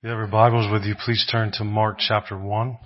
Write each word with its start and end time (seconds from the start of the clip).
you 0.00 0.10
have 0.10 0.18
your 0.18 0.28
Bibles 0.28 0.70
with 0.70 0.84
you, 0.84 0.94
please 1.04 1.26
turn 1.28 1.50
to 1.54 1.64
Mark 1.64 1.96
chapter 1.98 2.38
1. 2.38 2.78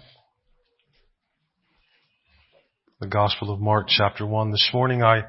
The 3.00 3.06
Gospel 3.06 3.52
of 3.52 3.60
Mark 3.60 3.86
chapter 3.86 4.24
1. 4.24 4.50
This 4.50 4.71
morning 4.73 5.03
I 5.03 5.25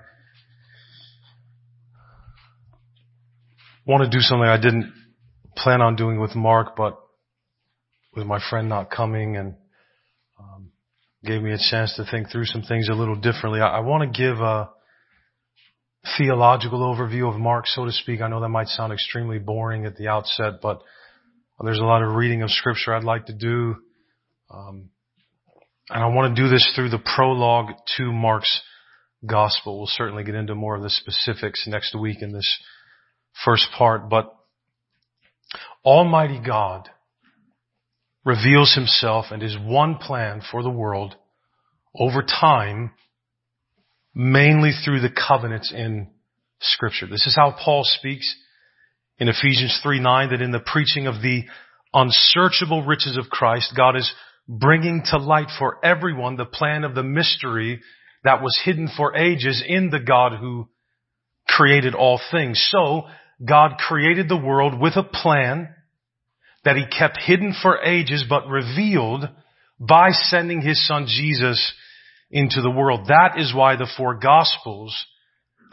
want 3.86 4.02
to 4.02 4.10
do 4.10 4.22
something 4.22 4.48
I 4.48 4.56
didn't 4.56 4.94
plan 5.58 5.82
on 5.82 5.98
doing 5.98 6.22
with 6.22 6.36
Mark, 6.36 6.78
but 6.78 6.98
with 8.16 8.26
my 8.26 8.40
friend 8.50 8.70
not 8.70 8.90
coming 8.90 9.36
and 9.36 9.56
um, 10.40 10.70
gave 11.26 11.42
me 11.42 11.52
a 11.52 11.58
chance 11.58 11.98
to 11.98 12.06
think 12.10 12.32
through 12.32 12.46
some 12.46 12.62
things 12.62 12.88
a 12.88 12.94
little 12.96 13.18
differently. 13.18 13.60
I, 13.60 13.68
I 13.68 13.80
want 13.82 14.10
to 14.10 14.18
give 14.18 14.40
a 14.40 14.70
theological 16.18 16.80
overview 16.80 17.30
of 17.30 17.38
Mark, 17.38 17.68
so 17.68 17.84
to 17.84 17.92
speak. 17.92 18.22
I 18.22 18.30
know 18.30 18.40
that 18.40 18.48
might 18.48 18.68
sound 18.68 18.94
extremely 18.94 19.38
boring 19.38 19.86
at 19.86 19.98
the 19.98 20.08
outset, 20.08 20.62
but 20.62 20.82
there's 21.62 21.80
a 21.80 21.84
lot 21.84 22.04
of 22.04 22.16
reading 22.16 22.42
of 22.42 22.50
scripture 22.50 22.94
I'd 22.94 23.04
like 23.04 23.28
to 23.28 23.34
do. 23.34 23.76
Um, 24.50 24.90
and 25.90 26.04
I 26.04 26.08
want 26.08 26.36
to 26.36 26.42
do 26.42 26.50
this 26.50 26.72
through 26.76 26.90
the 26.90 27.00
prologue 27.00 27.74
to 27.98 28.12
Mark's 28.12 28.62
gospel. 29.26 29.78
We'll 29.78 29.88
certainly 29.88 30.24
get 30.24 30.36
into 30.36 30.56
more 30.56 30.76
of 30.76 30.84
the 30.84 30.90
specifics 30.90 31.66
next 31.68 31.96
week 31.96 32.22
in 32.22 32.34
this 32.34 32.60
first 33.46 33.68
part, 33.78 34.10
but 34.10 34.34
Almighty 35.86 36.42
God 36.46 36.90
reveals 38.26 38.74
himself 38.74 39.26
and 39.32 39.42
his 39.42 39.58
one 39.58 39.96
plan 39.96 40.42
for 40.52 40.64
the 40.64 40.70
world 40.70 41.16
over 41.98 42.22
time, 42.24 42.92
mainly 44.16 44.72
through 44.72 45.02
the 45.02 45.10
covenants 45.10 45.72
in 45.76 46.10
scripture. 46.62 47.08
This 47.08 47.28
is 47.28 47.36
how 47.36 47.56
Paul 47.64 47.84
speaks 47.84 48.36
in 49.24 49.30
Ephesians 49.30 49.80
3 49.82 50.02
9 50.02 50.32
that 50.32 50.42
in 50.42 50.52
the 50.52 50.60
preaching 50.60 51.08
of 51.08 51.22
the 51.22 51.44
unsearchable 51.94 52.84
riches 52.84 53.16
of 53.16 53.30
Christ, 53.30 53.74
God 53.74 53.96
is 53.96 54.14
bringing 54.50 55.02
to 55.12 55.18
light 55.18 55.48
for 55.58 55.78
everyone 55.82 56.36
the 56.36 56.44
plan 56.44 56.84
of 56.84 56.94
the 56.94 57.04
mystery 57.04 57.80
that 58.26 58.42
was 58.42 58.60
hidden 58.66 58.90
for 58.98 59.16
ages 59.16 59.64
in 59.66 59.90
the 59.90 60.02
God 60.02 60.34
who 60.38 60.68
created 61.48 61.96
all 61.96 62.20
things. 62.32 62.68
So 62.70 63.04
God 63.48 63.78
created 63.78 64.28
the 64.28 64.36
world 64.36 64.78
with 64.78 64.98
a 64.98 65.04
plan 65.04 65.70
that 66.66 66.76
he 66.76 66.84
kept 66.86 67.18
hidden 67.18 67.56
for 67.62 67.82
ages 67.82 68.26
but 68.28 68.50
revealed 68.50 69.24
by 69.80 70.10
sending 70.12 70.60
his 70.60 70.86
son 70.86 71.06
Jesus 71.08 71.74
into 72.30 72.62
the 72.62 72.70
world. 72.70 73.08
That 73.08 73.36
is 73.38 73.56
why 73.56 73.78
the 73.78 73.90
four 73.96 74.16
gospels 74.16 74.94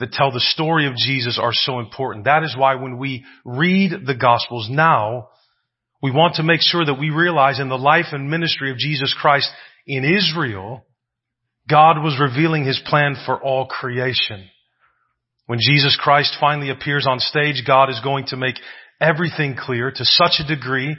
that 0.01 0.13
tell 0.13 0.33
the 0.33 0.41
story 0.41 0.87
of 0.87 0.97
Jesus 0.97 1.39
are 1.41 1.53
so 1.53 1.79
important. 1.79 2.25
That 2.25 2.43
is 2.43 2.57
why 2.57 2.75
when 2.75 2.99
we 2.99 3.25
read 3.45 3.93
the 4.07 4.17
Gospels 4.17 4.69
now, 4.71 5.29
we 6.03 6.11
want 6.11 6.37
to 6.37 6.43
make 6.43 6.61
sure 6.63 6.85
that 6.85 6.99
we 6.99 7.11
realize 7.11 7.61
in 7.61 7.69
the 7.69 7.79
life 7.79 8.07
and 8.13 8.31
ministry 8.31 8.71
of 8.71 8.79
Jesus 8.79 9.15
Christ 9.19 9.51
in 9.87 10.05
Israel, 10.05 10.85
God 11.69 12.03
was 12.03 12.19
revealing 12.21 12.65
His 12.65 12.81
plan 12.87 13.15
for 13.27 13.41
all 13.41 13.67
creation. 13.67 14.49
When 15.47 15.59
Jesus 15.61 15.99
Christ 16.01 16.37
finally 16.41 16.71
appears 16.71 17.07
on 17.09 17.19
stage, 17.21 17.65
God 17.67 17.91
is 17.91 18.01
going 18.03 18.27
to 18.29 18.37
make 18.37 18.57
everything 19.01 19.57
clear 19.59 19.91
to 19.91 20.05
such 20.05 20.41
a 20.41 20.47
degree 20.47 20.97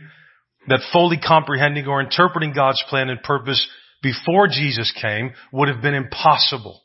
that 0.68 0.82
fully 0.92 1.18
comprehending 1.18 1.88
or 1.88 2.02
interpreting 2.02 2.54
God's 2.54 2.84
plan 2.90 3.10
and 3.10 3.24
purpose 3.24 3.68
before 4.04 4.48
Jesus 4.48 4.94
came 5.02 5.32
would 5.52 5.70
have 5.70 5.82
been 5.82 5.94
impossible. 5.94 6.81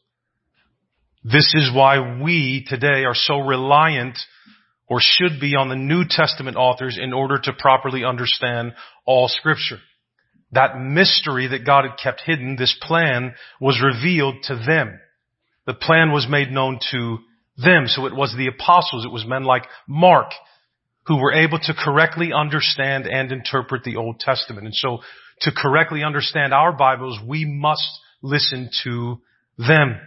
This 1.29 1.55
is 1.57 1.75
why 1.75 2.21
we 2.23 2.65
today 2.69 3.05
are 3.05 3.15
so 3.15 3.41
reliant 3.41 4.17
or 4.87 4.99
should 5.01 5.41
be 5.41 5.57
on 5.57 5.69
the 5.69 5.75
New 5.75 6.05
Testament 6.09 6.57
authors 6.57 6.97
in 7.03 7.13
order 7.13 7.37
to 7.43 7.53
properly 7.53 8.05
understand 8.05 8.75
all 9.05 9.27
scripture. 9.27 9.81
That 10.53 10.81
mystery 10.81 11.49
that 11.49 11.67
God 11.67 11.85
had 11.85 11.99
kept 12.01 12.21
hidden, 12.21 12.55
this 12.55 12.79
plan 12.81 13.35
was 13.61 13.83
revealed 13.83 14.37
to 14.45 14.55
them. 14.55 15.01
The 15.67 15.75
plan 15.75 16.13
was 16.13 16.29
made 16.31 16.53
known 16.53 16.79
to 16.93 17.19
them. 17.57 17.89
So 17.89 18.07
it 18.07 18.15
was 18.15 18.33
the 18.37 18.47
apostles, 18.47 19.05
it 19.05 19.11
was 19.11 19.27
men 19.27 19.43
like 19.43 19.65
Mark 19.89 20.31
who 21.09 21.17
were 21.17 21.33
able 21.33 21.59
to 21.59 21.75
correctly 21.75 22.31
understand 22.33 23.09
and 23.09 23.33
interpret 23.33 23.83
the 23.83 23.97
Old 23.97 24.21
Testament. 24.21 24.67
And 24.67 24.75
so 24.77 24.99
to 25.41 25.51
correctly 25.51 26.05
understand 26.05 26.55
our 26.55 26.71
Bibles, 26.71 27.19
we 27.27 27.45
must 27.45 27.89
listen 28.23 28.71
to 28.85 29.21
them. 29.59 29.99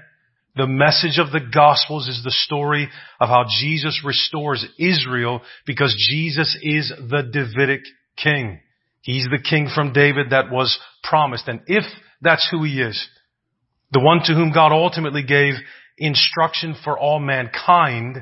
The 0.56 0.68
message 0.68 1.20
of 1.20 1.32
the 1.32 1.48
Gospels 1.54 2.08
is 2.08 2.22
the 2.24 2.32
story 2.32 2.90
of 3.20 3.30
how 3.30 3.46
Jesus 3.62 4.02
restores 4.04 4.66
Israel 4.78 5.42
because 5.66 5.96
Jesus 6.10 6.58
is 6.62 6.92
the 6.98 7.24
Davidic 7.32 7.82
king. 8.18 8.59
He's 9.02 9.26
the 9.26 9.42
king 9.42 9.70
from 9.74 9.94
David 9.94 10.32
that 10.32 10.52
was 10.52 10.78
promised. 11.04 11.48
And 11.48 11.62
if 11.68 11.84
that's 12.22 12.48
who 12.52 12.64
he 12.64 12.82
is, 12.82 13.08
the 13.92 14.02
one 14.02 14.20
to 14.26 14.34
whom 14.34 14.52
God 14.52 14.72
ultimately 14.72 15.24
gave 15.24 15.54
instruction 15.98 16.76
for 16.84 16.98
all 16.98 17.20
mankind 17.20 18.18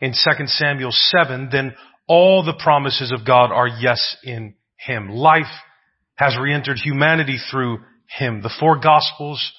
in 0.00 0.12
2 0.12 0.46
Samuel 0.46 0.92
7, 0.92 1.48
then 1.50 1.74
all 2.06 2.44
the 2.44 2.60
promises 2.62 3.12
of 3.12 3.26
God 3.26 3.50
are 3.50 3.68
yes 3.68 4.16
in 4.22 4.54
him. 4.76 5.08
Life 5.08 5.52
has 6.16 6.36
re-entered 6.40 6.78
humanity 6.78 7.38
through 7.50 7.78
him. 8.06 8.42
The 8.42 8.54
four 8.60 8.78
Gospels 8.78 9.52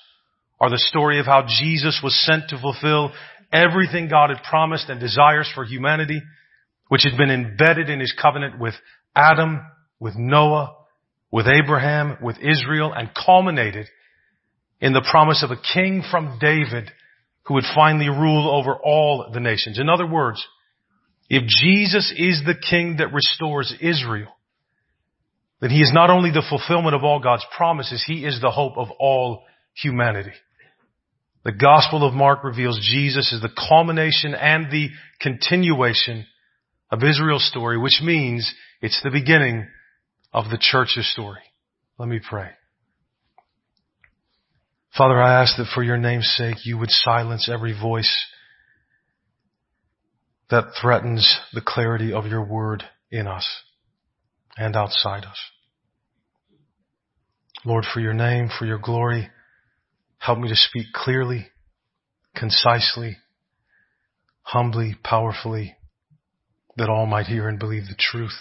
are 0.59 0.69
the 0.69 0.77
story 0.77 1.19
of 1.19 1.25
how 1.25 1.45
Jesus 1.47 1.99
was 2.03 2.15
sent 2.25 2.49
to 2.49 2.59
fulfill 2.59 3.11
everything 3.51 4.09
God 4.09 4.29
had 4.29 4.43
promised 4.43 4.89
and 4.89 4.99
desires 4.99 5.49
for 5.53 5.63
humanity, 5.63 6.21
which 6.87 7.03
had 7.03 7.17
been 7.17 7.31
embedded 7.31 7.89
in 7.89 7.99
his 7.99 8.13
covenant 8.19 8.59
with 8.59 8.73
Adam, 9.15 9.61
with 9.99 10.15
Noah, 10.15 10.75
with 11.31 11.47
Abraham, 11.47 12.17
with 12.21 12.37
Israel, 12.37 12.93
and 12.95 13.09
culminated 13.13 13.87
in 14.79 14.93
the 14.93 15.05
promise 15.09 15.43
of 15.43 15.51
a 15.51 15.61
king 15.73 16.03
from 16.09 16.37
David 16.39 16.91
who 17.43 17.55
would 17.55 17.63
finally 17.75 18.09
rule 18.09 18.49
over 18.49 18.75
all 18.75 19.29
the 19.33 19.39
nations. 19.39 19.79
In 19.79 19.89
other 19.89 20.07
words, 20.07 20.45
if 21.29 21.43
Jesus 21.47 22.13
is 22.15 22.41
the 22.45 22.55
king 22.55 22.97
that 22.97 23.13
restores 23.13 23.73
Israel, 23.81 24.31
then 25.61 25.69
he 25.69 25.79
is 25.79 25.91
not 25.93 26.09
only 26.09 26.31
the 26.31 26.45
fulfillment 26.47 26.95
of 26.95 27.03
all 27.03 27.19
God's 27.19 27.45
promises, 27.55 28.03
he 28.05 28.25
is 28.25 28.39
the 28.41 28.51
hope 28.51 28.77
of 28.77 28.89
all 28.99 29.43
humanity. 29.73 30.33
The 31.45 31.51
Gospel 31.51 32.03
of 32.03 32.15
Mark 32.15 32.43
reveals 32.43 32.79
Jesus 32.81 33.31
as 33.31 33.39
the 33.39 33.55
culmination 33.69 34.33
and 34.33 34.71
the 34.71 34.89
continuation 35.21 36.25
of 36.89 37.03
Israel's 37.03 37.47
story, 37.47 37.77
which 37.77 38.01
means 38.03 38.51
it's 38.81 38.99
the 39.03 39.11
beginning 39.11 39.67
of 40.33 40.49
the 40.49 40.57
church's 40.59 41.09
story. 41.11 41.41
Let 41.99 42.09
me 42.09 42.19
pray. 42.19 42.49
Father, 44.97 45.21
I 45.21 45.41
ask 45.41 45.55
that 45.57 45.71
for 45.75 45.83
your 45.83 45.97
name's 45.97 46.33
sake 46.35 46.65
you 46.65 46.79
would 46.79 46.89
silence 46.89 47.47
every 47.47 47.79
voice 47.79 48.25
that 50.49 50.65
threatens 50.81 51.39
the 51.53 51.61
clarity 51.61 52.11
of 52.11 52.25
your 52.25 52.43
word 52.43 52.83
in 53.11 53.27
us 53.27 53.47
and 54.57 54.75
outside 54.75 55.25
us. 55.25 55.39
Lord, 57.63 57.85
for 57.93 57.99
your 57.99 58.13
name, 58.13 58.49
for 58.57 58.65
your 58.65 58.79
glory, 58.79 59.29
Help 60.25 60.39
me 60.39 60.49
to 60.49 60.55
speak 60.55 60.87
clearly, 60.91 61.45
concisely, 62.35 63.17
humbly, 64.41 64.95
powerfully, 65.03 65.75
that 66.77 66.89
all 66.89 67.05
might 67.05 67.27
hear 67.27 67.47
and 67.47 67.59
believe 67.59 67.83
the 67.83 67.95
truth. 67.95 68.33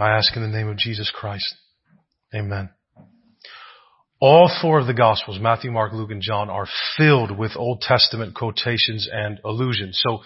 I 0.00 0.10
ask 0.10 0.34
in 0.34 0.42
the 0.42 0.48
name 0.48 0.68
of 0.68 0.76
Jesus 0.76 1.12
Christ. 1.14 1.54
Amen. 2.34 2.70
All 4.20 4.50
four 4.60 4.80
of 4.80 4.88
the 4.88 4.94
Gospels, 4.94 5.38
Matthew, 5.40 5.70
Mark, 5.70 5.92
Luke, 5.92 6.10
and 6.10 6.20
John, 6.20 6.50
are 6.50 6.66
filled 6.96 7.38
with 7.38 7.52
Old 7.56 7.80
Testament 7.80 8.34
quotations 8.34 9.08
and 9.12 9.38
allusions. 9.44 10.00
So 10.02 10.22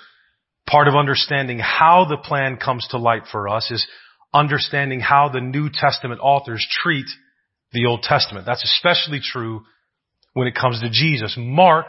part 0.66 0.88
of 0.88 0.94
understanding 0.94 1.58
how 1.58 2.06
the 2.08 2.16
plan 2.16 2.56
comes 2.56 2.86
to 2.90 2.98
light 2.98 3.24
for 3.30 3.48
us 3.48 3.70
is 3.70 3.86
understanding 4.32 5.00
how 5.00 5.28
the 5.28 5.40
New 5.40 5.68
Testament 5.70 6.20
authors 6.22 6.66
treat 6.82 7.06
the 7.72 7.84
Old 7.84 8.02
Testament. 8.02 8.46
That's 8.46 8.64
especially 8.64 9.20
true 9.22 9.62
when 10.36 10.46
it 10.46 10.54
comes 10.54 10.82
to 10.82 10.90
Jesus. 10.90 11.34
Mark, 11.38 11.86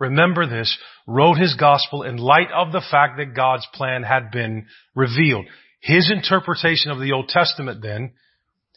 remember 0.00 0.48
this, 0.48 0.76
wrote 1.06 1.38
his 1.38 1.54
gospel 1.54 2.02
in 2.02 2.16
light 2.16 2.48
of 2.52 2.72
the 2.72 2.82
fact 2.90 3.18
that 3.18 3.36
God's 3.36 3.68
plan 3.72 4.02
had 4.02 4.32
been 4.32 4.66
revealed. 4.96 5.44
His 5.80 6.10
interpretation 6.10 6.90
of 6.90 6.98
the 6.98 7.12
Old 7.12 7.28
Testament 7.28 7.82
then 7.82 8.14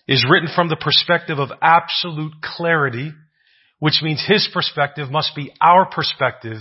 is 0.08 0.24
written 0.30 0.50
from 0.54 0.70
the 0.70 0.76
perspective 0.76 1.40
of 1.40 1.50
absolute 1.64 2.34
clarity, 2.44 3.12
which 3.80 4.02
means 4.04 4.24
his 4.24 4.48
perspective 4.54 5.10
must 5.10 5.36
be 5.36 5.52
our 5.60 5.90
perspective 5.90 6.58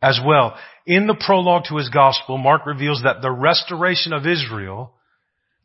as 0.00 0.18
well. 0.26 0.56
In 0.86 1.06
the 1.06 1.22
prologue 1.26 1.64
to 1.68 1.76
his 1.76 1.90
gospel, 1.90 2.38
Mark 2.38 2.64
reveals 2.64 3.02
that 3.02 3.20
the 3.20 3.30
restoration 3.30 4.14
of 4.14 4.26
Israel 4.26 4.94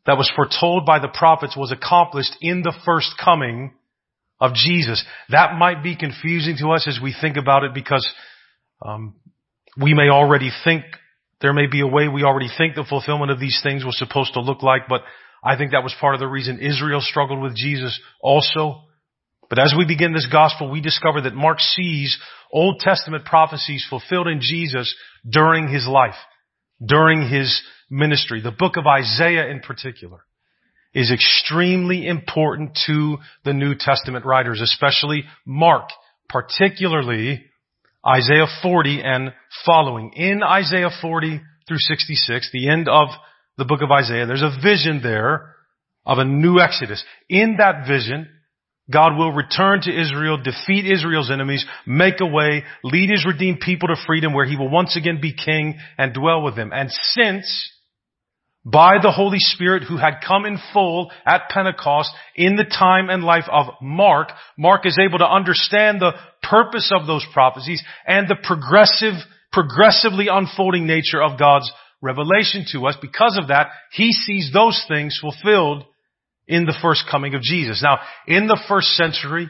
that 0.06 0.18
was 0.18 0.30
foretold 0.36 0.86
by 0.86 1.00
the 1.00 1.08
prophets 1.08 1.56
was 1.56 1.72
accomplished 1.72 2.36
in 2.42 2.64
the 2.64 2.76
first 2.84 3.14
coming 3.24 3.72
of 4.40 4.54
Jesus. 4.54 5.04
That 5.30 5.58
might 5.58 5.84
be 5.84 5.96
confusing 5.96 6.58
to 6.60 6.72
us 6.72 6.88
as 6.88 7.00
we 7.02 7.16
think 7.20 7.38
about 7.38 7.64
it 7.64 7.74
because 7.74 8.08
um, 8.86 9.16
we 9.80 9.94
may 9.94 10.10
already 10.10 10.52
think 10.64 10.84
there 11.42 11.54
may 11.54 11.68
be 11.68 11.82
a 11.82 11.88
way 11.88 12.08
we 12.08 12.24
already 12.24 12.50
think 12.56 12.76
the 12.76 12.86
fulfillment 12.88 13.32
of 13.32 13.40
these 13.40 13.60
things 13.64 13.86
was 13.86 13.98
supposed 13.98 14.34
to 14.34 14.42
look 14.42 14.64
like, 14.64 14.84
but 14.90 15.02
I 15.44 15.56
think 15.56 15.72
that 15.72 15.84
was 15.84 15.96
part 16.00 16.16
of 16.16 16.20
the 16.20 16.28
reason 16.28 16.60
Israel 16.60 17.02
struggled 17.02 17.42
with 17.42 17.56
Jesus 17.56 18.00
also. 18.22 18.82
But 19.50 19.60
as 19.60 19.74
we 19.78 19.86
begin 19.86 20.14
this 20.14 20.28
gospel, 20.30 20.70
we 20.70 20.82
discover 20.82 21.22
that 21.22 21.36
Mark 21.36 21.60
sees 21.60 22.18
Old 22.52 22.80
Testament 22.80 23.26
prophecies 23.26 23.86
fulfilled 23.90 24.28
in 24.28 24.40
Jesus 24.42 24.94
during 25.30 25.68
his 25.68 25.88
life, 25.88 26.16
during 26.86 27.30
his 27.30 27.62
ministry. 27.90 28.42
The 28.42 28.52
book 28.52 28.78
of 28.78 28.86
Isaiah 28.88 29.48
in 29.48 29.62
particular 29.62 30.20
is 30.98 31.12
extremely 31.12 32.08
important 32.08 32.76
to 32.88 33.18
the 33.46 33.54
New 33.54 33.76
Testament 33.78 34.26
writers, 34.26 34.62
especially 34.62 35.26
Mark, 35.46 35.90
particularly 36.28 37.46
Isaiah 38.04 38.48
40 38.64 39.04
and 39.04 39.32
following. 39.64 40.14
In 40.16 40.42
Isaiah 40.42 40.90
40 41.00 41.40
through 41.68 41.78
66, 41.78 42.50
the 42.52 42.68
end 42.68 42.90
of 42.90 43.10
the 43.60 43.66
book 43.66 43.82
of 43.84 43.92
Isaiah, 43.92 44.26
there's 44.26 44.42
a 44.42 44.58
vision 44.60 45.02
there 45.04 45.54
of 46.04 46.18
a 46.18 46.26
new 46.26 46.60
Exodus. 46.60 47.04
In 47.30 47.58
that 47.60 47.88
vision, 47.88 48.28
God 48.92 49.18
will 49.18 49.32
return 49.32 49.82
to 49.82 50.02
Israel, 50.02 50.42
defeat 50.42 50.92
Israel's 50.92 51.30
enemies, 51.30 51.64
make 51.86 52.22
a 52.22 52.26
way, 52.26 52.64
lead 52.84 53.12
his 53.12 53.24
redeemed 53.24 53.60
people 53.60 53.90
to 53.90 54.02
freedom 54.08 54.34
where 54.34 54.46
he 54.48 54.58
will 54.58 54.70
once 54.70 54.98
again 54.98 55.20
be 55.22 55.36
king 55.36 55.78
and 55.96 56.12
dwell 56.12 56.42
with 56.42 56.56
them. 56.56 56.72
And 56.74 56.90
since 56.90 57.72
by 58.70 58.98
the 59.02 59.12
Holy 59.12 59.40
Spirit 59.40 59.84
who 59.84 59.96
had 59.96 60.16
come 60.28 60.46
in 60.46 60.58
full 60.74 61.10
at 61.26 61.48
Pentecost 61.50 62.10
in 62.36 62.58
the 62.58 62.66
time 62.66 63.10
and 63.10 63.24
life 63.24 63.46
of 63.50 63.68
Mark, 63.82 64.30
Mark 64.58 64.86
is 64.86 65.00
able 65.00 65.20
to 65.20 65.30
understand 65.30 66.02
the 66.02 66.12
purpose 66.44 66.92
of 66.94 67.08
those 67.08 67.26
prophecies 67.34 67.82
and 68.06 68.28
the 68.28 68.36
progressive, 68.44 69.14
progressively 69.54 70.28
unfolding 70.30 70.86
nature 70.86 71.24
of 71.24 71.40
God's 71.40 71.72
revelation 72.02 72.66
to 72.74 72.88
us. 72.88 72.98
Because 73.02 73.40
of 73.42 73.48
that, 73.48 73.68
he 73.94 74.12
sees 74.12 74.52
those 74.54 74.84
things 74.90 75.18
fulfilled 75.22 75.86
in 76.46 76.66
the 76.66 76.78
first 76.82 77.04
coming 77.10 77.36
of 77.36 77.42
Jesus. 77.42 77.82
Now, 77.82 78.00
in 78.28 78.48
the 78.48 78.62
first 78.68 78.90
century, 78.90 79.50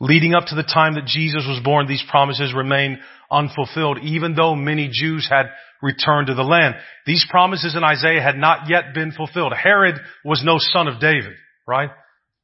leading 0.00 0.34
up 0.34 0.46
to 0.46 0.54
the 0.54 0.62
time 0.62 0.94
that 0.94 1.04
Jesus 1.04 1.44
was 1.46 1.60
born, 1.62 1.86
these 1.86 2.04
promises 2.08 2.54
remain 2.54 2.98
unfulfilled, 3.30 3.98
even 4.02 4.34
though 4.34 4.54
many 4.54 4.88
Jews 4.90 5.28
had 5.30 5.46
returned 5.82 6.28
to 6.28 6.34
the 6.34 6.42
land. 6.42 6.74
These 7.06 7.26
promises 7.30 7.74
in 7.76 7.84
Isaiah 7.84 8.22
had 8.22 8.36
not 8.36 8.68
yet 8.68 8.94
been 8.94 9.12
fulfilled. 9.12 9.52
Herod 9.52 9.96
was 10.24 10.42
no 10.44 10.56
son 10.58 10.88
of 10.88 11.00
David, 11.00 11.32
right? 11.66 11.90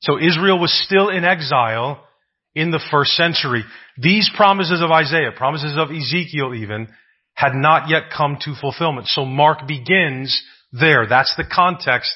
So 0.00 0.18
Israel 0.18 0.58
was 0.58 0.72
still 0.84 1.08
in 1.08 1.24
exile 1.24 2.04
in 2.54 2.70
the 2.70 2.84
first 2.90 3.12
century. 3.12 3.64
These 3.96 4.30
promises 4.36 4.82
of 4.82 4.90
Isaiah, 4.90 5.30
promises 5.34 5.76
of 5.76 5.90
Ezekiel 5.90 6.54
even, 6.54 6.88
had 7.34 7.54
not 7.54 7.88
yet 7.88 8.04
come 8.14 8.36
to 8.42 8.54
fulfillment. 8.60 9.06
So 9.08 9.24
Mark 9.24 9.66
begins 9.66 10.42
there. 10.72 11.06
That's 11.08 11.34
the 11.36 11.44
context 11.50 12.12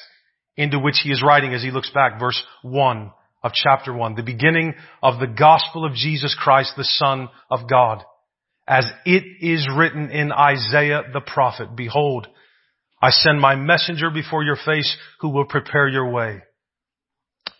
into 0.55 0.79
which 0.79 0.99
he 1.03 1.11
is 1.11 1.23
writing 1.23 1.53
as 1.53 1.63
he 1.63 1.71
looks 1.71 1.89
back. 1.91 2.19
Verse 2.19 2.41
1 2.63 3.11
of 3.43 3.51
chapter 3.53 3.93
1. 3.93 4.15
The 4.15 4.23
beginning 4.23 4.73
of 5.01 5.19
the 5.19 5.27
gospel 5.27 5.85
of 5.85 5.93
Jesus 5.93 6.35
Christ, 6.37 6.73
the 6.75 6.83
Son 6.83 7.29
of 7.49 7.69
God. 7.69 8.03
As 8.67 8.85
it 9.05 9.23
is 9.39 9.67
written 9.73 10.11
in 10.11 10.31
Isaiah 10.31 11.03
the 11.13 11.21
prophet, 11.21 11.75
Behold, 11.75 12.27
I 13.01 13.11
send 13.11 13.39
my 13.39 13.55
messenger 13.55 14.09
before 14.09 14.43
your 14.43 14.57
face 14.57 14.97
who 15.21 15.29
will 15.29 15.45
prepare 15.45 15.87
your 15.87 16.11
way. 16.11 16.41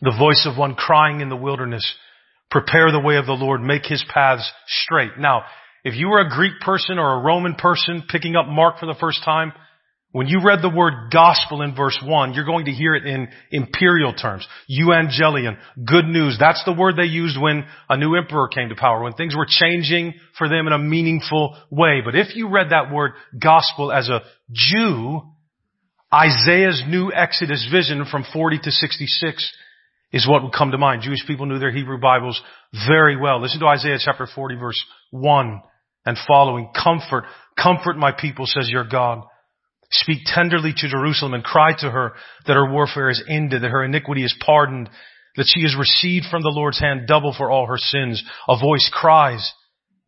The 0.01 0.15
voice 0.18 0.48
of 0.50 0.57
one 0.57 0.75
crying 0.75 1.21
in 1.21 1.30
the 1.30 1.36
wilderness, 1.36 1.95
prepare 2.51 2.92
the 2.92 3.00
way 3.00 3.15
of 3.15 3.25
the 3.25 3.33
Lord, 3.33 3.62
make 3.62 3.86
his 3.86 4.04
paths 4.13 4.51
straight. 4.68 5.18
Now, 5.18 5.44
if 5.83 5.95
you 5.95 6.09
were 6.09 6.19
a 6.19 6.30
Greek 6.30 6.59
person 6.59 7.00
or 7.00 7.13
a 7.13 7.24
Roman 7.24 7.56
person 7.56 8.04
picking 8.09 8.36
up 8.36 8.48
Mark 8.48 8.80
for 8.80 8.86
the 8.86 9.00
first 9.00 9.24
time, 9.24 9.54
when 10.13 10.27
you 10.27 10.39
read 10.44 10.62
the 10.62 10.69
word 10.74 11.12
gospel 11.12 11.62
in 11.62 11.75
verse 11.75 12.00
1, 12.04 12.33
you're 12.33 12.45
going 12.45 12.65
to 12.65 12.71
hear 12.71 12.95
it 12.95 13.06
in 13.06 13.27
imperial 13.51 14.13
terms. 14.13 14.48
Evangelion, 14.69 15.57
good 15.86 16.06
news. 16.06 16.38
That's 16.39 16.63
the 16.63 16.74
word 16.74 16.95
they 16.95 17.04
used 17.04 17.39
when 17.39 17.65
a 17.89 17.98
new 17.98 18.15
emperor 18.15 18.48
came 18.48 18.69
to 18.69 18.75
power, 18.75 19.04
when 19.04 19.13
things 19.13 19.36
were 19.36 19.45
changing 19.48 20.13
for 20.38 20.48
them 20.48 20.65
in 20.65 20.74
a 20.74 20.80
meaningful 20.80 21.57
way. 21.69 22.01
But 22.04 22.15
if 22.15 22.36
you 22.36 22.50
read 22.50 22.69
that 22.69 22.92
word 22.92 23.12
gospel 23.38 23.92
as 23.92 24.07
a 24.07 24.21
Jew, 24.51 25.24
Isaiah's 26.13 26.83
new 26.88 27.12
Exodus 27.13 27.68
vision 27.69 28.06
from 28.09 28.24
40 28.31 28.59
to 28.63 28.71
66 28.71 29.57
is 30.13 30.27
what 30.27 30.42
would 30.42 30.54
come 30.54 30.71
to 30.71 30.77
mind. 30.77 31.01
Jewish 31.01 31.27
people 31.27 31.48
knew 31.48 31.59
their 31.59 31.74
Hebrew 31.74 32.00
Bibles 32.00 32.42
very 32.88 33.18
well. 33.18 33.42
Listen 33.42 33.59
to 33.59 33.68
Isaiah 33.68 33.98
chapter 34.00 34.25
40 34.33 34.56
verse 34.56 34.81
1 35.12 35.62
and 36.06 36.18
following. 36.25 36.69
Comfort, 36.74 37.25
comfort 37.62 37.98
my 37.98 38.13
people, 38.13 38.45
says 38.45 38.69
your 38.71 38.88
God. 38.88 39.24
Speak 39.92 40.19
tenderly 40.25 40.74
to 40.75 40.89
Jerusalem 40.89 41.34
and 41.34 41.44
cry 41.44 41.74
to 41.80 41.89
her 41.89 42.13
that 42.45 42.56
her 42.56 42.72
warfare 42.72 43.10
is 43.10 43.24
ended, 43.30 43.62
that 43.62 43.72
her 43.72 43.86
iniquity 43.86 44.24
is 44.24 44.36
pardoned, 44.45 44.89
that 45.38 45.48
she 45.48 45.62
has 45.62 45.75
received 45.78 46.25
from 46.30 46.42
the 46.42 46.51
Lord's 46.54 46.80
hand 46.80 47.07
double 47.07 47.34
for 47.34 47.50
all 47.50 47.68
her 47.68 47.78
sins. 47.78 48.24
A 48.48 48.60
voice 48.60 48.89
cries 48.94 49.54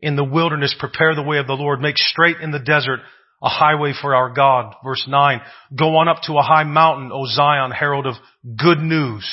in 0.02 0.16
the 0.16 0.24
wilderness, 0.24 0.76
prepare 0.78 1.16
the 1.16 1.24
way 1.24 1.38
of 1.38 1.48
the 1.48 1.54
Lord, 1.54 1.80
make 1.80 1.98
straight 1.98 2.38
in 2.42 2.52
the 2.52 2.60
desert 2.60 3.00
a 3.42 3.50
highway 3.50 3.94
for 4.00 4.16
our 4.16 4.34
God. 4.34 4.76
Verse 4.84 5.06
9, 5.08 5.42
go 5.78 5.96
on 5.98 6.10
up 6.10 6.24
to 6.24 6.34
a 6.34 6.44
high 6.44 6.66
mountain, 6.66 7.12
O 7.14 7.26
Zion, 7.26 7.72
herald 7.72 8.06
of 8.06 8.16
good 8.58 8.80
news. 8.80 9.26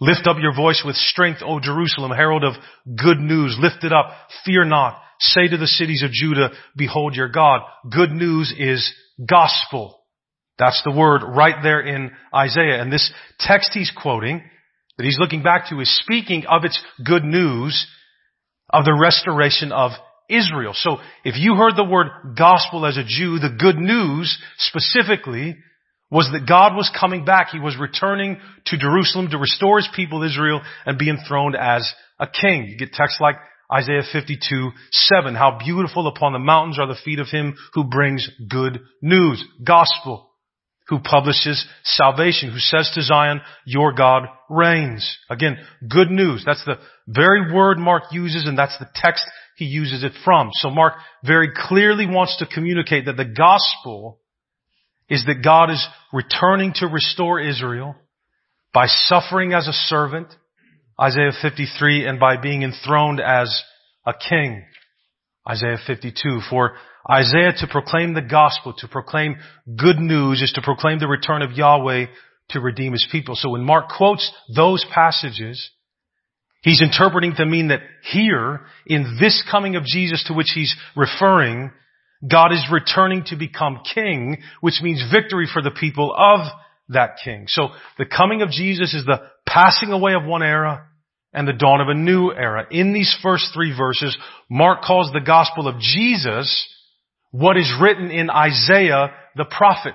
Lift 0.00 0.26
up 0.26 0.38
your 0.40 0.54
voice 0.54 0.82
with 0.84 0.96
strength, 0.96 1.40
O 1.44 1.60
Jerusalem, 1.60 2.12
herald 2.12 2.44
of 2.44 2.54
good 2.96 3.18
news. 3.18 3.58
Lift 3.60 3.84
it 3.84 3.92
up, 3.92 4.12
fear 4.46 4.64
not. 4.64 5.00
Say 5.18 5.48
to 5.48 5.58
the 5.58 5.66
cities 5.66 6.02
of 6.02 6.12
Judah, 6.12 6.50
behold 6.74 7.14
your 7.14 7.28
God. 7.28 7.60
Good 7.90 8.10
news 8.10 8.54
is 8.58 8.94
gospel. 9.28 9.98
That's 10.58 10.82
the 10.84 10.92
word 10.92 11.22
right 11.26 11.56
there 11.62 11.80
in 11.80 12.10
Isaiah. 12.34 12.80
And 12.80 12.92
this 12.92 13.10
text 13.38 13.70
he's 13.72 13.90
quoting, 13.90 14.42
that 14.96 15.04
he's 15.04 15.18
looking 15.18 15.42
back 15.42 15.68
to, 15.68 15.80
is 15.80 15.98
speaking 15.98 16.44
of 16.46 16.64
its 16.64 16.80
good 17.04 17.24
news 17.24 17.86
of 18.68 18.84
the 18.84 18.92
restoration 18.92 19.72
of 19.72 19.92
Israel. 20.28 20.72
So 20.74 20.98
if 21.24 21.34
you 21.36 21.54
heard 21.54 21.76
the 21.76 21.84
word 21.84 22.36
gospel 22.36 22.86
as 22.86 22.96
a 22.96 23.04
Jew, 23.04 23.38
the 23.38 23.56
good 23.58 23.76
news 23.76 24.38
specifically 24.58 25.56
was 26.10 26.28
that 26.32 26.46
God 26.48 26.76
was 26.76 26.90
coming 26.98 27.24
back. 27.24 27.50
He 27.50 27.58
was 27.58 27.76
returning 27.78 28.38
to 28.66 28.76
Jerusalem 28.76 29.28
to 29.30 29.38
restore 29.38 29.78
his 29.78 29.88
people 29.94 30.22
Israel 30.22 30.60
and 30.84 30.98
be 30.98 31.08
enthroned 31.08 31.56
as 31.56 31.90
a 32.18 32.26
king. 32.26 32.66
You 32.66 32.76
get 32.76 32.92
texts 32.92 33.20
like 33.20 33.36
Isaiah 33.72 34.02
52, 34.12 34.70
7. 34.90 35.34
How 35.34 35.58
beautiful 35.64 36.06
upon 36.06 36.32
the 36.32 36.38
mountains 36.38 36.78
are 36.78 36.88
the 36.88 36.98
feet 37.04 37.20
of 37.20 37.28
him 37.28 37.56
who 37.74 37.84
brings 37.84 38.28
good 38.48 38.80
news, 39.00 39.44
gospel, 39.64 40.30
who 40.88 40.98
publishes 40.98 41.64
salvation, 41.84 42.50
who 42.50 42.58
says 42.58 42.90
to 42.94 43.02
Zion, 43.02 43.40
your 43.64 43.92
God 43.92 44.24
reigns. 44.48 45.16
Again, 45.30 45.56
good 45.88 46.10
news. 46.10 46.42
That's 46.44 46.64
the 46.64 46.78
very 47.06 47.54
word 47.54 47.78
Mark 47.78 48.04
uses 48.10 48.46
and 48.46 48.58
that's 48.58 48.76
the 48.78 48.88
text 48.94 49.24
he 49.56 49.66
uses 49.66 50.02
it 50.02 50.12
from. 50.24 50.50
So 50.54 50.68
Mark 50.70 50.94
very 51.24 51.50
clearly 51.54 52.06
wants 52.06 52.38
to 52.38 52.46
communicate 52.46 53.04
that 53.04 53.16
the 53.16 53.24
gospel 53.24 54.18
is 55.08 55.24
that 55.26 55.44
God 55.44 55.70
is 55.70 55.86
returning 56.12 56.72
to 56.76 56.86
restore 56.86 57.38
Israel 57.38 57.94
by 58.72 58.86
suffering 58.86 59.52
as 59.52 59.68
a 59.68 59.72
servant, 59.72 60.28
Isaiah 61.00 61.32
53, 61.40 62.06
and 62.06 62.20
by 62.20 62.36
being 62.36 62.62
enthroned 62.62 63.20
as 63.20 63.62
a 64.06 64.12
king, 64.12 64.62
Isaiah 65.48 65.78
52. 65.86 66.40
For 66.50 66.76
Isaiah 67.10 67.52
to 67.58 67.66
proclaim 67.66 68.12
the 68.12 68.20
gospel, 68.20 68.74
to 68.78 68.88
proclaim 68.88 69.36
good 69.78 69.98
news, 69.98 70.42
is 70.42 70.52
to 70.52 70.62
proclaim 70.62 70.98
the 70.98 71.08
return 71.08 71.40
of 71.40 71.52
Yahweh 71.52 72.06
to 72.50 72.60
redeem 72.60 72.92
his 72.92 73.08
people. 73.10 73.34
So 73.34 73.50
when 73.50 73.64
Mark 73.64 73.88
quotes 73.96 74.30
those 74.54 74.84
passages, 74.92 75.70
he's 76.62 76.82
interpreting 76.82 77.34
to 77.36 77.46
mean 77.46 77.68
that 77.68 77.80
here, 78.02 78.60
in 78.84 79.16
this 79.18 79.42
coming 79.50 79.76
of 79.76 79.84
Jesus 79.84 80.22
to 80.26 80.34
which 80.34 80.52
he's 80.54 80.76
referring, 80.94 81.70
God 82.28 82.52
is 82.52 82.66
returning 82.70 83.24
to 83.28 83.36
become 83.36 83.80
king, 83.94 84.42
which 84.60 84.82
means 84.82 85.02
victory 85.10 85.48
for 85.50 85.62
the 85.62 85.70
people 85.70 86.14
of 86.14 86.40
that 86.90 87.16
king. 87.24 87.46
So 87.48 87.68
the 87.96 88.04
coming 88.04 88.42
of 88.42 88.50
Jesus 88.50 88.92
is 88.92 89.06
the 89.06 89.22
passing 89.46 89.92
away 89.92 90.12
of 90.12 90.26
one 90.26 90.42
era 90.42 90.88
and 91.32 91.46
the 91.46 91.52
dawn 91.52 91.80
of 91.80 91.88
a 91.88 91.94
new 91.94 92.30
era. 92.30 92.66
In 92.70 92.92
these 92.92 93.16
first 93.22 93.50
three 93.54 93.76
verses, 93.76 94.16
Mark 94.48 94.82
calls 94.82 95.12
the 95.12 95.20
gospel 95.20 95.68
of 95.68 95.80
Jesus 95.80 96.68
what 97.30 97.56
is 97.56 97.72
written 97.80 98.10
in 98.10 98.30
Isaiah 98.30 99.12
the 99.36 99.44
prophet. 99.44 99.94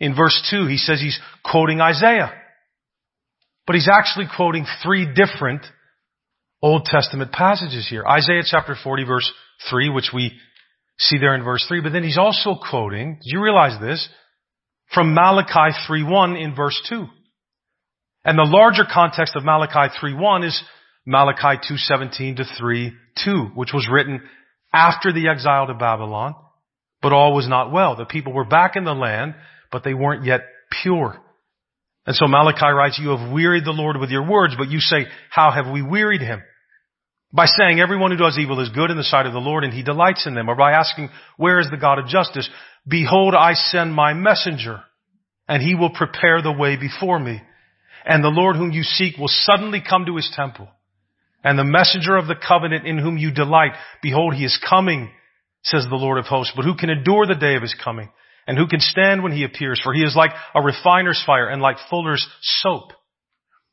In 0.00 0.16
verse 0.16 0.40
2, 0.50 0.66
he 0.66 0.76
says 0.76 1.00
he's 1.00 1.20
quoting 1.44 1.80
Isaiah. 1.80 2.32
But 3.66 3.76
he's 3.76 3.88
actually 3.88 4.26
quoting 4.34 4.66
three 4.82 5.06
different 5.14 5.62
Old 6.62 6.84
Testament 6.84 7.32
passages 7.32 7.86
here. 7.88 8.04
Isaiah 8.04 8.42
chapter 8.44 8.74
40 8.82 9.04
verse 9.04 9.32
3, 9.70 9.90
which 9.90 10.10
we 10.12 10.32
see 10.98 11.18
there 11.18 11.34
in 11.34 11.44
verse 11.44 11.64
3, 11.68 11.80
but 11.80 11.92
then 11.92 12.02
he's 12.02 12.18
also 12.18 12.56
quoting, 12.68 13.18
do 13.22 13.30
you 13.30 13.42
realize 13.42 13.80
this? 13.80 14.08
From 14.92 15.14
Malachi 15.14 15.74
3.1 15.88 16.42
in 16.42 16.54
verse 16.54 16.78
2. 16.88 17.06
And 18.24 18.38
the 18.38 18.44
larger 18.44 18.84
context 18.90 19.34
of 19.36 19.44
Malachi 19.44 19.94
3.1 20.00 20.46
is 20.46 20.62
Malachi 21.06 21.60
2.17 21.90 22.36
to 22.36 22.44
3.2, 22.60 23.56
which 23.56 23.72
was 23.72 23.88
written 23.90 24.20
after 24.72 25.12
the 25.12 25.28
exile 25.28 25.66
to 25.66 25.74
Babylon, 25.74 26.34
but 27.02 27.12
all 27.12 27.34
was 27.34 27.48
not 27.48 27.72
well. 27.72 27.96
The 27.96 28.04
people 28.04 28.32
were 28.32 28.44
back 28.44 28.76
in 28.76 28.84
the 28.84 28.94
land, 28.94 29.34
but 29.72 29.84
they 29.84 29.94
weren't 29.94 30.24
yet 30.24 30.42
pure. 30.82 31.16
And 32.06 32.14
so 32.14 32.26
Malachi 32.26 32.66
writes, 32.66 32.98
you 33.02 33.10
have 33.10 33.32
wearied 33.32 33.64
the 33.64 33.72
Lord 33.72 33.96
with 33.98 34.10
your 34.10 34.28
words, 34.28 34.54
but 34.56 34.68
you 34.68 34.80
say, 34.80 35.06
how 35.30 35.50
have 35.50 35.72
we 35.72 35.82
wearied 35.82 36.22
him? 36.22 36.42
By 37.32 37.46
saying 37.46 37.80
everyone 37.80 38.10
who 38.10 38.16
does 38.16 38.38
evil 38.38 38.60
is 38.60 38.70
good 38.70 38.90
in 38.90 38.96
the 38.96 39.04
sight 39.04 39.26
of 39.26 39.32
the 39.32 39.38
Lord 39.38 39.64
and 39.64 39.72
he 39.72 39.82
delights 39.82 40.26
in 40.26 40.34
them, 40.34 40.48
or 40.48 40.56
by 40.56 40.72
asking, 40.72 41.10
where 41.36 41.60
is 41.60 41.68
the 41.70 41.76
God 41.76 41.98
of 41.98 42.06
justice? 42.06 42.48
Behold, 42.86 43.34
I 43.34 43.54
send 43.54 43.94
my 43.94 44.14
messenger 44.14 44.82
and 45.48 45.62
he 45.62 45.74
will 45.74 45.90
prepare 45.90 46.42
the 46.42 46.52
way 46.52 46.76
before 46.76 47.18
me. 47.18 47.40
And 48.10 48.24
the 48.24 48.28
Lord 48.28 48.56
whom 48.56 48.72
you 48.72 48.82
seek 48.82 49.16
will 49.18 49.28
suddenly 49.28 49.80
come 49.88 50.04
to 50.06 50.16
his 50.16 50.28
temple. 50.34 50.66
And 51.44 51.56
the 51.56 51.62
messenger 51.62 52.16
of 52.16 52.26
the 52.26 52.34
covenant 52.34 52.84
in 52.84 52.98
whom 52.98 53.16
you 53.16 53.30
delight, 53.30 53.70
behold, 54.02 54.34
he 54.34 54.44
is 54.44 54.58
coming, 54.68 55.10
says 55.62 55.86
the 55.88 55.94
Lord 55.94 56.18
of 56.18 56.24
hosts. 56.24 56.52
But 56.56 56.64
who 56.64 56.74
can 56.74 56.90
endure 56.90 57.24
the 57.24 57.36
day 57.36 57.54
of 57.54 57.62
his 57.62 57.76
coming? 57.84 58.10
And 58.48 58.58
who 58.58 58.66
can 58.66 58.80
stand 58.80 59.22
when 59.22 59.30
he 59.30 59.44
appears? 59.44 59.80
For 59.80 59.94
he 59.94 60.02
is 60.02 60.16
like 60.16 60.32
a 60.56 60.60
refiner's 60.60 61.22
fire 61.24 61.48
and 61.48 61.62
like 61.62 61.76
fuller's 61.88 62.26
soap. 62.40 62.90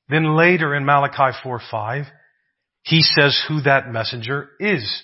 Then 0.08 0.38
later 0.38 0.76
in 0.76 0.86
Malachi 0.86 1.36
4, 1.42 1.60
5, 1.72 2.06
he 2.84 3.02
says 3.02 3.44
who 3.48 3.62
that 3.62 3.92
messenger 3.92 4.50
is. 4.60 5.02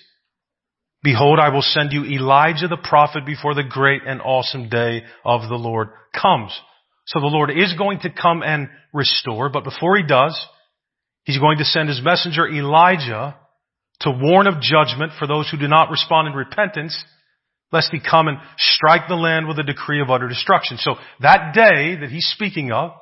Behold, 1.02 1.40
I 1.40 1.48
will 1.48 1.60
send 1.60 1.92
you 1.92 2.04
Elijah 2.04 2.68
the 2.68 2.76
prophet 2.76 3.26
before 3.26 3.56
the 3.56 3.64
great 3.68 4.02
and 4.06 4.22
awesome 4.22 4.68
day 4.68 5.02
of 5.24 5.48
the 5.48 5.56
Lord 5.56 5.88
comes. 6.14 6.56
So 7.06 7.20
the 7.20 7.26
Lord 7.26 7.50
is 7.50 7.74
going 7.76 8.00
to 8.00 8.10
come 8.10 8.42
and 8.42 8.68
restore, 8.92 9.50
but 9.50 9.64
before 9.64 9.96
he 9.96 10.02
does, 10.02 10.38
he's 11.24 11.38
going 11.38 11.58
to 11.58 11.64
send 11.64 11.88
his 11.88 12.00
messenger 12.02 12.48
Elijah 12.48 13.36
to 14.00 14.10
warn 14.10 14.46
of 14.46 14.60
judgment 14.60 15.12
for 15.18 15.26
those 15.26 15.48
who 15.50 15.58
do 15.58 15.68
not 15.68 15.90
respond 15.90 16.28
in 16.28 16.34
repentance, 16.34 16.96
lest 17.72 17.90
he 17.92 18.00
come 18.00 18.28
and 18.28 18.38
strike 18.56 19.08
the 19.08 19.14
land 19.14 19.46
with 19.46 19.58
a 19.58 19.62
decree 19.62 20.00
of 20.00 20.10
utter 20.10 20.28
destruction. 20.28 20.78
So 20.78 20.94
that 21.20 21.54
day 21.54 21.96
that 22.00 22.10
he's 22.10 22.26
speaking 22.26 22.72
of 22.72 22.92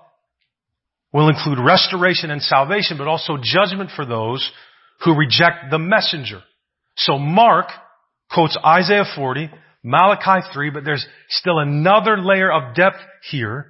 will 1.13 1.29
include 1.29 1.59
restoration 1.65 2.31
and 2.31 2.43
salvation, 2.43 2.99
but 2.99 3.07
also 3.07 3.37
judgment 3.41 3.91
for 3.95 4.05
those 4.05 4.51
who 5.05 5.15
reject 5.15 5.71
the 5.71 5.79
messenger. 5.79 6.43
So 6.97 7.19
Mark 7.19 7.67
quotes 8.31 8.57
Isaiah 8.65 9.05
40, 9.15 9.51
Malachi 9.85 10.47
3, 10.53 10.71
but 10.71 10.85
there's 10.85 11.07
still 11.29 11.59
another 11.59 12.19
layer 12.19 12.51
of 12.51 12.75
depth 12.75 12.99
here 13.31 13.67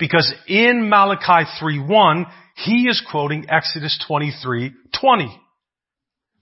because 0.00 0.32
in 0.48 0.88
Malachi 0.88 1.44
3:1, 1.60 2.26
he 2.56 2.88
is 2.88 3.00
quoting 3.02 3.48
Exodus 3.48 3.96
23:20. 4.08 5.38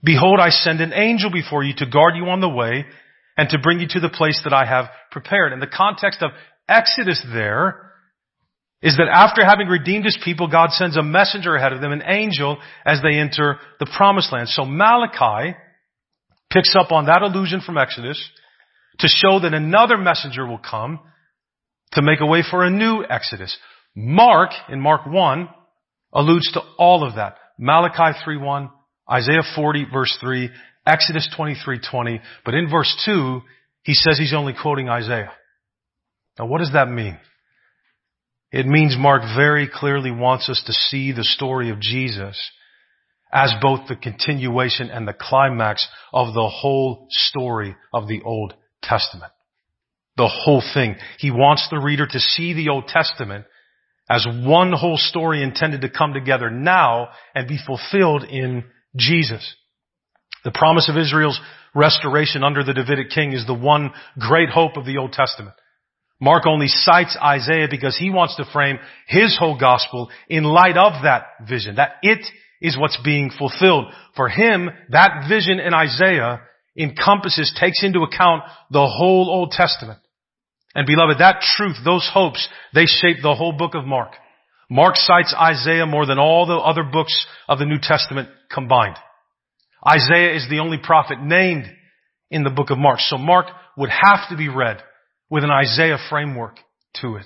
Behold, 0.01 0.39
I 0.39 0.49
send 0.49 0.81
an 0.81 0.93
angel 0.93 1.29
before 1.29 1.63
you 1.63 1.73
to 1.75 1.85
guard 1.85 2.15
you 2.15 2.29
on 2.29 2.39
the 2.39 2.49
way 2.49 2.87
and 3.37 3.49
to 3.49 3.59
bring 3.59 3.81
you 3.81 3.87
to 3.89 3.99
the 3.99 4.09
place 4.09 4.41
that 4.45 4.53
I 4.53 4.65
have 4.65 4.89
prepared. 5.11 5.53
And 5.53 5.61
the 5.61 5.67
context 5.67 6.23
of 6.23 6.31
Exodus 6.67 7.21
there 7.31 7.91
is 8.81 8.95
that 8.95 9.09
after 9.09 9.43
having 9.43 9.67
redeemed 9.67 10.05
his 10.05 10.17
people, 10.23 10.47
God 10.47 10.71
sends 10.71 10.95
a 10.95 11.03
messenger 11.03 11.55
ahead 11.55 11.73
of 11.73 11.81
them, 11.81 11.91
an 11.91 12.03
angel, 12.05 12.57
as 12.85 13.01
they 13.01 13.15
enter 13.19 13.59
the 13.79 13.85
promised 13.85 14.31
land. 14.31 14.47
So 14.47 14.63
Malachi 14.63 15.57
picks 16.49 16.73
up 16.77 16.93
on 16.93 17.07
that 17.07 17.21
allusion 17.21 17.59
from 17.59 17.77
Exodus 17.77 18.17
to 18.99 19.07
show 19.09 19.39
that 19.39 19.53
another 19.53 19.97
messenger 19.97 20.47
will 20.47 20.59
come 20.59 21.01
to 21.93 22.01
make 22.01 22.19
a 22.19 22.25
way 22.25 22.43
for 22.49 22.63
a 22.63 22.69
new 22.69 23.03
Exodus. 23.09 23.57
Mark, 23.95 24.51
in 24.69 24.79
Mark 24.79 25.05
1, 25.05 25.49
alludes 26.13 26.51
to 26.53 26.61
all 26.77 27.03
of 27.03 27.15
that. 27.15 27.37
Malachi 27.57 28.17
3.1, 28.25 28.69
Isaiah 29.11 29.43
40 29.55 29.85
verse 29.91 30.17
3, 30.21 30.49
Exodus 30.85 31.29
23.20, 31.37 32.19
but 32.45 32.53
in 32.53 32.69
verse 32.69 32.95
2, 33.05 33.41
he 33.83 33.93
says 33.93 34.17
he's 34.17 34.33
only 34.33 34.53
quoting 34.59 34.89
Isaiah. 34.89 35.31
Now 36.37 36.45
what 36.45 36.59
does 36.59 36.73
that 36.73 36.89
mean? 36.89 37.17
It 38.51 38.65
means 38.65 38.95
Mark 38.97 39.21
very 39.35 39.69
clearly 39.71 40.11
wants 40.11 40.49
us 40.49 40.63
to 40.65 40.73
see 40.73 41.11
the 41.11 41.23
story 41.23 41.69
of 41.69 41.79
Jesus 41.79 42.51
as 43.31 43.53
both 43.61 43.87
the 43.87 43.95
continuation 43.95 44.89
and 44.89 45.07
the 45.07 45.13
climax 45.13 45.87
of 46.11 46.33
the 46.33 46.49
whole 46.49 47.07
story 47.09 47.75
of 47.93 48.07
the 48.07 48.21
Old 48.23 48.55
Testament. 48.81 49.31
The 50.19 50.27
whole 50.27 50.61
thing. 50.73 50.97
He 51.17 51.31
wants 51.31 51.69
the 51.71 51.79
reader 51.79 52.05
to 52.05 52.19
see 52.19 52.51
the 52.51 52.67
Old 52.67 52.89
Testament 52.89 53.45
as 54.09 54.27
one 54.27 54.73
whole 54.73 54.97
story 54.97 55.41
intended 55.41 55.79
to 55.79 55.89
come 55.89 56.11
together 56.13 56.49
now 56.49 57.07
and 57.33 57.47
be 57.47 57.57
fulfilled 57.65 58.25
in 58.25 58.65
Jesus. 58.97 59.55
The 60.43 60.51
promise 60.51 60.89
of 60.89 60.97
Israel's 60.97 61.39
restoration 61.73 62.43
under 62.43 62.65
the 62.65 62.73
Davidic 62.73 63.11
king 63.11 63.31
is 63.31 63.47
the 63.47 63.53
one 63.53 63.91
great 64.19 64.49
hope 64.49 64.75
of 64.75 64.85
the 64.85 64.97
Old 64.97 65.13
Testament. 65.13 65.55
Mark 66.19 66.45
only 66.45 66.67
cites 66.67 67.17
Isaiah 67.23 67.69
because 67.71 67.97
he 67.97 68.09
wants 68.09 68.35
to 68.35 68.51
frame 68.51 68.77
his 69.07 69.37
whole 69.39 69.57
gospel 69.57 70.09
in 70.27 70.43
light 70.43 70.75
of 70.75 71.03
that 71.03 71.27
vision, 71.47 71.75
that 71.75 71.91
it 72.01 72.25
is 72.61 72.77
what's 72.77 72.99
being 73.05 73.31
fulfilled. 73.31 73.85
For 74.17 74.27
him, 74.27 74.69
that 74.89 75.29
vision 75.29 75.61
in 75.61 75.73
Isaiah 75.73 76.41
encompasses, 76.77 77.55
takes 77.57 77.85
into 77.85 78.01
account 78.01 78.43
the 78.69 78.85
whole 78.85 79.29
Old 79.29 79.51
Testament. 79.51 79.99
And 80.75 80.85
beloved, 80.85 81.19
that 81.19 81.41
truth, 81.41 81.77
those 81.83 82.07
hopes, 82.13 82.47
they 82.73 82.85
shape 82.85 83.17
the 83.21 83.35
whole 83.35 83.53
book 83.53 83.73
of 83.75 83.85
Mark. 83.85 84.11
Mark 84.69 84.95
cites 84.95 85.33
Isaiah 85.33 85.87
more 85.87 86.05
than 86.05 86.19
all 86.19 86.45
the 86.45 86.55
other 86.55 86.83
books 86.83 87.25
of 87.47 87.57
the 87.57 87.65
New 87.65 87.79
Testament 87.81 88.29
combined. 88.51 88.97
Isaiah 89.85 90.35
is 90.35 90.47
the 90.49 90.59
only 90.59 90.77
prophet 90.77 91.17
named 91.21 91.65
in 92.29 92.43
the 92.43 92.51
book 92.51 92.69
of 92.69 92.77
Mark. 92.77 92.99
So 92.99 93.17
Mark 93.17 93.47
would 93.77 93.89
have 93.89 94.29
to 94.29 94.37
be 94.37 94.49
read 94.49 94.83
with 95.29 95.43
an 95.43 95.49
Isaiah 95.49 95.97
framework 96.09 96.57
to 97.01 97.15
it. 97.15 97.25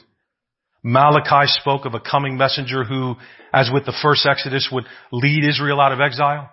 Malachi 0.83 1.47
spoke 1.47 1.85
of 1.85 1.93
a 1.93 1.99
coming 1.99 2.37
messenger 2.37 2.83
who, 2.83 3.15
as 3.53 3.69
with 3.73 3.85
the 3.85 3.97
first 4.01 4.25
Exodus, 4.25 4.69
would 4.71 4.85
lead 5.11 5.49
Israel 5.49 5.79
out 5.79 5.93
of 5.93 6.01
exile. 6.01 6.49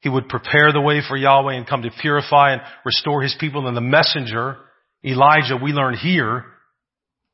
He 0.00 0.08
would 0.08 0.28
prepare 0.28 0.72
the 0.72 0.80
way 0.80 1.00
for 1.06 1.16
Yahweh 1.16 1.54
and 1.54 1.66
come 1.66 1.82
to 1.82 1.90
purify 2.00 2.52
and 2.52 2.62
restore 2.84 3.20
his 3.22 3.36
people. 3.38 3.66
And 3.66 3.76
the 3.76 3.80
messenger, 3.80 4.56
Elijah, 5.04 5.56
we 5.56 5.72
learn 5.72 5.94
here, 5.94 6.44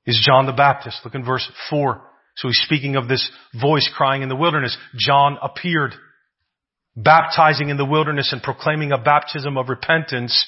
is 0.07 0.21
John 0.25 0.47
the 0.47 0.53
Baptist. 0.53 1.01
Look 1.05 1.15
in 1.15 1.25
verse 1.25 1.51
4. 1.71 2.03
So 2.37 2.49
he's 2.49 2.61
speaking 2.65 2.97
of 2.97 3.09
this 3.09 3.31
voice 3.61 3.89
crying 3.97 4.23
in 4.23 4.29
the 4.29 4.37
wilderness. 4.37 4.77
John 4.97 5.39
appeared, 5.41 5.95
baptizing 6.97 7.69
in 7.69 7.77
the 7.77 7.85
wilderness 7.85 8.33
and 8.33 8.43
proclaiming 8.43 8.93
a 8.93 8.99
baptism 8.99 9.57
of 9.57 9.69
repentance 9.69 10.47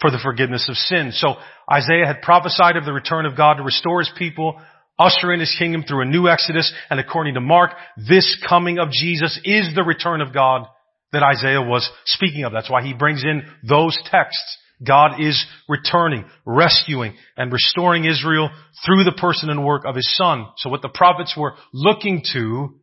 for 0.00 0.10
the 0.10 0.18
forgiveness 0.22 0.68
of 0.68 0.76
sins. 0.76 1.18
So 1.20 1.34
Isaiah 1.72 2.06
had 2.06 2.22
prophesied 2.22 2.76
of 2.76 2.84
the 2.84 2.92
return 2.92 3.26
of 3.26 3.36
God 3.36 3.54
to 3.54 3.62
restore 3.62 4.00
his 4.00 4.10
people, 4.16 4.60
usher 4.98 5.32
in 5.32 5.40
his 5.40 5.54
kingdom 5.58 5.84
through 5.86 6.02
a 6.02 6.06
new 6.06 6.28
exodus, 6.28 6.72
and 6.90 7.00
according 7.00 7.34
to 7.34 7.40
Mark, 7.40 7.70
this 7.96 8.36
coming 8.48 8.78
of 8.78 8.90
Jesus 8.90 9.38
is 9.44 9.74
the 9.74 9.84
return 9.84 10.20
of 10.20 10.34
God 10.34 10.66
that 11.12 11.22
Isaiah 11.22 11.62
was 11.62 11.88
speaking 12.04 12.44
of. 12.44 12.52
That's 12.52 12.70
why 12.70 12.82
he 12.82 12.92
brings 12.92 13.24
in 13.24 13.42
those 13.66 13.98
texts. 14.10 14.58
God 14.86 15.20
is 15.20 15.44
returning, 15.68 16.24
rescuing, 16.44 17.14
and 17.36 17.52
restoring 17.52 18.04
Israel 18.04 18.50
through 18.86 19.04
the 19.04 19.16
person 19.18 19.50
and 19.50 19.64
work 19.64 19.82
of 19.84 19.96
his 19.96 20.16
son. 20.16 20.46
So 20.56 20.70
what 20.70 20.82
the 20.82 20.88
prophets 20.88 21.34
were 21.36 21.54
looking 21.72 22.22
to 22.32 22.76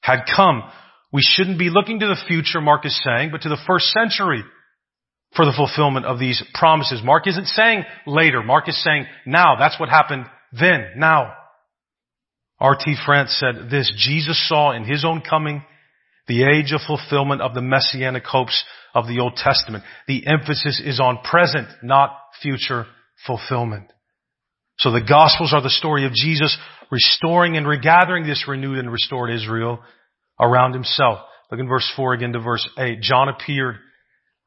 had 0.00 0.24
come. 0.34 0.62
We 1.12 1.22
shouldn't 1.22 1.58
be 1.58 1.70
looking 1.70 2.00
to 2.00 2.06
the 2.06 2.20
future, 2.26 2.60
Mark 2.60 2.84
is 2.84 3.00
saying, 3.02 3.30
but 3.32 3.42
to 3.42 3.48
the 3.48 3.60
first 3.66 3.86
century 3.86 4.42
for 5.34 5.44
the 5.44 5.54
fulfillment 5.56 6.06
of 6.06 6.18
these 6.18 6.42
promises. 6.54 7.00
Mark 7.02 7.26
isn't 7.26 7.46
saying 7.46 7.84
later. 8.06 8.42
Mark 8.42 8.68
is 8.68 8.82
saying 8.82 9.06
now. 9.26 9.56
That's 9.58 9.78
what 9.80 9.88
happened 9.88 10.26
then, 10.52 10.92
now. 10.96 11.34
R.T. 12.60 12.96
France 13.06 13.38
said 13.38 13.70
this, 13.70 13.92
Jesus 13.96 14.48
saw 14.48 14.72
in 14.72 14.84
his 14.84 15.04
own 15.04 15.22
coming 15.22 15.62
the 16.28 16.44
age 16.44 16.72
of 16.72 16.80
fulfillment 16.86 17.40
of 17.40 17.54
the 17.54 17.62
messianic 17.62 18.24
hopes 18.24 18.64
of 18.94 19.06
the 19.06 19.18
Old 19.18 19.36
Testament. 19.36 19.84
The 20.06 20.26
emphasis 20.26 20.80
is 20.84 21.00
on 21.00 21.18
present, 21.18 21.68
not 21.82 22.10
future 22.42 22.86
fulfillment. 23.26 23.92
So 24.78 24.92
the 24.92 25.00
Gospels 25.00 25.52
are 25.52 25.62
the 25.62 25.70
story 25.70 26.06
of 26.06 26.12
Jesus 26.12 26.56
restoring 26.90 27.56
and 27.56 27.66
regathering 27.66 28.26
this 28.26 28.44
renewed 28.46 28.78
and 28.78 28.92
restored 28.92 29.30
Israel 29.30 29.80
around 30.40 30.72
himself. 30.74 31.18
Look 31.50 31.60
in 31.60 31.68
verse 31.68 31.90
4 31.96 32.14
again 32.14 32.32
to 32.32 32.40
verse 32.40 32.68
8. 32.78 33.00
John 33.00 33.28
appeared 33.28 33.76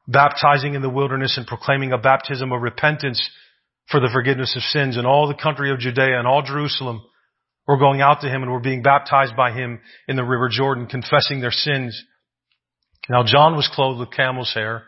baptizing 0.08 0.74
in 0.74 0.82
the 0.82 0.90
wilderness 0.90 1.36
and 1.36 1.46
proclaiming 1.46 1.92
a 1.92 1.98
baptism 1.98 2.52
of 2.52 2.62
repentance 2.62 3.30
for 3.90 4.00
the 4.00 4.10
forgiveness 4.12 4.56
of 4.56 4.62
sins. 4.62 4.96
in 4.96 5.06
all 5.06 5.28
the 5.28 5.40
country 5.40 5.70
of 5.70 5.78
Judea 5.78 6.18
and 6.18 6.26
all 6.26 6.42
Jerusalem 6.42 7.02
were 7.66 7.78
going 7.78 8.00
out 8.00 8.20
to 8.20 8.28
him 8.28 8.42
and 8.42 8.50
were 8.50 8.60
being 8.60 8.82
baptized 8.82 9.36
by 9.36 9.52
him 9.52 9.80
in 10.08 10.16
the 10.16 10.24
river 10.24 10.48
Jordan, 10.48 10.86
confessing 10.86 11.40
their 11.40 11.50
sins. 11.50 12.04
Now 13.08 13.24
John 13.24 13.56
was 13.56 13.70
clothed 13.72 14.00
with 14.00 14.12
camel's 14.12 14.52
hair 14.54 14.84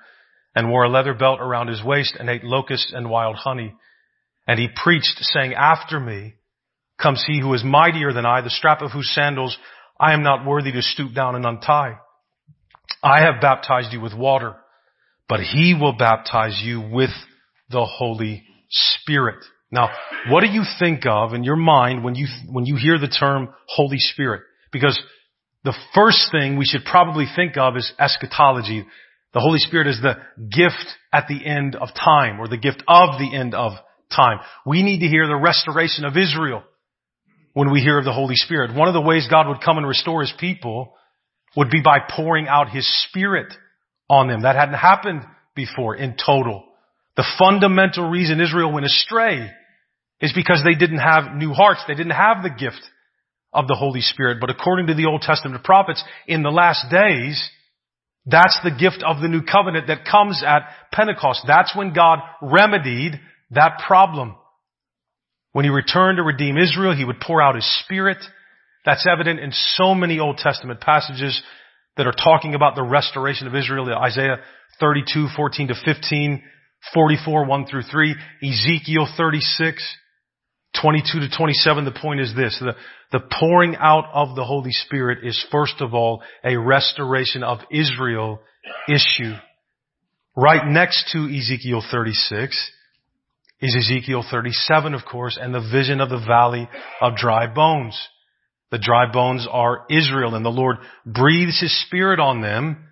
and 0.55 0.71
wore 0.71 0.85
a 0.85 0.89
leather 0.89 1.15
belt 1.15 1.41
around 1.41 1.69
his 1.69 1.83
waist 1.83 2.17
and 2.19 2.29
ate 2.29 2.45
locusts 2.45 2.93
and 2.95 3.11
wild 3.11 3.37
honey. 3.37 3.75
And 4.47 4.59
he 4.59 4.69
preached 4.75 5.19
saying, 5.21 5.55
after 5.55 5.99
me 5.99 6.35
comes 7.01 7.25
he 7.27 7.41
who 7.41 7.53
is 7.55 7.65
mightier 7.65 8.13
than 8.13 8.27
I, 8.27 8.41
the 8.41 8.51
strap 8.51 8.83
of 8.83 8.93
whose 8.93 9.13
sandals 9.15 9.57
I 9.99 10.13
am 10.13 10.23
not 10.23 10.47
worthy 10.47 10.73
to 10.73 10.83
stoop 10.83 11.15
down 11.15 11.35
and 11.35 11.45
untie. 11.45 11.99
I 13.03 13.21
have 13.21 13.41
baptized 13.41 13.93
you 13.93 14.01
with 14.01 14.15
water 14.15 14.57
but 15.29 15.41
he 15.41 15.75
will 15.79 15.97
baptize 15.97 16.61
you 16.63 16.81
with 16.81 17.11
the 17.71 17.85
Holy 17.85 18.45
Spirit. 18.71 19.45
Now, 19.75 19.91
what 20.31 20.43
do 20.43 20.47
you 20.47 20.63
think 20.79 21.05
of 21.05 21.35
in 21.35 21.43
your 21.43 21.57
mind 21.57 22.05
when 22.05 22.15
you, 22.15 22.29
when 22.49 22.65
you 22.65 22.77
hear 22.77 22.97
the 22.97 23.09
term 23.09 23.49
Holy 23.67 23.99
Spirit? 23.99 24.43
Because 24.71 24.97
the 25.65 25.75
first 25.97 26.31
thing 26.31 26.57
we 26.57 26.65
should 26.65 26.85
probably 26.85 27.27
think 27.35 27.57
of 27.57 27.77
is 27.77 27.93
eschatology. 27.99 28.87
The 29.33 29.41
Holy 29.41 29.59
Spirit 29.59 29.89
is 29.89 30.01
the 30.01 30.15
gift 30.39 30.87
at 31.13 31.27
the 31.29 31.45
end 31.45 31.75
of 31.75 31.89
time 31.93 32.41
or 32.41 32.47
the 32.47 32.57
gift 32.57 32.85
of 32.87 33.19
the 33.19 33.35
end 33.35 33.53
of 33.53 33.73
time. 34.15 34.39
We 34.65 34.85
need 34.85 35.01
to 35.01 35.09
hear 35.09 35.27
the 35.27 35.35
restoration 35.35 36.05
of 36.05 36.17
Israel 36.17 36.63
when 37.53 37.73
we 37.73 37.81
hear 37.81 37.99
of 37.99 38.05
the 38.05 38.13
Holy 38.13 38.37
Spirit. 38.37 38.77
One 38.77 38.87
of 38.87 38.95
the 38.95 39.01
ways 39.01 39.27
God 39.29 39.49
would 39.49 39.61
come 39.61 39.77
and 39.77 39.89
restore 39.89 40.21
His 40.21 40.33
people 40.39 40.95
would 41.57 41.71
be 41.71 41.83
by 41.85 41.99
pouring 42.15 42.47
out 42.47 42.71
His 42.71 42.87
Spirit 43.09 43.53
on 44.09 44.29
them. 44.29 44.43
That 44.43 44.55
hadn't 44.55 44.75
happened 44.75 45.23
before 45.57 45.97
in 45.97 46.15
total. 46.15 46.63
The 47.17 47.27
fundamental 47.41 48.09
reason 48.09 48.41
Israel 48.41 48.73
went 48.73 48.87
astray 48.87 49.51
is 50.21 50.33
because 50.35 50.63
they 50.65 50.79
didn't 50.79 50.99
have 50.99 51.35
new 51.35 51.53
hearts. 51.53 51.83
They 51.87 51.95
didn't 51.95 52.13
have 52.13 52.43
the 52.43 52.51
gift 52.51 52.81
of 53.53 53.69
the 53.69 53.75
Holy 53.75 54.01
Spirit. 54.01 54.39
But 54.41 54.51
according 54.51 54.89
to 54.89 54.95
the 54.95 55.07
Old 55.07 55.23
Testament 55.23 55.65
prophets, 55.65 56.03
in 56.27 56.43
the 56.43 56.51
last 56.51 56.91
days, 56.91 57.51
that's 58.27 58.59
the 58.65 58.71
gift 58.71 59.05
of 59.07 59.21
the 59.21 59.29
new 59.29 59.43
covenant 59.43 59.87
that 59.89 60.05
comes 60.05 60.43
at 60.45 60.63
Pentecost. 60.93 61.43
That's 61.47 61.75
when 61.77 61.93
God 61.93 62.21
remedied 62.41 63.21
that 63.51 63.83
problem. 63.87 64.37
When 65.53 65.65
he 65.65 65.71
returned 65.71 66.17
to 66.17 66.23
redeem 66.23 66.57
Israel, 66.57 66.97
he 66.97 67.05
would 67.05 67.21
pour 67.21 67.41
out 67.41 67.55
his 67.55 67.81
spirit. 67.85 68.19
That's 68.85 69.07
evident 69.11 69.41
in 69.41 69.53
so 69.53 69.95
many 69.95 70.19
Old 70.19 70.39
Testament 70.39 70.81
passages 70.81 71.41
that 71.97 72.07
are 72.07 72.13
talking 72.13 72.55
about 72.55 72.75
the 72.75 72.83
restoration 72.83 73.47
of 73.47 73.55
Israel. 73.55 73.89
Isaiah 73.95 74.39
32, 74.81 75.29
14 75.37 75.69
to 75.69 75.75
15, 75.85 76.43
44, 76.93 77.45
1 77.47 77.67
through 77.67 77.83
3, 77.83 78.17
Ezekiel 78.43 79.07
36, 79.17 79.97
22 80.81 81.21
to 81.21 81.29
27, 81.37 81.85
the 81.85 81.93
point 81.93 82.21
is 82.21 82.35
this. 82.35 82.59
The, 82.61 82.75
the 83.13 83.25
pouring 83.39 83.77
out 83.77 84.07
of 84.13 84.35
the 84.35 84.45
Holy 84.45 84.73
Spirit 84.73 85.25
is 85.25 85.47
first 85.51 85.81
of 85.81 85.95
all 85.95 86.23
a 86.45 86.57
restoration 86.57 87.43
of 87.43 87.59
Israel 87.71 88.41
issue. 88.89 89.35
Right 90.37 90.67
next 90.67 91.13
to 91.13 91.27
Ezekiel 91.27 91.83
36 91.91 92.71
is 93.61 93.77
Ezekiel 93.77 94.25
37, 94.29 94.95
of 94.95 95.03
course, 95.11 95.39
and 95.41 95.55
the 95.55 95.61
vision 95.61 96.01
of 96.01 96.11
the 96.11 96.25
valley 96.27 96.69
of 97.01 97.15
dry 97.15 97.47
bones. 97.47 97.97
The 98.71 98.79
dry 98.79 99.11
bones 99.11 99.47
are 99.49 99.87
Israel 99.89 100.35
and 100.35 100.45
the 100.45 100.51
Lord 100.51 100.77
breathes 101.07 101.61
His 101.61 101.87
Spirit 101.87 102.19
on 102.19 102.41
them 102.41 102.89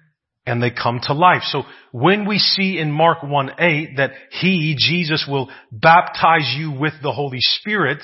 and 0.46 0.62
they 0.62 0.70
come 0.70 1.00
to 1.04 1.12
life. 1.12 1.42
So 1.44 1.62
when 1.92 2.26
we 2.26 2.38
see 2.38 2.78
in 2.78 2.90
Mark 2.90 3.20
1-8 3.20 3.96
that 3.96 4.12
He, 4.30 4.74
Jesus, 4.76 5.26
will 5.28 5.50
baptize 5.70 6.54
you 6.56 6.72
with 6.72 6.94
the 7.02 7.12
Holy 7.12 7.38
Spirit, 7.40 8.02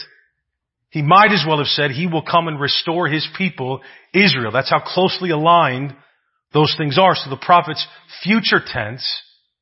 He 0.90 1.02
might 1.02 1.32
as 1.32 1.44
well 1.46 1.58
have 1.58 1.66
said 1.66 1.90
He 1.90 2.06
will 2.06 2.22
come 2.22 2.48
and 2.48 2.60
restore 2.60 3.08
His 3.08 3.26
people, 3.36 3.80
Israel. 4.14 4.52
That's 4.52 4.70
how 4.70 4.80
closely 4.80 5.30
aligned 5.30 5.96
those 6.52 6.74
things 6.78 6.98
are. 6.98 7.14
So 7.14 7.30
the 7.30 7.36
prophet's 7.36 7.86
future 8.22 8.60
tense 8.64 9.06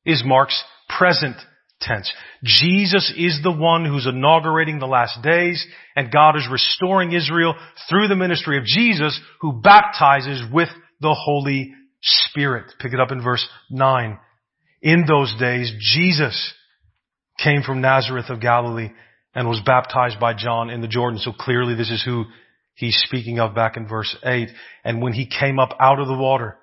is 0.05 0.23
Mark's 0.25 0.63
present 0.87 1.35
tense. 1.81 2.11
Jesus 2.43 3.11
is 3.15 3.39
the 3.43 3.51
one 3.51 3.85
who's 3.85 4.07
inaugurating 4.07 4.79
the 4.79 4.87
last 4.87 5.21
days 5.21 5.65
and 5.95 6.11
God 6.11 6.35
is 6.35 6.47
restoring 6.49 7.13
Israel 7.13 7.55
through 7.89 8.07
the 8.07 8.15
ministry 8.15 8.57
of 8.57 8.65
Jesus 8.65 9.19
who 9.41 9.61
baptizes 9.61 10.43
with 10.51 10.69
the 11.01 11.13
Holy 11.13 11.73
Spirit. 12.01 12.65
Pick 12.79 12.93
it 12.93 12.99
up 12.99 13.11
in 13.11 13.23
verse 13.23 13.47
9. 13.69 14.19
In 14.81 15.05
those 15.07 15.33
days, 15.39 15.71
Jesus 15.79 16.53
came 17.43 17.61
from 17.63 17.81
Nazareth 17.81 18.29
of 18.29 18.41
Galilee 18.41 18.89
and 19.33 19.47
was 19.47 19.61
baptized 19.65 20.19
by 20.19 20.33
John 20.33 20.69
in 20.69 20.81
the 20.81 20.87
Jordan. 20.87 21.19
So 21.19 21.31
clearly 21.31 21.75
this 21.75 21.91
is 21.91 22.03
who 22.03 22.25
he's 22.75 22.97
speaking 23.05 23.39
of 23.39 23.55
back 23.55 23.77
in 23.77 23.87
verse 23.87 24.15
8. 24.23 24.49
And 24.83 25.01
when 25.01 25.13
he 25.13 25.27
came 25.27 25.59
up 25.59 25.75
out 25.79 25.99
of 25.99 26.07
the 26.07 26.17
water, 26.17 26.57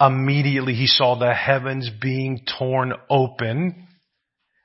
immediately 0.00 0.74
he 0.74 0.86
saw 0.86 1.18
the 1.18 1.32
heavens 1.32 1.90
being 2.00 2.44
torn 2.58 2.92
open 3.08 3.86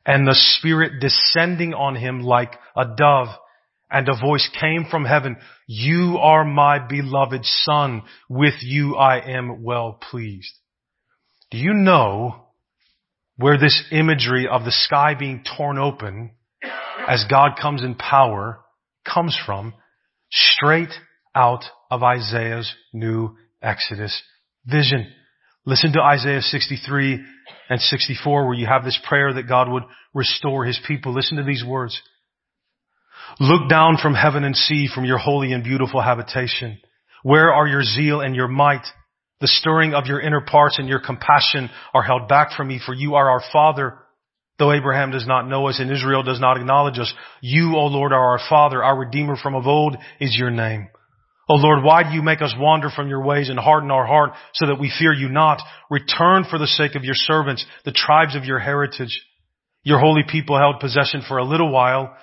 and 0.06 0.28
the 0.28 0.36
Spirit 0.36 0.94
descending 1.00 1.74
on 1.74 1.96
him 1.96 2.22
like 2.22 2.56
a 2.76 2.86
dove 2.86 3.28
and 3.92 4.08
a 4.08 4.20
voice 4.20 4.50
came 4.60 4.86
from 4.90 5.06
heaven, 5.06 5.38
you 5.68 6.18
are 6.20 6.46
my 6.46 6.80
beloved 6.80 7.44
son. 7.44 8.04
With 8.30 8.56
you 8.62 8.96
I 8.96 9.20
am 9.38 9.64
well 9.64 10.00
pleased. 10.10 10.54
Do 11.52 11.58
you 11.58 11.74
know 11.74 12.46
where 13.38 13.58
this 13.58 13.84
imagery 13.92 14.48
of 14.48 14.64
the 14.64 14.72
sky 14.72 15.16
being 15.18 15.44
torn 15.58 15.78
open 15.78 16.32
as 17.08 17.26
God 17.30 17.52
comes 17.60 17.84
in 17.84 17.96
power 17.96 18.60
comes 19.06 19.38
from? 19.46 19.74
Straight 20.32 20.94
out 21.34 21.64
of 21.90 22.04
Isaiah's 22.04 22.72
new 22.94 23.36
Exodus 23.62 24.22
vision. 24.66 25.12
Listen 25.66 25.92
to 25.94 26.02
Isaiah 26.02 26.42
63 26.42 27.24
and 27.70 27.82
64 27.82 28.46
where 28.46 28.56
you 28.56 28.68
have 28.68 28.84
this 28.84 29.00
prayer 29.08 29.34
that 29.34 29.48
God 29.48 29.70
would 29.70 29.84
restore 30.14 30.66
his 30.66 30.80
people. 30.88 31.14
Listen 31.14 31.38
to 31.38 31.44
these 31.44 31.64
words. 31.66 32.00
Look 33.40 33.70
down 33.70 33.98
from 34.02 34.14
heaven 34.16 34.44
and 34.44 34.56
see 34.56 34.88
from 34.94 35.06
your 35.06 35.18
holy 35.18 35.54
and 35.54 35.64
beautiful 35.64 36.02
habitation. 36.02 36.80
Where 37.24 37.54
are 37.54 37.68
your 37.68 37.84
zeal 37.84 38.22
and 38.22 38.36
your 38.36 38.48
might? 38.48 38.86
The 39.42 39.48
stirring 39.48 39.94
of 39.94 40.06
your 40.08 40.20
inner 40.20 40.42
parts 40.42 40.80
and 40.80 40.90
your 40.90 41.00
compassion 41.00 41.70
are 41.94 42.04
held 42.04 42.28
back 42.28 42.52
from 42.52 42.68
me, 42.68 42.80
for 42.86 42.94
you 42.94 43.16
are 43.16 43.30
our 43.30 43.42
Father. 43.54 43.98
Though 44.58 44.74
Abraham 44.74 45.12
does 45.12 45.26
not 45.26 45.48
know 45.48 45.68
us 45.68 45.80
and 45.80 45.90
Israel 45.90 46.24
does 46.24 46.42
not 46.42 46.58
acknowledge 46.58 47.00
us, 47.00 47.14
you, 47.42 47.76
O 47.78 47.86
Lord, 47.86 48.12
are 48.12 48.32
our 48.32 48.40
Father. 48.50 48.84
Our 48.84 49.00
Redeemer 49.00 49.38
from 49.38 49.56
of 49.56 49.66
old 49.66 49.96
is 50.20 50.36
your 50.38 50.52
name. 50.52 50.90
O 51.50 51.56
Lord, 51.56 51.84
why 51.84 52.04
do 52.04 52.10
you 52.14 52.22
make 52.22 52.42
us 52.42 52.54
wander 52.58 52.90
from 52.90 53.08
your 53.08 53.24
ways 53.24 53.50
and 53.50 53.58
harden 53.58 53.90
our 53.90 54.06
heart 54.06 54.32
so 54.54 54.68
that 54.68 54.80
we 54.80 54.92
fear 55.00 55.14
you 55.14 55.30
not? 55.30 55.62
Return 55.90 56.44
for 56.48 56.60
the 56.60 56.68
sake 56.68 56.96
of 56.96 57.04
your 57.04 57.16
servants, 57.16 57.66
the 57.86 57.92
tribes 57.92 58.36
of 58.36 58.44
your 58.44 58.60
heritage. 58.60 59.22
Your 59.84 60.00
holy 60.00 60.24
people 60.30 60.58
held 60.58 60.80
possession 60.80 61.24
for 61.28 61.38
a 61.38 61.46
little 61.46 61.72
while. 61.72 62.16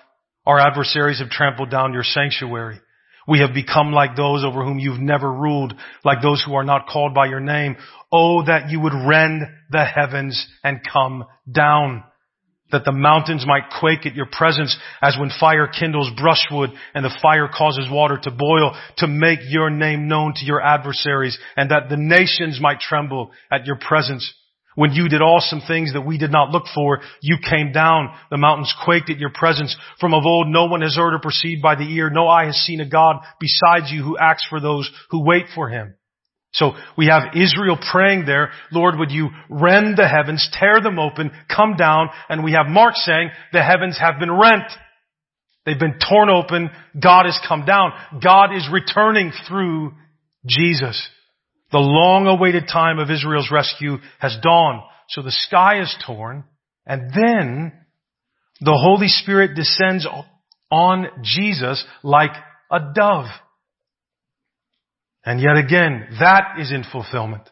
Our 0.46 0.60
adversaries 0.60 1.18
have 1.18 1.30
trampled 1.30 1.70
down 1.70 1.92
your 1.92 2.04
sanctuary. 2.04 2.80
We 3.28 3.40
have 3.40 3.52
become 3.52 3.92
like 3.92 4.14
those 4.14 4.44
over 4.44 4.64
whom 4.64 4.78
you've 4.78 5.00
never 5.00 5.30
ruled, 5.30 5.74
like 6.04 6.22
those 6.22 6.42
who 6.46 6.54
are 6.54 6.64
not 6.64 6.86
called 6.86 7.12
by 7.12 7.26
your 7.26 7.40
name. 7.40 7.76
Oh, 8.12 8.44
that 8.44 8.70
you 8.70 8.80
would 8.80 8.92
rend 8.94 9.42
the 9.70 9.84
heavens 9.84 10.46
and 10.62 10.80
come 10.92 11.24
down, 11.50 12.04
that 12.70 12.84
the 12.84 12.92
mountains 12.92 13.44
might 13.44 13.64
quake 13.80 14.06
at 14.06 14.14
your 14.14 14.28
presence 14.30 14.76
as 15.02 15.16
when 15.18 15.30
fire 15.40 15.66
kindles 15.66 16.10
brushwood 16.16 16.70
and 16.94 17.04
the 17.04 17.18
fire 17.20 17.48
causes 17.48 17.88
water 17.90 18.18
to 18.22 18.30
boil 18.30 18.76
to 18.98 19.08
make 19.08 19.40
your 19.48 19.70
name 19.70 20.06
known 20.06 20.34
to 20.36 20.44
your 20.44 20.62
adversaries 20.62 21.36
and 21.56 21.72
that 21.72 21.88
the 21.88 21.96
nations 21.96 22.60
might 22.60 22.78
tremble 22.78 23.32
at 23.50 23.66
your 23.66 23.76
presence. 23.76 24.32
When 24.76 24.92
you 24.92 25.08
did 25.08 25.22
awesome 25.22 25.62
things 25.66 25.94
that 25.94 26.06
we 26.06 26.18
did 26.18 26.30
not 26.30 26.50
look 26.50 26.64
for, 26.74 27.00
you 27.22 27.38
came 27.50 27.72
down. 27.72 28.14
The 28.30 28.36
mountains 28.36 28.72
quaked 28.84 29.10
at 29.10 29.18
your 29.18 29.32
presence. 29.34 29.74
From 29.98 30.14
of 30.14 30.24
old, 30.24 30.48
no 30.48 30.66
one 30.66 30.82
has 30.82 30.96
heard 30.96 31.14
or 31.14 31.18
perceived 31.18 31.62
by 31.62 31.74
the 31.74 31.90
ear. 31.94 32.10
No 32.10 32.28
eye 32.28 32.44
has 32.44 32.56
seen 32.56 32.80
a 32.80 32.88
God 32.88 33.16
besides 33.40 33.90
you 33.90 34.04
who 34.04 34.18
acts 34.18 34.46
for 34.48 34.60
those 34.60 34.88
who 35.10 35.24
wait 35.24 35.46
for 35.54 35.70
him. 35.70 35.94
So 36.52 36.72
we 36.96 37.06
have 37.06 37.34
Israel 37.34 37.78
praying 37.90 38.24
there, 38.26 38.50
Lord, 38.70 38.98
would 38.98 39.10
you 39.10 39.28
rend 39.50 39.96
the 39.96 40.08
heavens, 40.08 40.48
tear 40.52 40.80
them 40.80 40.98
open, 40.98 41.30
come 41.54 41.76
down, 41.76 42.08
and 42.28 42.44
we 42.44 42.52
have 42.52 42.66
Mark 42.66 42.94
saying, 42.96 43.30
the 43.52 43.62
heavens 43.62 43.98
have 43.98 44.18
been 44.18 44.30
rent. 44.30 44.64
They've 45.66 45.78
been 45.78 45.98
torn 45.98 46.30
open. 46.30 46.70
God 46.98 47.26
has 47.26 47.38
come 47.46 47.64
down. 47.64 47.92
God 48.22 48.54
is 48.54 48.68
returning 48.72 49.32
through 49.48 49.92
Jesus. 50.46 51.08
The 51.72 51.78
long 51.78 52.26
awaited 52.26 52.68
time 52.68 52.98
of 52.98 53.10
Israel's 53.10 53.50
rescue 53.50 53.98
has 54.18 54.36
dawned. 54.42 54.80
So 55.08 55.22
the 55.22 55.32
sky 55.32 55.80
is 55.80 55.94
torn 56.06 56.44
and 56.86 57.10
then 57.12 57.72
the 58.60 58.78
Holy 58.80 59.08
Spirit 59.08 59.54
descends 59.54 60.06
on 60.70 61.06
Jesus 61.22 61.84
like 62.02 62.30
a 62.70 62.78
dove. 62.94 63.26
And 65.24 65.40
yet 65.40 65.56
again, 65.56 66.06
that 66.20 66.58
is 66.60 66.70
in 66.70 66.84
fulfillment 66.90 67.48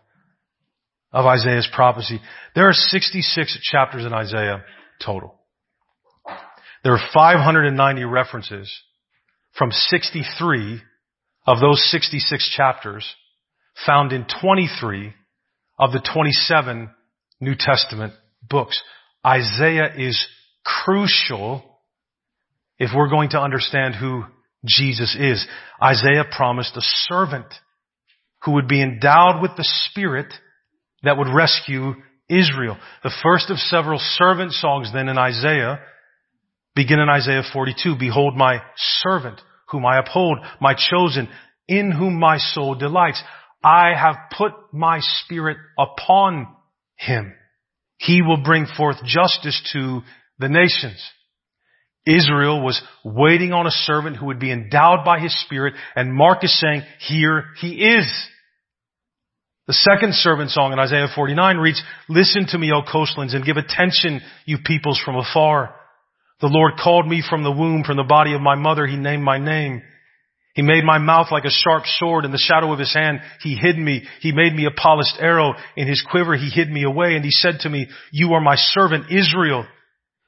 of 1.12 1.26
Isaiah's 1.26 1.68
prophecy. 1.72 2.20
There 2.54 2.68
are 2.68 2.72
66 2.72 3.58
chapters 3.70 4.04
in 4.04 4.12
Isaiah 4.12 4.64
total. 5.04 5.34
There 6.84 6.92
are 6.92 7.08
590 7.12 8.04
references 8.04 8.72
from 9.56 9.70
63 9.70 10.80
of 11.46 11.60
those 11.60 11.90
66 11.90 12.50
chapters 12.56 13.06
found 13.86 14.12
in 14.12 14.26
23 14.40 15.12
of 15.78 15.92
the 15.92 16.06
27 16.12 16.90
New 17.40 17.54
Testament 17.58 18.12
books. 18.42 18.80
Isaiah 19.26 19.92
is 19.96 20.26
crucial 20.64 21.64
if 22.78 22.90
we're 22.94 23.08
going 23.08 23.30
to 23.30 23.40
understand 23.40 23.94
who 23.94 24.24
Jesus 24.64 25.16
is. 25.18 25.46
Isaiah 25.82 26.24
promised 26.30 26.76
a 26.76 26.82
servant 26.82 27.46
who 28.44 28.52
would 28.52 28.68
be 28.68 28.82
endowed 28.82 29.42
with 29.42 29.52
the 29.56 29.64
Spirit 29.88 30.32
that 31.02 31.16
would 31.16 31.28
rescue 31.34 31.94
Israel. 32.28 32.76
The 33.02 33.14
first 33.22 33.50
of 33.50 33.58
several 33.58 33.98
servant 33.98 34.52
songs 34.52 34.90
then 34.92 35.08
in 35.08 35.18
Isaiah 35.18 35.80
Begin 36.74 36.98
in 36.98 37.08
Isaiah 37.08 37.42
42. 37.52 37.96
Behold 37.98 38.36
my 38.36 38.60
servant, 38.76 39.40
whom 39.68 39.86
I 39.86 39.98
uphold, 39.98 40.38
my 40.60 40.74
chosen, 40.74 41.28
in 41.68 41.92
whom 41.92 42.18
my 42.18 42.38
soul 42.38 42.74
delights. 42.74 43.22
I 43.64 43.94
have 43.98 44.16
put 44.36 44.52
my 44.72 44.98
spirit 45.00 45.56
upon 45.78 46.48
him. 46.96 47.32
He 47.96 48.20
will 48.20 48.42
bring 48.44 48.66
forth 48.66 48.96
justice 49.04 49.60
to 49.72 50.02
the 50.38 50.50
nations. 50.50 51.02
Israel 52.06 52.62
was 52.62 52.82
waiting 53.02 53.52
on 53.52 53.66
a 53.66 53.70
servant 53.70 54.18
who 54.18 54.26
would 54.26 54.38
be 54.38 54.52
endowed 54.52 55.06
by 55.06 55.20
his 55.20 55.34
spirit, 55.44 55.72
and 55.96 56.12
Mark 56.12 56.44
is 56.44 56.60
saying, 56.60 56.82
here 57.00 57.44
he 57.60 57.82
is. 57.82 58.28
The 59.66 59.72
second 59.72 60.14
servant 60.14 60.50
song 60.50 60.74
in 60.74 60.78
Isaiah 60.78 61.06
49 61.14 61.56
reads, 61.56 61.82
Listen 62.10 62.44
to 62.48 62.58
me, 62.58 62.70
O 62.70 62.82
coastlands, 62.82 63.32
and 63.32 63.46
give 63.46 63.56
attention, 63.56 64.20
you 64.44 64.58
peoples 64.62 65.00
from 65.02 65.16
afar. 65.16 65.74
The 66.42 66.48
Lord 66.48 66.74
called 66.82 67.08
me 67.08 67.22
from 67.26 67.42
the 67.42 67.50
womb, 67.50 67.84
from 67.84 67.96
the 67.96 68.02
body 68.02 68.34
of 68.34 68.42
my 68.42 68.56
mother, 68.56 68.86
He 68.86 68.98
named 68.98 69.22
my 69.22 69.38
name. 69.38 69.82
He 70.54 70.62
made 70.62 70.84
my 70.84 70.98
mouth 70.98 71.28
like 71.32 71.44
a 71.44 71.50
sharp 71.50 71.84
sword. 71.84 72.24
In 72.24 72.30
the 72.30 72.38
shadow 72.38 72.72
of 72.72 72.78
his 72.78 72.94
hand, 72.94 73.20
he 73.40 73.56
hid 73.56 73.76
me. 73.76 74.04
He 74.20 74.32
made 74.32 74.54
me 74.54 74.66
a 74.66 74.70
polished 74.70 75.16
arrow. 75.18 75.54
In 75.76 75.88
his 75.88 76.04
quiver, 76.08 76.36
he 76.36 76.48
hid 76.48 76.70
me 76.70 76.84
away. 76.84 77.16
And 77.16 77.24
he 77.24 77.32
said 77.32 77.60
to 77.60 77.68
me, 77.68 77.88
you 78.12 78.34
are 78.34 78.40
my 78.40 78.54
servant 78.56 79.10
Israel, 79.10 79.66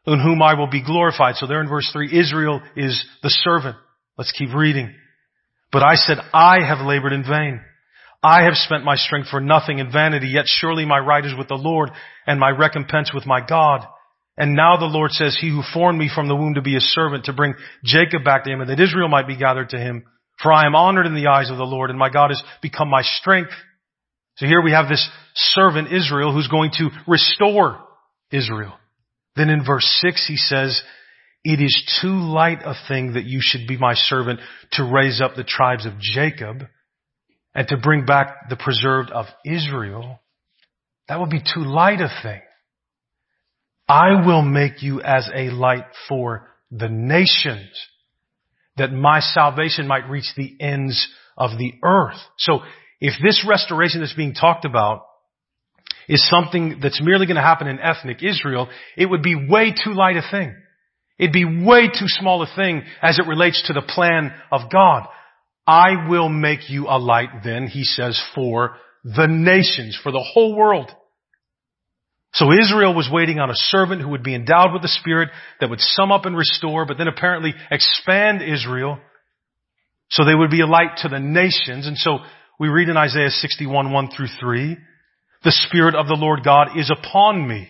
in 0.06 0.20
whom 0.20 0.42
I 0.42 0.54
will 0.54 0.66
be 0.66 0.84
glorified. 0.84 1.36
So 1.36 1.46
there 1.46 1.60
in 1.60 1.68
verse 1.68 1.88
three, 1.92 2.08
Israel 2.12 2.60
is 2.76 3.04
the 3.22 3.30
servant. 3.30 3.76
Let's 4.18 4.32
keep 4.32 4.52
reading. 4.52 4.92
But 5.70 5.84
I 5.84 5.94
said, 5.94 6.18
I 6.32 6.58
have 6.66 6.84
labored 6.84 7.12
in 7.12 7.22
vain. 7.22 7.60
I 8.22 8.44
have 8.44 8.54
spent 8.54 8.82
my 8.82 8.96
strength 8.96 9.28
for 9.28 9.40
nothing 9.40 9.78
in 9.78 9.92
vanity, 9.92 10.28
yet 10.28 10.46
surely 10.46 10.84
my 10.84 10.98
right 10.98 11.24
is 11.24 11.34
with 11.38 11.46
the 11.46 11.54
Lord 11.54 11.90
and 12.26 12.40
my 12.40 12.50
recompense 12.50 13.12
with 13.14 13.26
my 13.26 13.40
God. 13.46 13.86
And 14.36 14.56
now 14.56 14.76
the 14.76 14.86
Lord 14.86 15.12
says, 15.12 15.38
He 15.40 15.50
who 15.50 15.62
formed 15.72 15.98
me 15.98 16.10
from 16.12 16.26
the 16.26 16.34
womb 16.34 16.54
to 16.54 16.62
be 16.62 16.76
a 16.76 16.80
servant, 16.80 17.26
to 17.26 17.32
bring 17.32 17.54
Jacob 17.84 18.24
back 18.24 18.44
to 18.44 18.50
Him, 18.50 18.60
and 18.60 18.70
that 18.70 18.80
Israel 18.80 19.08
might 19.08 19.28
be 19.28 19.36
gathered 19.36 19.70
to 19.70 19.78
Him. 19.78 20.04
For 20.42 20.52
I 20.52 20.66
am 20.66 20.74
honored 20.74 21.06
in 21.06 21.14
the 21.14 21.28
eyes 21.28 21.50
of 21.50 21.56
the 21.56 21.64
Lord, 21.64 21.90
and 21.90 21.98
my 21.98 22.10
God 22.10 22.30
has 22.30 22.42
become 22.60 22.88
my 22.88 23.02
strength. 23.02 23.52
So 24.36 24.46
here 24.46 24.62
we 24.62 24.72
have 24.72 24.88
this 24.88 25.08
servant 25.34 25.92
Israel 25.92 26.32
who's 26.32 26.48
going 26.48 26.72
to 26.78 26.90
restore 27.06 27.80
Israel. 28.30 28.74
Then 29.34 29.48
in 29.48 29.64
verse 29.64 29.86
6 30.02 30.26
he 30.26 30.36
says, 30.36 30.82
It 31.42 31.60
is 31.62 31.98
too 32.02 32.12
light 32.12 32.60
a 32.64 32.74
thing 32.88 33.14
that 33.14 33.24
you 33.24 33.38
should 33.40 33.66
be 33.66 33.78
my 33.78 33.94
servant 33.94 34.40
to 34.72 34.84
raise 34.84 35.20
up 35.22 35.36
the 35.36 35.44
tribes 35.44 35.86
of 35.86 35.98
Jacob 35.98 36.64
and 37.54 37.68
to 37.68 37.78
bring 37.78 38.04
back 38.04 38.50
the 38.50 38.56
preserved 38.56 39.10
of 39.10 39.26
Israel. 39.44 40.20
That 41.08 41.20
would 41.20 41.30
be 41.30 41.40
too 41.40 41.64
light 41.64 42.00
a 42.00 42.10
thing. 42.22 42.42
I 43.88 44.26
will 44.26 44.42
make 44.42 44.82
you 44.82 45.00
as 45.00 45.30
a 45.34 45.50
light 45.50 45.86
for 46.08 46.48
the 46.70 46.88
nations 46.88 47.70
that 48.76 48.92
my 48.92 49.20
salvation 49.20 49.86
might 49.86 50.08
reach 50.08 50.32
the 50.36 50.56
ends 50.60 51.08
of 51.36 51.58
the 51.58 51.74
earth. 51.82 52.18
So 52.38 52.60
if 53.00 53.14
this 53.22 53.44
restoration 53.48 54.00
that's 54.00 54.14
being 54.14 54.34
talked 54.34 54.64
about 54.64 55.02
is 56.08 56.26
something 56.28 56.78
that's 56.82 57.02
merely 57.02 57.26
going 57.26 57.36
to 57.36 57.42
happen 57.42 57.66
in 57.66 57.78
ethnic 57.78 58.22
Israel, 58.22 58.68
it 58.96 59.06
would 59.06 59.22
be 59.22 59.34
way 59.48 59.72
too 59.72 59.92
light 59.92 60.16
a 60.16 60.22
thing. 60.30 60.54
It'd 61.18 61.32
be 61.32 61.44
way 61.44 61.88
too 61.88 62.06
small 62.06 62.42
a 62.42 62.56
thing 62.56 62.82
as 63.02 63.18
it 63.18 63.26
relates 63.26 63.62
to 63.66 63.72
the 63.72 63.82
plan 63.82 64.32
of 64.52 64.70
God. 64.70 65.06
I 65.66 66.08
will 66.08 66.28
make 66.28 66.70
you 66.70 66.86
a 66.86 66.98
light 66.98 67.42
then, 67.42 67.66
he 67.66 67.84
says, 67.84 68.22
for 68.34 68.76
the 69.02 69.26
nations, 69.26 69.98
for 70.00 70.12
the 70.12 70.24
whole 70.32 70.54
world. 70.54 70.90
So 72.36 72.52
Israel 72.52 72.94
was 72.94 73.08
waiting 73.10 73.38
on 73.38 73.48
a 73.48 73.54
servant 73.54 74.02
who 74.02 74.10
would 74.10 74.22
be 74.22 74.34
endowed 74.34 74.72
with 74.74 74.82
the 74.82 74.88
Spirit 74.88 75.30
that 75.58 75.70
would 75.70 75.80
sum 75.80 76.12
up 76.12 76.26
and 76.26 76.36
restore, 76.36 76.84
but 76.84 76.98
then 76.98 77.08
apparently 77.08 77.54
expand 77.70 78.42
Israel 78.42 78.98
so 80.10 80.24
they 80.24 80.34
would 80.34 80.50
be 80.50 80.60
a 80.60 80.66
light 80.66 80.98
to 80.98 81.08
the 81.08 81.18
nations. 81.18 81.86
And 81.86 81.96
so 81.96 82.18
we 82.60 82.68
read 82.68 82.90
in 82.90 82.96
Isaiah 82.96 83.30
61, 83.30 83.90
1 83.90 84.10
through 84.14 84.28
3, 84.38 84.76
the 85.44 85.50
Spirit 85.50 85.94
of 85.94 86.08
the 86.08 86.14
Lord 86.14 86.44
God 86.44 86.76
is 86.76 86.90
upon 86.90 87.48
me 87.48 87.68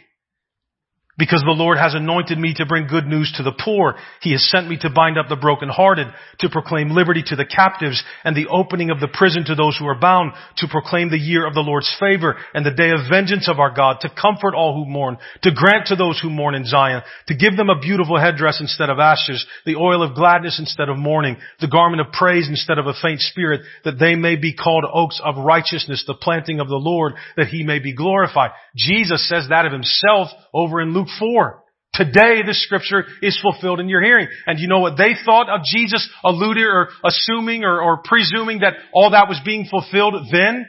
because 1.19 1.43
the 1.43 1.57
Lord 1.57 1.79
has 1.79 1.95
anointed 1.95 2.37
me 2.39 2.53
to 2.57 2.67
bring 2.67 2.87
good 2.87 3.07
news 3.07 3.33
to 3.37 3.43
the 3.43 3.53
poor. 3.53 3.97
He 4.21 4.33
has 4.33 4.49
sent 4.51 4.69
me 4.69 4.77
to 4.81 4.91
bind 4.91 5.17
up 5.19 5.29
the 5.29 5.37
brokenhearted, 5.37 6.09
to 6.41 6.51
proclaim 6.51 6.91
liberty 6.91 7.23
to 7.27 7.37
the 7.37 7.47
captives, 7.47 8.03
and 8.23 8.37
the 8.37 8.49
opening 8.49 8.91
of 8.91 9.01
the 9.01 9.09
prison 9.09 9.45
to 9.47 9.55
those 9.55 9.77
who 9.79 9.87
are 9.87 9.99
bound, 9.99 10.33
to 10.59 10.69
proclaim 10.69 11.09
the 11.09 11.19
year 11.19 11.47
of 11.47 11.55
the 11.55 11.65
Lord's 11.65 11.95
favor 11.99 12.37
and 12.53 12.67
the 12.67 12.71
day 12.71 12.91
of 12.91 13.09
vengeance 13.09 13.49
of 13.49 13.59
our 13.59 13.75
God, 13.75 14.01
to 14.01 14.11
comfort 14.11 14.55
all 14.55 14.75
who 14.75 14.91
mourn, 14.91 15.17
to 15.43 15.51
grant 15.55 15.87
to 15.87 15.97
those 15.97 16.21
who 16.21 16.29
mourn 16.29 16.55
in 16.55 16.67
Zion, 16.67 17.03
to 17.29 17.37
give 17.37 17.57
them 17.57 17.71
a 17.71 17.81
beautiful 17.81 18.21
headdress 18.21 18.61
instead 18.61 18.91
of 18.91 18.99
ashes, 18.99 19.47
the 19.65 19.77
oil 19.77 20.03
of 20.03 20.15
gladness 20.15 20.59
instead 20.59 20.91
of 20.91 20.99
mourning, 20.99 21.39
the 21.61 21.69
garment 21.69 22.07
of 22.07 22.13
praise 22.13 22.49
instead 22.49 22.79
of 22.79 22.87
a 22.87 22.95
faint 23.03 23.21
spirit, 23.21 23.63
that 23.85 23.99
they 23.99 24.17
may 24.17 24.37
be 24.37 24.55
called 24.55 24.85
oaks 24.93 25.21
of 25.25 25.37
righteousness, 25.39 26.05
the 26.07 26.15
planting 26.15 26.61
of 26.61 26.69
the 26.69 26.77
Lord, 26.77 27.15
that 27.39 27.49
he 27.49 27.65
may 27.65 27.79
be 27.79 27.95
glorified. 27.95 28.51
Jesus 28.77 29.27
says 29.27 29.47
that 29.49 29.65
of 29.65 29.73
himself 29.73 30.29
over 30.53 30.81
in 30.81 30.93
Luke 30.93 31.06
4. 31.19 31.63
Today 31.95 32.43
this 32.47 32.63
scripture 32.63 33.05
is 33.23 33.39
fulfilled 33.41 33.81
in 33.81 33.89
your 33.89 34.03
hearing. 34.03 34.29
And 34.47 34.59
you 34.59 34.69
know 34.69 34.81
what 34.81 34.99
they 34.99 35.13
thought 35.25 35.49
of 35.49 35.65
Jesus 35.65 36.09
alluding 36.25 36.65
or 36.65 36.89
assuming 37.05 37.65
or, 37.65 37.81
or 37.81 38.03
presuming 38.05 38.61
that 38.61 38.75
all 38.93 39.11
that 39.11 39.29
was 39.29 39.41
being 39.45 39.67
fulfilled 39.71 40.15
then? 40.31 40.67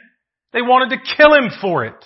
They 0.52 0.62
wanted 0.62 0.96
to 0.96 1.16
kill 1.16 1.34
him 1.34 1.50
for 1.60 1.84
it. 1.84 2.02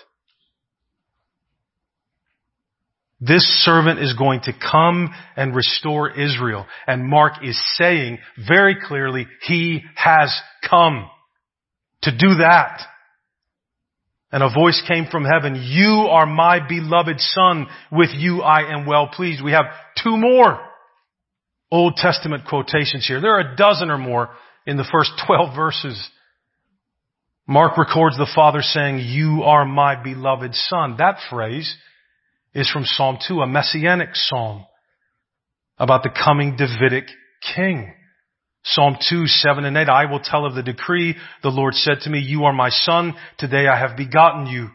This 3.25 3.45
servant 3.65 4.01
is 4.01 4.15
going 4.15 4.41
to 4.43 4.53
come 4.53 5.15
and 5.37 5.55
restore 5.55 6.11
Israel. 6.11 6.67
And 6.89 7.09
Mark 7.09 7.35
is 7.45 7.63
saying 7.77 8.19
very 8.49 8.77
clearly, 8.85 9.29
he 9.43 9.83
has 9.95 10.37
come 10.69 11.09
to 12.03 12.11
do 12.11 12.35
that. 12.41 12.83
And 14.33 14.43
a 14.43 14.49
voice 14.49 14.83
came 14.89 15.07
from 15.11 15.25
heaven, 15.25 15.63
you 15.63 16.09
are 16.11 16.25
my 16.25 16.67
beloved 16.67 17.21
son, 17.21 17.67
with 17.93 18.11
you 18.15 18.41
I 18.41 18.73
am 18.73 18.87
well 18.87 19.09
pleased. 19.09 19.45
We 19.45 19.53
have 19.53 19.67
two 20.03 20.17
more 20.17 20.59
Old 21.71 21.97
Testament 21.97 22.47
quotations 22.49 23.07
here. 23.07 23.21
There 23.21 23.37
are 23.37 23.53
a 23.53 23.57
dozen 23.57 23.91
or 23.91 23.99
more 23.99 24.31
in 24.67 24.79
the 24.79 24.89
first 24.91 25.13
12 25.27 25.55
verses. 25.55 26.09
Mark 27.47 27.77
records 27.77 28.17
the 28.17 28.31
Father 28.35 28.63
saying, 28.63 29.01
you 29.01 29.43
are 29.43 29.67
my 29.67 30.03
beloved 30.03 30.55
son. 30.55 30.97
That 30.99 31.19
phrase 31.29 31.77
is 32.55 32.71
from 32.71 32.85
Psalm 32.85 33.19
2, 33.27 33.41
a 33.41 33.47
messianic 33.47 34.11
psalm 34.13 34.65
about 35.79 36.03
the 36.03 36.11
coming 36.11 36.57
Davidic 36.57 37.09
king. 37.55 37.93
Psalm 38.65 38.97
2, 39.09 39.27
7 39.27 39.65
and 39.65 39.77
8, 39.77 39.89
I 39.89 40.11
will 40.11 40.21
tell 40.21 40.47
of 40.47 40.55
the 40.55 40.63
decree. 40.63 41.17
The 41.43 41.49
Lord 41.49 41.75
said 41.75 41.99
to 42.03 42.11
me, 42.11 42.21
you 42.21 42.45
are 42.45 42.53
my 42.53 42.71
son. 42.71 43.15
Today 43.39 43.67
I 43.67 43.79
have 43.79 43.97
begotten 43.97 44.47
you. 44.47 44.69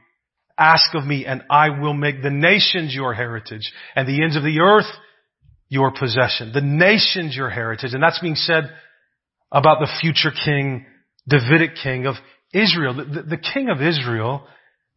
Ask 0.57 0.93
of 0.93 1.05
me 1.05 1.25
and 1.25 1.43
I 1.49 1.69
will 1.69 1.93
make 1.93 2.21
the 2.21 2.31
nations 2.31 2.93
your 2.93 3.13
heritage 3.13 3.71
and 3.95 4.07
the 4.07 4.23
ends 4.23 4.35
of 4.35 4.43
the 4.43 4.59
earth 4.59 4.91
your 5.69 5.91
possession. 5.91 6.51
The 6.53 6.61
nations 6.61 7.35
your 7.35 7.49
heritage. 7.49 7.93
And 7.93 8.01
that's 8.03 8.19
being 8.19 8.35
said 8.35 8.71
about 9.51 9.79
the 9.79 9.91
future 10.01 10.31
king, 10.31 10.85
Davidic 11.29 11.75
king 11.81 12.07
of 12.07 12.15
Israel. 12.53 12.95
The, 12.95 13.03
the, 13.03 13.21
the 13.23 13.37
king 13.37 13.69
of 13.69 13.81
Israel 13.81 14.47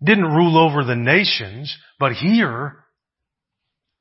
didn't 0.03 0.25
rule 0.25 0.59
over 0.59 0.83
the 0.83 0.97
nations, 0.97 1.77
but 1.99 2.13
here 2.13 2.80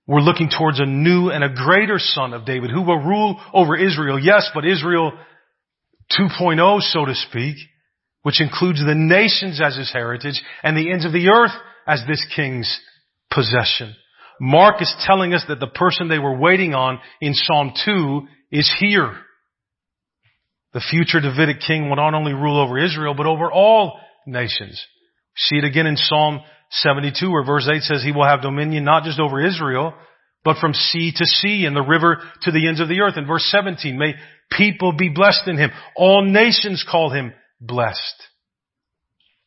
we're 0.09 0.21
looking 0.21 0.49
towards 0.49 0.79
a 0.79 0.87
new 0.87 1.29
and 1.29 1.43
a 1.43 1.53
greater 1.53 1.99
son 1.99 2.33
of 2.33 2.43
David 2.43 2.71
who 2.71 2.81
will 2.81 2.97
rule 2.97 3.39
over 3.53 3.77
Israel. 3.77 4.19
Yes, 4.19 4.49
but 4.55 4.65
Israel 4.65 5.11
2.0, 6.19 6.81
so 6.81 7.05
to 7.05 7.13
speak, 7.13 7.57
which 8.23 8.41
includes 8.41 8.79
the 8.83 8.95
nations 8.95 9.61
as 9.63 9.77
his 9.77 9.93
heritage 9.93 10.41
and 10.63 10.75
the 10.75 10.91
ends 10.91 11.05
of 11.05 11.11
the 11.11 11.29
earth 11.29 11.51
as 11.87 12.01
this 12.07 12.25
king's 12.35 12.79
possession. 13.29 13.95
Mark 14.41 14.81
is 14.81 14.91
telling 15.05 15.35
us 15.35 15.45
that 15.47 15.59
the 15.59 15.67
person 15.67 16.07
they 16.07 16.17
were 16.17 16.39
waiting 16.39 16.73
on 16.73 16.99
in 17.21 17.35
Psalm 17.35 17.73
2 17.85 18.21
is 18.51 18.73
here. 18.79 19.15
The 20.73 20.81
future 20.89 21.19
Davidic 21.19 21.59
king 21.61 21.87
will 21.87 21.97
not 21.97 22.15
only 22.15 22.33
rule 22.33 22.59
over 22.59 22.83
Israel, 22.83 23.13
but 23.13 23.27
over 23.27 23.51
all 23.51 23.99
nations. 24.25 24.83
See 25.35 25.57
it 25.57 25.65
again 25.65 25.85
in 25.85 25.97
Psalm 25.97 26.39
72 26.71 27.29
where 27.29 27.45
verse 27.45 27.67
8 27.71 27.81
says 27.81 28.03
he 28.03 28.11
will 28.11 28.25
have 28.25 28.41
dominion 28.41 28.83
not 28.83 29.03
just 29.03 29.19
over 29.19 29.45
Israel, 29.45 29.93
but 30.43 30.57
from 30.57 30.73
sea 30.73 31.11
to 31.15 31.25
sea 31.25 31.65
and 31.65 31.75
the 31.75 31.81
river 31.81 32.21
to 32.43 32.51
the 32.51 32.67
ends 32.67 32.79
of 32.79 32.87
the 32.87 33.01
earth. 33.01 33.17
In 33.17 33.27
verse 33.27 33.45
17, 33.51 33.97
may 33.97 34.13
people 34.51 34.93
be 34.93 35.09
blessed 35.09 35.47
in 35.47 35.57
him. 35.57 35.71
All 35.95 36.23
nations 36.23 36.85
call 36.89 37.11
him 37.11 37.33
blessed. 37.59 38.23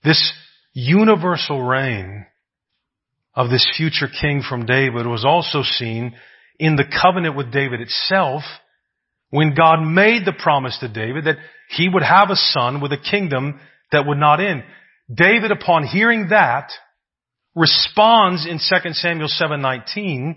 This 0.05 0.33
universal 0.75 1.63
reign 1.63 2.27
of 3.35 3.51
this 3.51 3.67
future 3.77 4.09
king 4.21 4.43
from 4.47 4.67
David 4.67 5.07
was 5.07 5.25
also 5.25 5.63
seen 5.63 6.15
in 6.59 6.77
the 6.77 6.85
covenant 6.85 7.37
with 7.37 7.53
David 7.53 7.81
itself 7.81 8.43
when 9.31 9.55
God 9.55 9.83
made 9.83 10.25
the 10.25 10.35
promise 10.35 10.77
to 10.81 10.89
David 10.89 11.25
that 11.25 11.39
he 11.71 11.89
would 11.89 12.03
have 12.03 12.29
a 12.31 12.37
son 12.37 12.81
with 12.81 12.93
a 12.93 12.99
kingdom 12.99 13.59
that 13.91 14.07
would 14.07 14.19
not 14.19 14.41
end. 14.41 14.63
David, 15.13 15.51
upon 15.51 15.85
hearing 15.85 16.29
that, 16.29 16.71
responds 17.55 18.47
in 18.47 18.59
2 18.59 18.93
Samuel 18.95 19.29
7:19. 19.29 20.37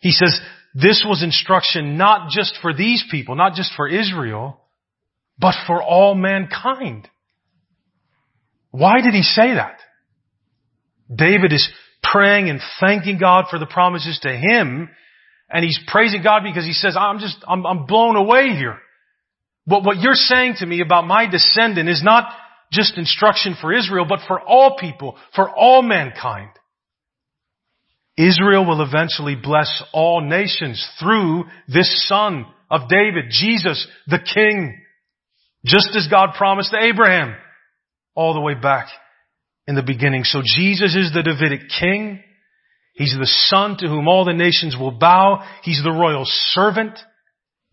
He 0.00 0.12
says, 0.12 0.40
this 0.74 1.04
was 1.06 1.22
instruction 1.22 1.96
not 1.96 2.30
just 2.30 2.56
for 2.62 2.72
these 2.72 3.04
people, 3.10 3.34
not 3.34 3.54
just 3.54 3.72
for 3.76 3.88
Israel, 3.88 4.60
but 5.38 5.54
for 5.66 5.82
all 5.82 6.14
mankind. 6.14 7.08
Why 8.70 9.00
did 9.00 9.14
he 9.14 9.22
say 9.22 9.54
that? 9.54 9.78
David 11.14 11.52
is 11.52 11.68
praying 12.02 12.48
and 12.48 12.60
thanking 12.78 13.18
God 13.18 13.46
for 13.50 13.58
the 13.58 13.66
promises 13.66 14.20
to 14.22 14.30
him, 14.30 14.88
and 15.50 15.64
he's 15.64 15.80
praising 15.88 16.22
God 16.22 16.42
because 16.44 16.64
he 16.64 16.72
says, 16.72 16.96
I'm 16.96 17.18
just, 17.18 17.36
I'm, 17.48 17.66
I'm 17.66 17.86
blown 17.86 18.14
away 18.14 18.50
here. 18.50 18.78
But 19.66 19.82
what 19.82 19.98
you're 19.98 20.14
saying 20.14 20.54
to 20.58 20.66
me 20.66 20.80
about 20.82 21.06
my 21.06 21.28
descendant 21.28 21.88
is 21.88 22.02
not 22.02 22.32
just 22.72 22.96
instruction 22.96 23.56
for 23.60 23.72
Israel, 23.72 24.06
but 24.08 24.20
for 24.26 24.40
all 24.40 24.76
people, 24.78 25.16
for 25.34 25.50
all 25.50 25.82
mankind. 25.82 26.50
Israel 28.16 28.66
will 28.66 28.82
eventually 28.82 29.34
bless 29.34 29.82
all 29.92 30.20
nations 30.20 30.86
through 31.00 31.44
this 31.68 32.08
son 32.08 32.44
of 32.70 32.88
David, 32.88 33.26
Jesus, 33.30 33.86
the 34.06 34.18
King, 34.18 34.78
just 35.64 35.90
as 35.96 36.08
God 36.08 36.34
promised 36.36 36.70
to 36.70 36.78
Abraham 36.82 37.34
all 38.14 38.34
the 38.34 38.40
way 38.40 38.54
back 38.54 38.88
in 39.66 39.74
the 39.74 39.82
beginning. 39.82 40.24
So 40.24 40.42
Jesus 40.44 40.94
is 40.94 41.12
the 41.12 41.22
Davidic 41.22 41.68
King. 41.80 42.22
He's 42.94 43.16
the 43.18 43.26
son 43.26 43.76
to 43.78 43.86
whom 43.86 44.08
all 44.08 44.24
the 44.24 44.34
nations 44.34 44.76
will 44.78 44.90
bow. 44.90 45.42
He's 45.62 45.82
the 45.82 45.90
royal 45.90 46.24
servant. 46.26 46.98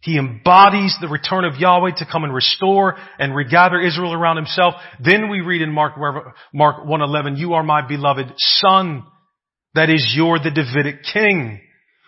He 0.07 0.17
embodies 0.17 0.95
the 1.01 1.09
return 1.09 1.43
of 1.43 1.57
Yahweh 1.57 1.97
to 1.97 2.05
come 2.09 2.23
and 2.23 2.33
restore 2.33 2.95
and 3.19 3.35
regather 3.35 3.77
Israel 3.77 4.13
around 4.13 4.37
himself. 4.37 4.75
Then 5.03 5.29
we 5.29 5.41
read 5.41 5.61
in 5.61 5.73
Mark, 5.73 5.97
Mark 6.53 6.85
1.11, 6.85 7.37
you 7.37 7.55
are 7.55 7.63
my 7.63 7.85
beloved 7.85 8.31
son. 8.37 9.03
That 9.75 9.89
is, 9.89 10.13
you're 10.15 10.39
the 10.39 10.49
Davidic 10.49 11.03
king 11.11 11.59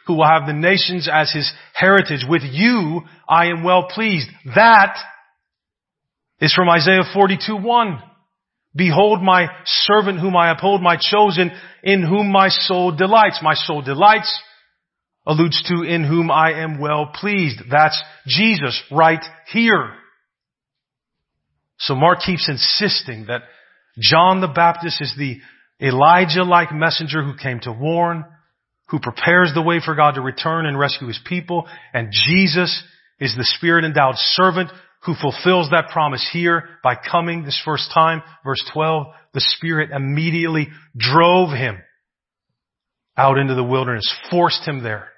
who 0.08 0.14
will 0.14 0.26
have 0.26 0.48
the 0.48 0.54
nations 0.54 1.10
as 1.12 1.30
his 1.34 1.52
heritage. 1.74 2.22
With 2.26 2.44
you, 2.44 3.02
I 3.28 3.48
am 3.48 3.66
well 3.66 3.90
pleased. 3.94 4.30
That 4.56 4.96
is 6.40 6.54
from 6.54 6.70
Isaiah 6.70 7.04
42.1. 7.14 8.02
Behold 8.74 9.22
my 9.22 9.48
servant 9.66 10.22
whom 10.22 10.38
I 10.38 10.52
uphold, 10.52 10.82
my 10.82 10.96
chosen, 10.96 11.52
in 11.84 12.02
whom 12.02 12.32
my 12.32 12.48
soul 12.48 12.96
delights. 12.96 13.42
My 13.44 13.56
soul 13.56 13.82
delights 13.82 14.42
alludes 15.30 15.64
to 15.68 15.84
in 15.84 16.04
whom 16.04 16.32
I 16.32 16.54
am 16.64 16.80
well 16.80 17.12
pleased. 17.14 17.60
That's 17.70 18.02
Jesus 18.26 18.82
right 18.92 19.24
here. 19.52 19.94
So 21.78 21.94
Mark 21.94 22.22
keeps 22.22 22.50
insisting 22.50 23.28
that 23.28 23.44
John 24.00 24.42
the 24.42 24.48
Baptist 24.48 25.00
is 25.02 25.14
the 25.16 25.38
Elijah-like 25.80 26.74
messenger 26.74 27.24
who 27.24 27.38
came 27.38 27.60
to 27.62 27.72
warn, 27.72 28.26
who 28.88 29.00
prepares 29.00 29.52
the 29.54 29.62
way 29.62 29.80
for 29.84 29.94
God 29.94 30.16
to 30.16 30.22
return 30.22 30.66
and 30.66 30.80
rescue 30.80 31.08
his 31.08 31.20
people, 31.26 31.68
and 31.94 32.12
Jesus 32.12 32.84
is 33.20 33.36
the 33.38 33.46
Spirit 33.46 33.86
endowed 33.86 34.16
servant 34.18 34.72
who 35.06 35.14
fulfills 35.14 35.70
that 35.70 35.90
promise 35.92 36.28
here 36.34 36.64
by 36.84 36.96
coming 36.96 37.44
this 37.44 37.62
first 37.64 37.92
time. 37.94 38.24
Verse 38.44 38.64
12, 38.74 39.08
the 39.36 39.42
Spirit 39.42 39.92
immediately 39.92 40.70
drove 40.98 41.52
him 41.52 41.78
out 43.16 43.38
into 43.38 43.54
the 43.54 43.64
wilderness, 43.64 44.12
forced 44.32 44.68
him 44.68 44.82
there. 44.82 45.10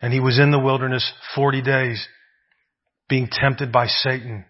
And 0.00 0.12
he 0.12 0.20
was 0.20 0.38
in 0.38 0.50
the 0.50 0.58
wilderness 0.58 1.12
40 1.34 1.62
days 1.62 2.08
being 3.08 3.28
tempted 3.30 3.70
by 3.70 3.86
Satan. 3.86 4.44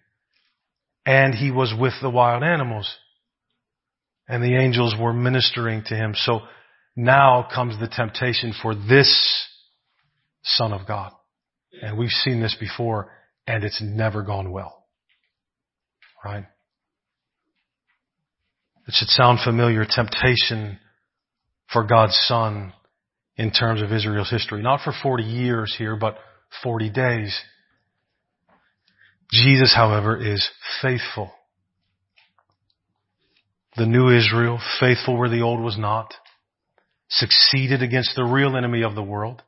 And 1.05 1.35
he 1.35 1.51
was 1.51 1.75
with 1.79 1.95
the 2.01 2.11
wild 2.11 2.43
animals. 2.43 2.95
And 4.29 4.45
the 4.45 4.57
angels 4.57 4.95
were 4.99 5.13
ministering 5.13 5.83
to 5.87 5.95
him. 5.95 6.15
So 6.15 6.41
now 6.95 7.49
comes 7.53 7.79
the 7.81 7.89
temptation 7.89 8.53
for 8.63 8.75
this 8.75 9.49
son 10.43 10.73
of 10.73 10.87
God. 10.87 11.13
And 11.83 11.99
we've 11.99 12.11
seen 12.11 12.41
this 12.41 12.57
before 12.59 13.11
and 13.47 13.65
it's 13.65 13.83
never 13.83 14.23
gone 14.23 14.53
well. 14.53 14.87
Right? 16.25 16.45
It 18.87 18.95
should 18.95 19.09
sound 19.09 19.41
familiar. 19.45 19.85
Temptation 19.85 20.79
for 21.73 21.85
God's 21.85 22.17
son 22.27 22.73
in 23.41 23.51
terms 23.51 23.81
of 23.81 23.91
Israel's 23.91 24.29
history. 24.29 24.61
Not 24.61 24.83
for 24.83 24.93
40 25.03 25.23
years 25.23 25.75
here, 25.79 25.97
but 25.97 26.19
40 26.63 26.91
days. 26.91 27.41
Jesus, 29.33 29.73
however, 29.75 30.21
is 30.21 30.47
faithful. 30.83 31.33
The 33.79 33.87
new 33.87 34.11
Israel, 34.11 34.61
faithful 34.79 35.17
where 35.17 35.31
the 35.31 35.41
old 35.41 35.63
was 35.63 35.79
not, 35.79 36.13
succeeded 37.09 37.83
against 37.83 38.15
the 38.15 38.25
real 38.25 38.59
enemy 38.59 38.83
of 38.83 38.95
the 38.95 39.03
world 39.03 39.43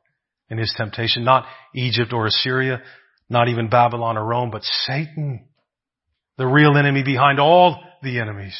in 0.49 0.57
his 0.57 0.73
temptation, 0.75 1.23
not 1.23 1.45
Egypt 1.75 2.13
or 2.13 2.25
Assyria, 2.25 2.81
not 3.29 3.47
even 3.47 3.69
Babylon 3.69 4.17
or 4.17 4.25
Rome, 4.25 4.49
but 4.49 4.63
Satan, 4.87 5.45
the 6.39 6.47
real 6.47 6.77
enemy 6.77 7.03
behind 7.03 7.39
all 7.39 7.79
the 8.01 8.19
enemies. 8.19 8.57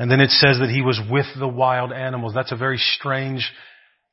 And 0.00 0.10
then 0.10 0.20
it 0.20 0.30
says 0.30 0.56
that 0.60 0.70
he 0.70 0.80
was 0.80 0.98
with 1.10 1.26
the 1.38 1.46
wild 1.46 1.92
animals. 1.92 2.32
That's 2.34 2.52
a 2.52 2.56
very 2.56 2.78
strange 2.78 3.52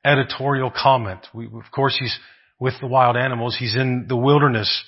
editorial 0.03 0.69
comment. 0.69 1.25
We, 1.33 1.45
of 1.45 1.71
course, 1.73 1.95
he's 1.97 2.13
with 2.59 2.73
the 2.81 2.87
wild 2.87 3.15
animals. 3.15 3.55
He's 3.57 3.73
in 3.73 4.05
the 4.09 4.17
wilderness. 4.17 4.83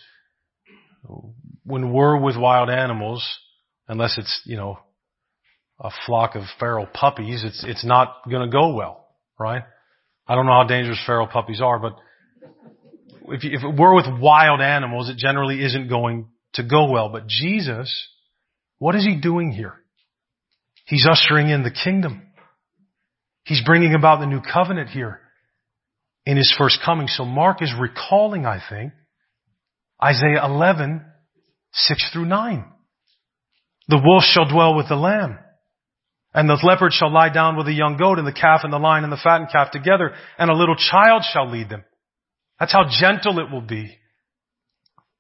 When 1.64 1.94
we're 1.94 2.20
with 2.20 2.36
wild 2.36 2.70
animals, 2.70 3.26
unless 3.88 4.18
it's, 4.18 4.42
you 4.44 4.58
know, 4.58 4.78
a 5.80 5.90
flock 6.06 6.36
of 6.36 6.44
feral 6.60 6.86
puppies, 6.86 7.46
it's, 7.46 7.64
it's 7.66 7.86
not 7.86 8.18
gonna 8.30 8.52
go 8.52 8.74
well, 8.74 9.08
right? 9.40 9.64
I 10.28 10.36
don't 10.36 10.48
know 10.48 10.62
how 10.62 10.68
dangerous 10.68 11.02
feral 11.06 11.28
puppies 11.28 11.62
are, 11.62 11.80
but 11.80 11.94
if, 13.30 13.40
if 13.46 13.62
we're 13.64 13.96
with 13.96 14.20
wild 14.20 14.60
animals, 14.60 15.08
it 15.08 15.16
generally 15.16 15.64
isn't 15.64 15.88
going 15.88 16.28
to 16.56 16.64
go 16.64 16.92
well. 16.92 17.08
But 17.08 17.26
Jesus, 17.28 17.90
what 18.80 18.96
is 18.96 19.06
he 19.06 19.16
doing 19.16 19.54
here? 19.54 19.80
He's 20.90 21.08
ushering 21.08 21.50
in 21.50 21.62
the 21.62 21.70
kingdom. 21.72 22.24
He's 23.44 23.64
bringing 23.64 23.94
about 23.94 24.20
the 24.20 24.26
new 24.26 24.42
covenant 24.42 24.90
here 24.90 25.20
in 26.26 26.36
his 26.36 26.54
first 26.58 26.80
coming. 26.84 27.08
So 27.08 27.26
Mark 27.26 27.62
is 27.62 27.72
recalling, 27.80 28.48
I 28.48 28.60
think, 28.68 28.94
Isaiah 30.04 30.44
11, 30.44 31.06
6 31.72 32.10
through 32.12 32.26
9. 32.26 32.66
The 33.88 34.02
wolf 34.04 34.24
shall 34.24 34.50
dwell 34.50 34.76
with 34.76 34.90
the 34.90 34.96
lamb. 34.96 35.38
And 36.34 36.50
the 36.50 36.60
leopard 36.64 36.94
shall 36.94 37.12
lie 37.12 37.30
down 37.30 37.56
with 37.56 37.68
the 37.68 37.74
young 37.74 37.98
goat 37.98 38.18
and 38.18 38.28
the 38.28 38.34
calf 38.34 38.62
and 38.64 38.74
the 38.74 38.78
lion 38.78 39.04
and 39.04 39.14
the 39.14 39.22
fattened 39.24 39.52
calf 39.52 39.72
together 39.72 40.14
and 40.40 40.50
a 40.50 40.56
little 40.56 40.76
child 40.76 41.24
shall 41.32 41.50
lead 41.50 41.70
them. 41.70 41.84
That's 42.60 42.74
how 42.74 42.86
gentle 42.90 43.40
it 43.40 43.52
will 43.52 43.62
be. 43.62 43.96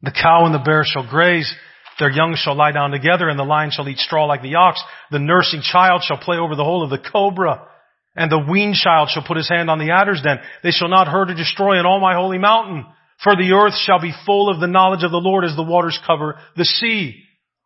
The 0.02 0.12
cow 0.12 0.46
and 0.46 0.54
the 0.54 0.60
bear 0.60 0.84
shall 0.84 1.08
graze 1.08 1.54
their 2.00 2.10
young 2.10 2.36
shall 2.36 2.56
lie 2.56 2.72
down 2.72 2.92
together 2.92 3.30
and 3.30 3.38
the 3.38 3.44
lion 3.44 3.72
shall 3.72 3.88
eat 3.88 3.98
straw 3.98 4.26
like 4.26 4.42
the 4.42 4.56
ox. 4.56 4.82
The 5.12 5.20
nursing 5.20 5.62
child 5.62 6.02
shall 6.04 6.18
play 6.18 6.38
over 6.38 6.56
the 6.56 6.64
hole 6.64 6.84
of 6.84 6.90
the 6.90 6.98
cobra. 6.98 7.68
And 8.16 8.32
the 8.32 8.46
weaned 8.50 8.76
child 8.76 9.10
shall 9.10 9.24
put 9.24 9.38
his 9.38 9.50
hand 9.50 9.70
on 9.70 9.80
the 9.80 9.92
adder's 9.92 10.22
den. 10.22 10.40
They 10.64 10.72
shall 10.72 10.90
not 10.90 11.08
hurt 11.08 11.30
or 11.30 11.36
destroy 11.36 11.80
in 11.80 11.86
all 11.86 12.00
my 12.00 12.16
holy 12.16 12.38
mountain. 12.38 12.86
For 13.24 13.36
the 13.36 13.52
earth 13.54 13.76
shall 13.76 14.00
be 14.00 14.14
full 14.26 14.50
of 14.50 14.60
the 14.60 14.68
knowledge 14.68 15.04
of 15.04 15.12
the 15.12 15.18
Lord 15.18 15.44
as 15.44 15.56
the 15.56 15.64
waters 15.64 16.00
cover 16.08 16.40
the 16.56 16.66
sea. 16.66 17.22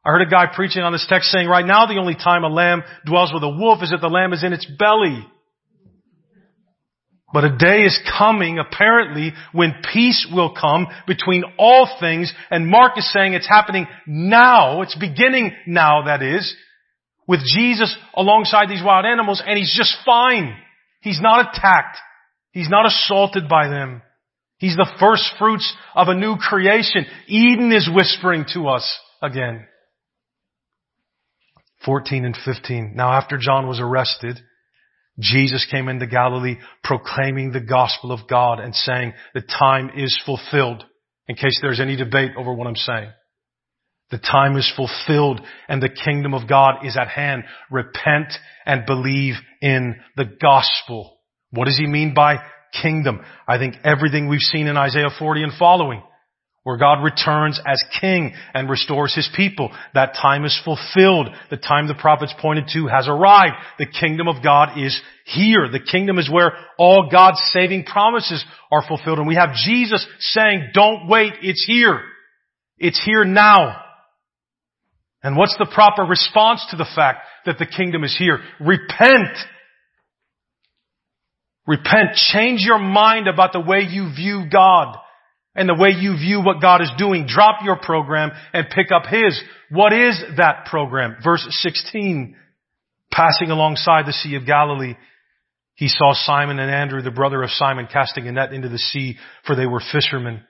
I 0.06 0.10
heard 0.10 0.28
a 0.28 0.30
guy 0.30 0.48
preaching 0.54 0.82
on 0.84 0.92
this 0.92 1.06
text 1.08 1.30
saying 1.30 1.48
right 1.48 1.66
now 1.66 1.86
the 1.86 2.00
only 2.00 2.16
time 2.16 2.44
a 2.44 2.50
lamb 2.50 2.84
dwells 3.06 3.32
with 3.34 3.44
a 3.44 3.50
wolf 3.50 3.82
is 3.84 3.92
if 3.92 4.02
the 4.02 4.10
lamb 4.10 4.34
is 4.34 4.44
in 4.44 4.52
its 4.52 4.66
belly. 4.66 5.26
But 7.34 7.46
a 7.46 7.58
day 7.58 7.82
is 7.82 8.00
coming, 8.18 8.60
apparently, 8.60 9.34
when 9.52 9.82
peace 9.92 10.28
will 10.32 10.54
come 10.54 10.86
between 11.08 11.44
all 11.58 11.90
things, 12.00 12.32
and 12.52 12.68
Mark 12.68 12.98
is 12.98 13.12
saying 13.12 13.34
it's 13.34 13.50
happening 13.50 13.88
now, 14.06 14.84
it's 14.84 14.96
beginning 14.96 15.52
now, 15.66 16.04
that 16.06 16.22
is, 16.22 16.56
with 17.28 17.40
Jesus 17.44 17.96
alongside 18.16 18.70
these 18.70 18.84
wild 18.86 19.06
animals, 19.06 19.42
and 19.46 19.58
he's 19.58 19.76
just 19.76 19.98
fine. 20.06 20.56
He's 21.02 21.20
not 21.20 21.50
attacked. 21.50 21.98
He's 22.52 22.70
not 22.70 22.86
assaulted 22.86 23.50
by 23.50 23.68
them. 23.68 24.04
He's 24.60 24.76
the 24.76 24.90
first 25.00 25.24
fruits 25.40 25.74
of 25.96 26.10
a 26.10 26.16
new 26.16 26.36
creation. 26.38 27.06
Eden 27.28 27.72
is 27.72 27.90
whispering 27.92 28.46
to 28.54 28.68
us 28.68 29.00
again. 29.22 29.66
14 31.84 32.26
and 32.26 32.38
15. 32.46 32.94
Now 32.96 33.12
after 33.12 33.38
John 33.38 33.68
was 33.68 33.80
arrested, 33.80 34.40
Jesus 35.20 35.68
came 35.70 35.90
into 35.90 36.08
Galilee 36.08 36.56
proclaiming 36.84 37.52
the 37.52 37.62
gospel 37.62 38.12
of 38.12 38.28
God 38.28 38.60
and 38.60 38.74
saying 38.74 39.14
the 39.34 39.42
time 39.42 39.92
is 39.96 40.20
fulfilled. 40.26 40.84
In 41.28 41.36
case 41.36 41.60
there's 41.62 41.80
any 41.80 41.96
debate 41.96 42.32
over 42.38 42.54
what 42.54 42.68
I'm 42.68 42.76
saying. 42.76 43.12
The 44.12 44.18
time 44.18 44.58
is 44.58 44.72
fulfilled 44.76 45.42
and 45.68 45.82
the 45.82 45.90
kingdom 45.90 46.34
of 46.34 46.48
God 46.48 46.86
is 46.86 46.98
at 46.98 47.08
hand. 47.08 47.44
Repent 47.72 48.34
and 48.66 48.86
believe 48.86 49.36
in 49.62 49.96
the 50.18 50.26
gospel. 50.42 51.18
What 51.52 51.66
does 51.66 51.78
he 51.78 51.88
mean 51.88 52.14
by 52.14 52.38
kingdom? 52.82 53.22
I 53.48 53.58
think 53.58 53.76
everything 53.84 54.28
we've 54.28 54.42
seen 54.42 54.68
in 54.68 54.78
Isaiah 54.78 55.10
40 55.18 55.44
and 55.44 55.54
following. 55.58 56.04
Where 56.64 56.78
God 56.78 57.04
returns 57.04 57.60
as 57.66 57.84
king 58.00 58.34
and 58.54 58.70
restores 58.70 59.14
his 59.14 59.30
people. 59.36 59.72
That 59.94 60.16
time 60.20 60.46
is 60.46 60.60
fulfilled. 60.64 61.28
The 61.50 61.58
time 61.58 61.88
the 61.88 61.96
prophets 61.96 62.34
pointed 62.40 62.70
to 62.74 62.88
has 62.88 63.08
arrived. 63.08 63.56
The 63.80 63.86
kingdom 63.86 64.30
of 64.30 64.42
God 64.42 64.78
is 64.78 65.00
here. 65.26 65.68
The 65.70 65.82
kingdom 65.82 66.18
is 66.18 66.32
where 66.32 66.54
all 66.78 67.10
God's 67.12 67.42
saving 67.52 67.84
promises 67.84 68.44
are 68.72 68.84
fulfilled. 68.88 69.20
And 69.20 69.28
we 69.28 69.36
have 69.36 69.56
Jesus 69.66 70.06
saying, 70.20 70.70
don't 70.74 71.08
wait, 71.08 71.34
it's 71.42 71.66
here. 71.68 72.00
It's 72.78 73.02
here 73.04 73.26
now. 73.26 73.82
And 75.22 75.36
what's 75.36 75.58
the 75.58 75.70
proper 75.74 76.04
response 76.04 76.66
to 76.72 76.78
the 76.78 76.88
fact 76.96 77.26
that 77.46 77.58
the 77.58 77.66
kingdom 77.66 78.06
is 78.06 78.16
here? 78.18 78.40
Repent. 78.62 79.38
Repent. 81.68 82.16
Change 82.16 82.62
your 82.62 82.80
mind 82.80 83.28
about 83.28 83.52
the 83.52 83.60
way 83.62 83.80
you 83.90 84.14
view 84.16 84.46
God 84.50 84.98
and 85.56 85.70
the 85.70 85.76
way 85.76 85.90
you 85.90 86.18
view 86.18 86.42
what 86.42 86.62
God 86.62 86.82
is 86.82 86.92
doing. 86.98 87.26
Drop 87.28 87.64
your 87.64 87.78
program 87.78 88.32
and 88.54 88.68
pick 88.74 88.92
up 88.92 89.06
His. 89.06 89.40
What 89.70 89.94
is 89.94 90.22
that 90.38 90.66
program? 90.66 91.18
Verse 91.24 91.46
16. 91.62 92.36
Passing 93.12 93.52
alongside 93.52 94.08
the 94.08 94.14
Sea 94.14 94.36
of 94.36 94.48
Galilee, 94.48 94.96
he 95.76 95.88
saw 95.88 96.14
Simon 96.14 96.58
and 96.58 96.72
Andrew, 96.72 97.02
the 97.02 97.12
brother 97.12 97.44
of 97.44 97.52
Simon, 97.52 97.88
casting 97.92 98.28
a 98.28 98.32
net 98.32 98.54
into 98.54 98.70
the 98.70 98.80
sea, 98.80 99.18
for 99.46 99.56
they 99.56 99.68
were 99.68 99.82
fishermen. 99.92 100.42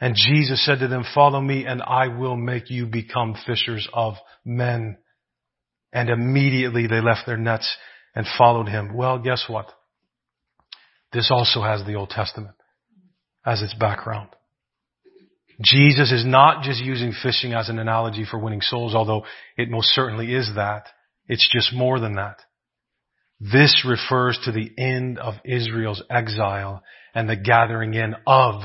And 0.00 0.14
Jesus 0.14 0.64
said 0.64 0.80
to 0.80 0.88
them, 0.88 1.04
follow 1.14 1.40
me 1.40 1.64
and 1.64 1.82
I 1.82 2.08
will 2.08 2.36
make 2.36 2.70
you 2.70 2.86
become 2.86 3.34
fishers 3.46 3.88
of 3.92 4.14
men. 4.44 4.98
And 5.92 6.10
immediately 6.10 6.86
they 6.86 7.00
left 7.00 7.26
their 7.26 7.38
nets 7.38 7.74
and 8.14 8.26
followed 8.36 8.68
him. 8.68 8.94
Well, 8.94 9.18
guess 9.18 9.44
what? 9.48 9.72
This 11.12 11.30
also 11.32 11.62
has 11.62 11.84
the 11.86 11.94
Old 11.94 12.10
Testament 12.10 12.57
as 13.48 13.62
its 13.62 13.74
background. 13.74 14.28
Jesus 15.60 16.12
is 16.12 16.24
not 16.24 16.62
just 16.62 16.80
using 16.80 17.12
fishing 17.22 17.54
as 17.54 17.68
an 17.68 17.78
analogy 17.78 18.24
for 18.30 18.38
winning 18.38 18.60
souls, 18.60 18.94
although 18.94 19.24
it 19.56 19.70
most 19.70 19.88
certainly 19.88 20.34
is 20.34 20.50
that. 20.54 20.86
It's 21.26 21.48
just 21.50 21.74
more 21.74 21.98
than 21.98 22.14
that. 22.16 22.36
This 23.40 23.84
refers 23.88 24.38
to 24.44 24.52
the 24.52 24.70
end 24.76 25.18
of 25.18 25.34
Israel's 25.44 26.02
exile 26.10 26.82
and 27.14 27.28
the 27.28 27.36
gathering 27.36 27.94
in 27.94 28.14
of 28.26 28.62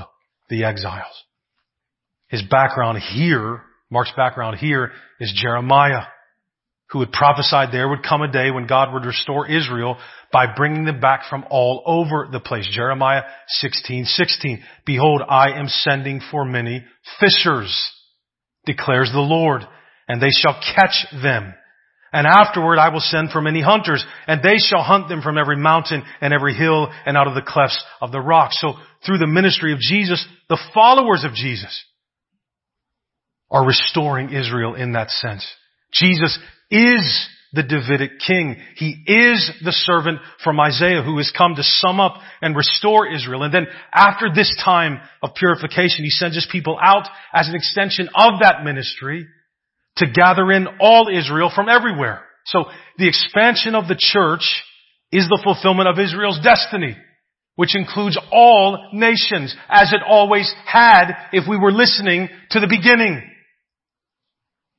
the 0.50 0.66
exiles. 0.66 1.24
His 2.28 2.44
background 2.44 3.00
here, 3.00 3.62
Mark's 3.90 4.14
background 4.18 4.58
here 4.58 4.92
is 5.20 5.34
Jeremiah 5.42 6.04
who 6.94 7.00
had 7.00 7.12
prophesied 7.12 7.70
there 7.72 7.90
would 7.90 8.04
come 8.08 8.22
a 8.22 8.32
day 8.32 8.52
when 8.52 8.68
God 8.68 8.94
would 8.94 9.04
restore 9.04 9.50
Israel 9.50 9.98
by 10.32 10.46
bringing 10.56 10.86
them 10.86 11.02
back 11.02 11.24
from 11.28 11.44
all 11.50 11.82
over 11.88 12.30
the 12.32 12.40
place. 12.40 12.70
Jeremiah 12.72 13.24
16, 13.48 14.06
16. 14.06 14.64
Behold, 14.86 15.24
I 15.28 15.60
am 15.60 15.68
sending 15.68 16.22
for 16.32 16.46
many 16.46 16.86
fishers, 17.20 17.92
declares 18.66 19.10
the 19.12 19.20
Lord, 19.20 19.64
and 20.08 20.22
they 20.22 20.30
shall 20.30 20.62
catch 20.76 21.08
them. 21.12 21.56
And 22.12 22.28
afterward 22.28 22.78
I 22.78 22.90
will 22.90 23.00
send 23.00 23.32
for 23.32 23.42
many 23.42 23.62
hunters, 23.62 24.06
and 24.28 24.44
they 24.44 24.58
shall 24.58 24.84
hunt 24.84 25.10
them 25.10 25.24
from 25.24 25.40
every 25.40 25.58
mountain 25.58 26.04
and 26.22 26.32
every 26.32 26.54
hill 26.54 26.92
and 27.08 27.18
out 27.18 27.28
of 27.28 27.34
the 27.34 27.42
clefts 27.42 27.84
of 28.02 28.12
the 28.12 28.22
rock. 28.22 28.52
So 28.54 28.74
through 29.04 29.18
the 29.18 29.26
ministry 29.26 29.74
of 29.74 29.80
Jesus, 29.80 30.24
the 30.48 30.60
followers 30.76 31.24
of 31.24 31.34
Jesus 31.34 31.84
are 33.50 33.66
restoring 33.66 34.32
Israel 34.32 34.76
in 34.76 34.92
that 34.92 35.10
sense. 35.10 35.44
Jesus 35.92 36.38
is 36.74 37.30
the 37.54 37.62
Davidic 37.62 38.20
king. 38.26 38.58
He 38.76 39.04
is 39.06 39.52
the 39.64 39.72
servant 39.72 40.20
from 40.44 40.60
Isaiah 40.60 41.04
who 41.04 41.18
has 41.18 41.32
come 41.38 41.54
to 41.56 41.64
sum 41.64 42.00
up 42.00 42.16
and 42.42 42.56
restore 42.56 43.08
Israel. 43.08 43.44
And 43.44 43.54
then 43.54 43.68
after 43.94 44.30
this 44.34 44.54
time 44.66 45.00
of 45.22 45.36
purification, 45.36 46.04
he 46.04 46.10
sends 46.10 46.36
his 46.36 46.48
people 46.52 46.80
out 46.82 47.08
as 47.32 47.48
an 47.48 47.56
extension 47.56 48.10
of 48.16 48.40
that 48.42 48.64
ministry 48.64 49.28
to 49.98 50.08
gather 50.12 50.52
in 50.52 50.68
all 50.80 51.10
Israel 51.14 51.52
from 51.54 51.70
everywhere. 51.70 52.24
So 52.48 52.66
the 52.98 53.08
expansion 53.08 53.76
of 53.76 53.88
the 53.88 53.98
church 53.98 54.64
is 55.12 55.28
the 55.30 55.42
fulfillment 55.44 55.88
of 55.88 56.00
Israel's 56.00 56.40
destiny, 56.44 56.98
which 57.56 57.76
includes 57.76 58.18
all 58.32 58.90
nations, 58.94 59.56
as 59.70 59.94
it 59.94 60.02
always 60.06 60.52
had 60.66 61.12
if 61.34 61.48
we 61.48 61.58
were 61.58 61.72
listening 61.72 62.30
to 62.50 62.60
the 62.60 62.68
beginning. 62.68 63.22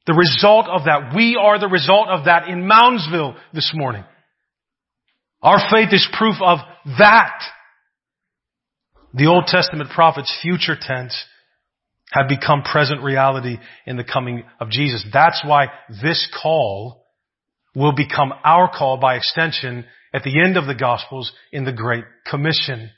The 0.06 0.14
result 0.14 0.68
of 0.68 0.84
that, 0.84 1.14
we 1.16 1.38
are 1.40 1.58
the 1.58 1.68
result 1.68 2.08
of 2.08 2.26
that 2.26 2.48
in 2.48 2.68
Moundsville 2.68 3.36
this 3.52 3.72
morning. 3.74 4.04
Our 5.42 5.58
faith 5.70 5.88
is 5.92 6.06
proof 6.16 6.36
of 6.42 6.58
that. 6.98 7.38
The 9.14 9.26
Old 9.26 9.46
Testament 9.46 9.90
prophets, 9.90 10.36
future 10.42 10.76
tense, 10.78 11.24
have 12.12 12.28
become 12.28 12.62
present 12.62 13.02
reality 13.02 13.58
in 13.86 13.96
the 13.96 14.04
coming 14.04 14.44
of 14.60 14.70
Jesus. 14.70 15.04
That's 15.12 15.42
why 15.44 15.68
this 16.02 16.28
call 16.42 17.04
will 17.74 17.92
become 17.92 18.32
our 18.44 18.68
call 18.68 18.98
by 18.98 19.16
extension 19.16 19.84
at 20.12 20.22
the 20.22 20.42
end 20.42 20.56
of 20.56 20.66
the 20.66 20.74
Gospels 20.74 21.32
in 21.52 21.64
the 21.64 21.72
Great 21.72 22.04
Commission. 22.30 22.90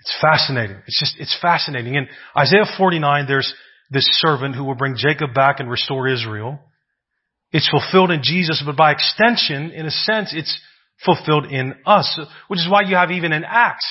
It's 0.00 0.16
fascinating. 0.20 0.76
It's 0.86 0.98
just, 0.98 1.16
it's 1.18 1.38
fascinating. 1.40 1.94
In 1.94 2.08
Isaiah 2.36 2.64
49, 2.78 3.26
there's 3.26 3.52
this 3.90 4.06
servant 4.20 4.54
who 4.54 4.64
will 4.64 4.74
bring 4.74 4.94
Jacob 4.96 5.34
back 5.34 5.60
and 5.60 5.70
restore 5.70 6.08
Israel. 6.08 6.60
It's 7.52 7.68
fulfilled 7.68 8.10
in 8.10 8.22
Jesus, 8.22 8.62
but 8.64 8.76
by 8.76 8.92
extension, 8.92 9.72
in 9.72 9.86
a 9.86 9.90
sense, 9.90 10.32
it's 10.34 10.60
fulfilled 11.04 11.46
in 11.46 11.74
us, 11.84 12.18
which 12.48 12.60
is 12.60 12.68
why 12.70 12.82
you 12.82 12.94
have 12.94 13.10
even 13.10 13.32
in 13.32 13.44
Acts, 13.44 13.86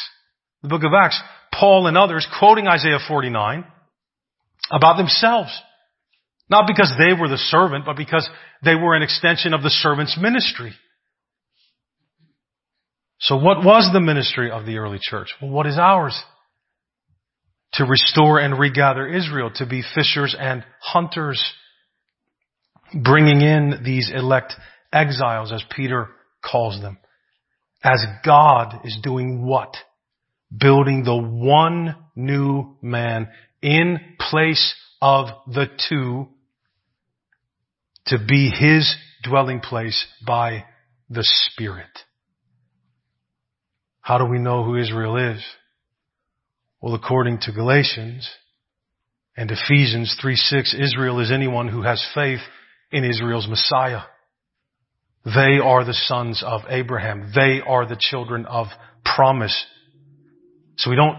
the 0.62 0.69
book 0.69 0.83
of 0.83 0.93
Acts, 0.93 1.19
Paul 1.53 1.88
and 1.88 1.97
others 1.97 2.27
quoting 2.39 2.67
Isaiah 2.67 2.99
49 3.05 3.65
about 4.71 4.97
themselves. 4.97 5.51
Not 6.49 6.67
because 6.67 6.93
they 6.97 7.19
were 7.19 7.27
the 7.27 7.38
servant, 7.38 7.85
but 7.85 7.97
because 7.97 8.27
they 8.63 8.75
were 8.75 8.95
an 8.95 9.03
extension 9.03 9.53
of 9.53 9.62
the 9.62 9.69
servant's 9.69 10.17
ministry. 10.19 10.73
So 13.19 13.35
what 13.35 13.63
was 13.63 13.89
the 13.91 13.99
ministry 13.99 14.49
of 14.49 14.65
the 14.65 14.77
early 14.77 14.99
church? 15.01 15.33
Well, 15.41 15.51
what 15.51 15.67
is 15.67 15.77
ours? 15.77 16.19
To 17.73 17.86
restore 17.86 18.39
and 18.39 18.60
regather 18.60 19.08
Israel, 19.08 19.51
to 19.55 19.65
be 19.65 19.84
fishers 19.95 20.36
and 20.38 20.63
hunters, 20.82 21.41
bringing 22.93 23.41
in 23.41 23.82
these 23.84 24.12
elect 24.13 24.53
exiles, 24.91 25.51
as 25.51 25.63
Peter 25.75 26.10
calls 26.43 26.82
them, 26.82 26.97
as 27.84 28.03
God 28.25 28.82
is 28.84 28.97
doing 29.01 29.45
what? 29.45 29.75
Building 30.55 31.03
the 31.03 31.15
one 31.15 31.95
new 32.15 32.75
man 32.82 33.29
in 33.62 33.99
place 34.19 34.73
of 35.01 35.27
the 35.47 35.67
two 35.88 36.27
to 38.08 38.17
be 38.17 38.49
his 38.49 38.95
dwelling 39.23 39.60
place 39.60 40.05
by 40.25 40.65
the 41.10 41.23
Spirit. 41.23 41.88
How 44.01 44.17
do 44.17 44.25
we 44.25 44.39
know 44.39 44.63
who 44.63 44.75
Israel 44.75 45.17
is? 45.17 45.43
Well, 46.81 46.95
according 46.95 47.39
to 47.41 47.51
Galatians 47.51 48.29
and 49.35 49.51
Ephesians 49.51 50.15
3:6, 50.21 50.73
Israel 50.73 51.19
is 51.19 51.31
anyone 51.31 51.67
who 51.67 51.81
has 51.81 52.05
faith 52.13 52.39
in 52.91 53.03
Israel's 53.03 53.49
Messiah. 53.49 54.03
They 55.25 55.59
are 55.59 55.83
the 55.83 55.93
sons 55.93 56.41
of 56.41 56.61
Abraham. 56.69 57.31
They 57.35 57.59
are 57.61 57.85
the 57.85 57.97
children 57.99 58.45
of 58.45 58.67
promise. 59.03 59.65
So 60.77 60.89
we 60.89 60.95
don't, 60.95 61.17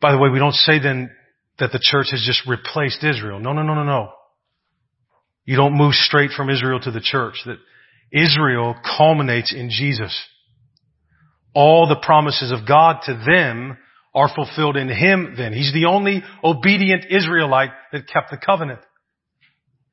by 0.00 0.12
the 0.12 0.18
way, 0.18 0.30
we 0.30 0.38
don't 0.38 0.54
say 0.54 0.78
then 0.78 1.10
that 1.58 1.72
the 1.72 1.80
church 1.82 2.06
has 2.10 2.24
just 2.24 2.46
replaced 2.48 3.04
Israel. 3.04 3.38
No, 3.38 3.52
no, 3.52 3.62
no, 3.62 3.74
no, 3.74 3.84
no. 3.84 4.12
You 5.44 5.56
don't 5.56 5.76
move 5.76 5.92
straight 5.94 6.30
from 6.30 6.48
Israel 6.48 6.80
to 6.80 6.90
the 6.90 7.02
church. 7.02 7.42
That 7.44 7.58
Israel 8.10 8.74
culminates 8.96 9.52
in 9.52 9.68
Jesus. 9.68 10.18
All 11.52 11.86
the 11.86 12.00
promises 12.00 12.52
of 12.52 12.66
God 12.66 13.02
to 13.04 13.14
them 13.14 13.76
are 14.14 14.30
fulfilled 14.34 14.76
in 14.76 14.88
Him 14.88 15.34
then. 15.36 15.52
He's 15.52 15.72
the 15.72 15.86
only 15.86 16.22
obedient 16.42 17.06
Israelite 17.10 17.70
that 17.92 18.08
kept 18.08 18.30
the 18.30 18.36
covenant. 18.36 18.80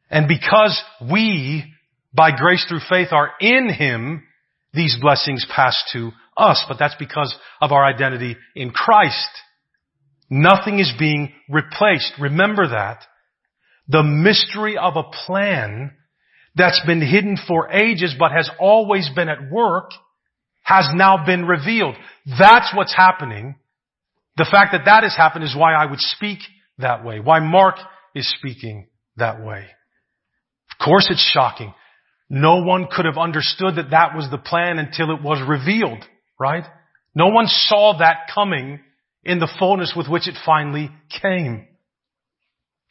And 0.10 0.28
because 0.28 0.82
we, 1.12 1.74
by 2.14 2.32
grace 2.36 2.66
through 2.68 2.80
faith, 2.90 3.10
are 3.12 3.32
in 3.40 3.70
Him, 3.70 4.24
these 4.74 4.98
blessings 5.00 5.46
pass 5.54 5.82
to 5.94 6.12
us. 6.36 6.64
But 6.68 6.78
that's 6.80 6.96
because 6.98 7.36
of 7.62 7.72
our 7.72 7.86
identity 7.86 8.38
in 8.56 8.72
Christ. 8.72 9.30
Nothing 10.30 10.80
is 10.80 10.92
being 10.98 11.34
replaced. 11.50 12.14
Remember 12.20 12.68
that. 12.70 13.04
The 13.88 14.04
mystery 14.04 14.78
of 14.78 14.96
a 14.98 15.10
plan 15.26 15.92
that's 16.56 16.82
been 16.86 17.02
hidden 17.02 17.38
for 17.48 17.72
ages 17.72 18.16
but 18.18 18.32
has 18.32 18.50
always 18.60 19.10
been 19.16 19.30
at 19.30 19.50
work 19.52 19.92
has 20.64 20.90
now 20.94 21.26
been 21.26 21.46
revealed. 21.46 21.96
That's 22.26 22.74
what's 22.76 22.94
happening 22.94 23.56
the 24.38 24.48
fact 24.50 24.72
that 24.72 24.86
that 24.86 25.04
has 25.04 25.16
happened 25.16 25.44
is 25.44 25.56
why 25.56 25.74
I 25.74 25.86
would 25.86 26.00
speak 26.00 26.40
that 26.78 27.04
way, 27.04 27.20
why 27.20 27.40
Mark 27.40 27.76
is 28.16 28.32
speaking 28.38 28.88
that 29.18 29.44
way. 29.44 29.66
Of 30.72 30.86
course 30.86 31.08
it's 31.10 31.22
shocking. 31.34 31.74
No 32.30 32.62
one 32.62 32.88
could 32.92 33.06
have 33.06 33.18
understood 33.18 33.78
that 33.78 33.92
that 33.92 34.16
was 34.16 34.30
the 34.30 34.38
plan 34.38 34.80
until 34.80 35.12
it 35.12 35.24
was 35.24 35.42
revealed, 35.48 36.04
right? 36.40 36.66
No 37.16 37.28
one 37.28 37.48
saw 37.48 37.98
that 37.98 38.30
coming 38.34 38.80
in 39.24 39.40
the 39.40 39.52
fullness 39.58 39.94
with 39.96 40.08
which 40.08 40.28
it 40.28 40.36
finally 40.46 40.92
came. 41.22 41.68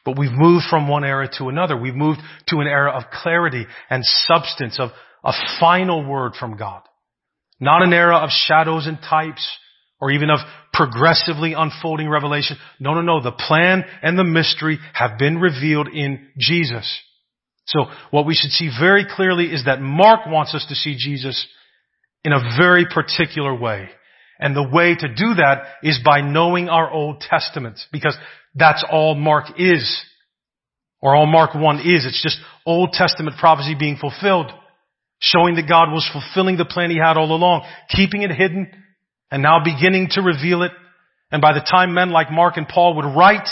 But 0.05 0.19
we've 0.19 0.33
moved 0.33 0.65
from 0.69 0.89
one 0.89 1.05
era 1.05 1.29
to 1.39 1.49
another. 1.49 1.77
We've 1.77 1.95
moved 1.95 2.21
to 2.49 2.59
an 2.59 2.67
era 2.67 2.91
of 2.91 3.05
clarity 3.13 3.67
and 3.91 4.05
substance, 4.05 4.81
of 4.81 4.91
a 5.25 5.33
final 5.61 6.05
word 6.09 6.35
from 6.39 6.57
God. 6.57 6.83
Not 7.61 7.83
an 7.83 7.93
era 7.93 8.17
of 8.17 8.31
shadows 8.31 8.87
and 8.87 8.99
types 8.99 9.47
or 10.01 10.11
even 10.11 10.31
of 10.31 10.39
progressively 10.73 11.55
unfolding 11.55 12.09
revelation. 12.09 12.57
No, 12.79 12.95
no, 12.95 13.01
no. 13.01 13.23
The 13.23 13.33
plan 13.33 13.85
and 14.03 14.19
the 14.19 14.25
mystery 14.25 14.79
have 14.93 15.19
been 15.19 15.39
revealed 15.39 15.89
in 15.89 16.29
Jesus. 16.39 17.01
So 17.67 17.87
what 18.11 18.27
we 18.27 18.35
should 18.35 18.51
see 18.51 18.71
very 18.79 19.07
clearly 19.09 19.47
is 19.47 19.65
that 19.65 19.81
Mark 19.81 20.27
wants 20.27 20.55
us 20.55 20.67
to 20.69 20.75
see 20.75 20.97
Jesus 20.97 21.47
in 22.25 22.33
a 22.33 22.57
very 22.59 22.87
particular 22.93 23.55
way. 23.55 23.89
And 24.39 24.55
the 24.55 24.69
way 24.71 24.95
to 24.95 25.09
do 25.09 25.35
that 25.35 25.63
is 25.83 25.99
by 26.05 26.21
knowing 26.21 26.69
our 26.69 26.91
Old 26.91 27.21
Testament 27.21 27.81
because 27.91 28.17
that's 28.55 28.85
all 28.91 29.15
Mark 29.15 29.59
is. 29.59 30.05
Or 31.01 31.15
all 31.15 31.27
Mark 31.27 31.55
1 31.55 31.81
is. 31.81 32.05
It's 32.05 32.23
just 32.23 32.39
Old 32.67 32.93
Testament 32.93 33.37
prophecy 33.39 33.75
being 33.79 33.97
fulfilled. 33.97 34.51
Showing 35.19 35.55
that 35.55 35.69
God 35.69 35.91
was 35.93 36.09
fulfilling 36.13 36.59
the 36.59 36.67
plan 36.67 36.91
He 36.91 36.99
had 36.99 37.17
all 37.17 37.35
along. 37.35 37.67
Keeping 37.89 38.23
it 38.23 38.31
hidden 38.31 38.71
and 39.31 39.43
now 39.43 39.63
beginning 39.63 40.09
to 40.13 40.23
reveal 40.23 40.63
it. 40.63 40.73
And 41.31 41.43
by 41.43 41.53
the 41.53 41.61
time 41.61 41.95
men 41.95 42.11
like 42.11 42.31
Mark 42.31 42.57
and 42.57 42.69
Paul 42.69 42.97
would 42.97 43.17
write 43.17 43.49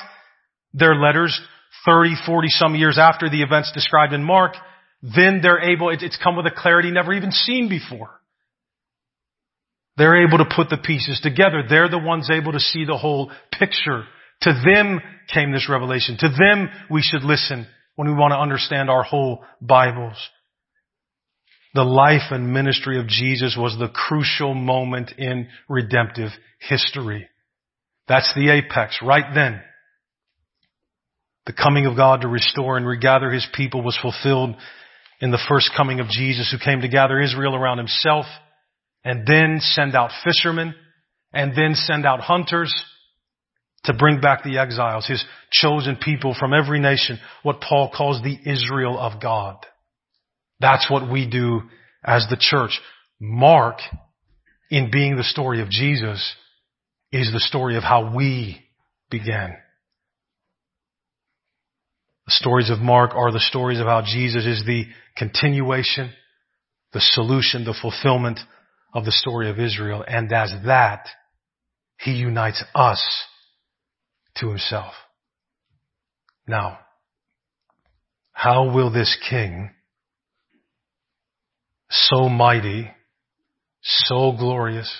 their 0.73 0.95
letters 0.95 1.41
30, 1.87 2.15
40 2.27 2.49
some 2.51 2.75
years 2.75 2.99
after 2.99 3.29
the 3.29 3.43
events 3.43 3.73
described 3.73 4.13
in 4.13 4.23
Mark, 4.23 4.55
then 5.03 5.41
they're 5.43 5.61
able, 5.61 5.91
it's 5.91 6.19
come 6.23 6.37
with 6.37 6.47
a 6.47 6.55
clarity 6.55 6.91
never 6.91 7.13
even 7.13 7.31
seen 7.31 7.69
before. 7.69 8.11
They're 9.97 10.27
able 10.27 10.39
to 10.39 10.47
put 10.57 10.71
the 10.71 10.79
pieces 10.79 11.21
together. 11.23 11.63
They're 11.69 11.89
the 11.89 11.99
ones 11.99 12.31
able 12.31 12.53
to 12.53 12.61
see 12.61 12.85
the 12.85 12.97
whole 12.97 13.31
picture. 13.57 14.05
To 14.43 14.63
them 14.65 15.01
came 15.33 15.53
this 15.53 15.69
revelation. 15.69 16.17
To 16.19 16.29
them 16.29 16.69
we 16.91 17.03
should 17.03 17.23
listen 17.23 17.67
when 17.97 18.09
we 18.09 18.15
want 18.15 18.33
to 18.33 18.39
understand 18.39 18.91
our 18.91 19.03
whole 19.03 19.45
Bibles. 19.61 20.17
The 21.75 21.83
life 21.83 22.31
and 22.31 22.53
ministry 22.53 23.01
of 23.01 23.09
Jesus 23.09 23.57
was 23.59 23.77
the 23.77 23.89
crucial 23.89 24.55
moment 24.55 25.13
in 25.19 25.49
redemptive 25.69 26.31
history. 26.61 27.29
That's 28.07 28.33
the 28.35 28.51
apex 28.51 29.01
right 29.03 29.35
then. 29.35 29.61
The 31.47 31.53
coming 31.53 31.87
of 31.87 31.97
God 31.97 32.21
to 32.21 32.29
restore 32.29 32.77
and 32.77 32.87
regather 32.87 33.31
His 33.31 33.47
people 33.55 33.83
was 33.83 33.99
fulfilled 34.01 34.55
in 35.21 35.31
the 35.31 35.43
first 35.49 35.71
coming 35.77 36.01
of 36.01 36.09
Jesus 36.09 36.51
who 36.51 36.65
came 36.65 36.81
to 36.81 36.89
gather 36.89 37.21
Israel 37.21 37.57
around 37.57 37.79
Himself 37.79 38.27
and 39.05 39.27
then 39.27 39.59
send 39.61 39.97
out 39.97 40.11
fishermen 40.25 40.75
and 41.33 41.57
then 41.57 41.75
send 41.75 42.07
out 42.07 42.21
hunters 42.21 42.73
to 43.85 43.95
bring 43.95 44.21
back 44.21 44.45
the 44.45 44.59
exiles, 44.59 45.07
His 45.07 45.25
chosen 45.51 45.97
people 45.97 46.37
from 46.39 46.55
every 46.55 46.79
nation, 46.79 47.19
what 47.43 47.61
Paul 47.61 47.93
calls 47.95 48.23
the 48.23 48.39
Israel 48.51 48.99
of 48.99 49.21
God. 49.21 49.57
That's 50.65 50.91
what 50.91 51.13
we 51.13 51.29
do 51.29 51.61
as 52.03 52.27
the 52.31 52.39
church. 52.41 52.81
Mark, 53.21 53.81
in 54.71 54.91
being 54.91 55.15
the 55.15 55.23
story 55.23 55.61
of 55.61 55.69
Jesus, 55.69 56.35
is 57.13 57.31
the 57.35 57.41
story 57.41 57.77
of 57.77 57.83
how 57.83 58.17
we 58.17 58.65
began. 59.11 59.59
The 62.25 62.33
stories 62.33 62.71
of 62.71 62.79
Mark 62.79 63.15
are 63.15 63.31
the 63.31 63.41
stories 63.41 63.79
of 63.79 63.87
how 63.87 64.05
Jesus 64.07 64.47
is 64.47 64.65
the 64.65 64.87
continuation, 65.19 66.11
the 66.95 67.03
solution, 67.03 67.67
the 67.67 67.77
fulfillment 67.79 68.41
of 68.95 69.05
the 69.05 69.13
story 69.13 69.51
of 69.51 69.61
Israel. 69.61 70.03
And 70.09 70.33
as 70.33 70.51
that, 70.65 71.07
He 71.99 72.13
unites 72.13 72.65
us 72.75 73.05
to 74.39 74.49
Himself. 74.49 74.95
Now, 76.47 76.79
how 78.33 78.75
will 78.75 78.91
this 78.91 79.15
King 79.29 79.74
so 81.95 82.29
mighty, 82.29 82.91
so 83.83 84.33
glorious, 84.33 84.93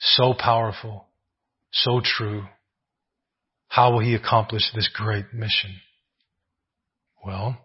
so 0.00 0.34
powerful, 0.34 1.06
so 1.72 2.00
true. 2.02 2.44
How 3.68 3.92
will 3.92 4.00
he 4.00 4.14
accomplish 4.14 4.62
this 4.74 4.88
great 4.92 5.26
mission? 5.32 5.76
Well, 7.24 7.56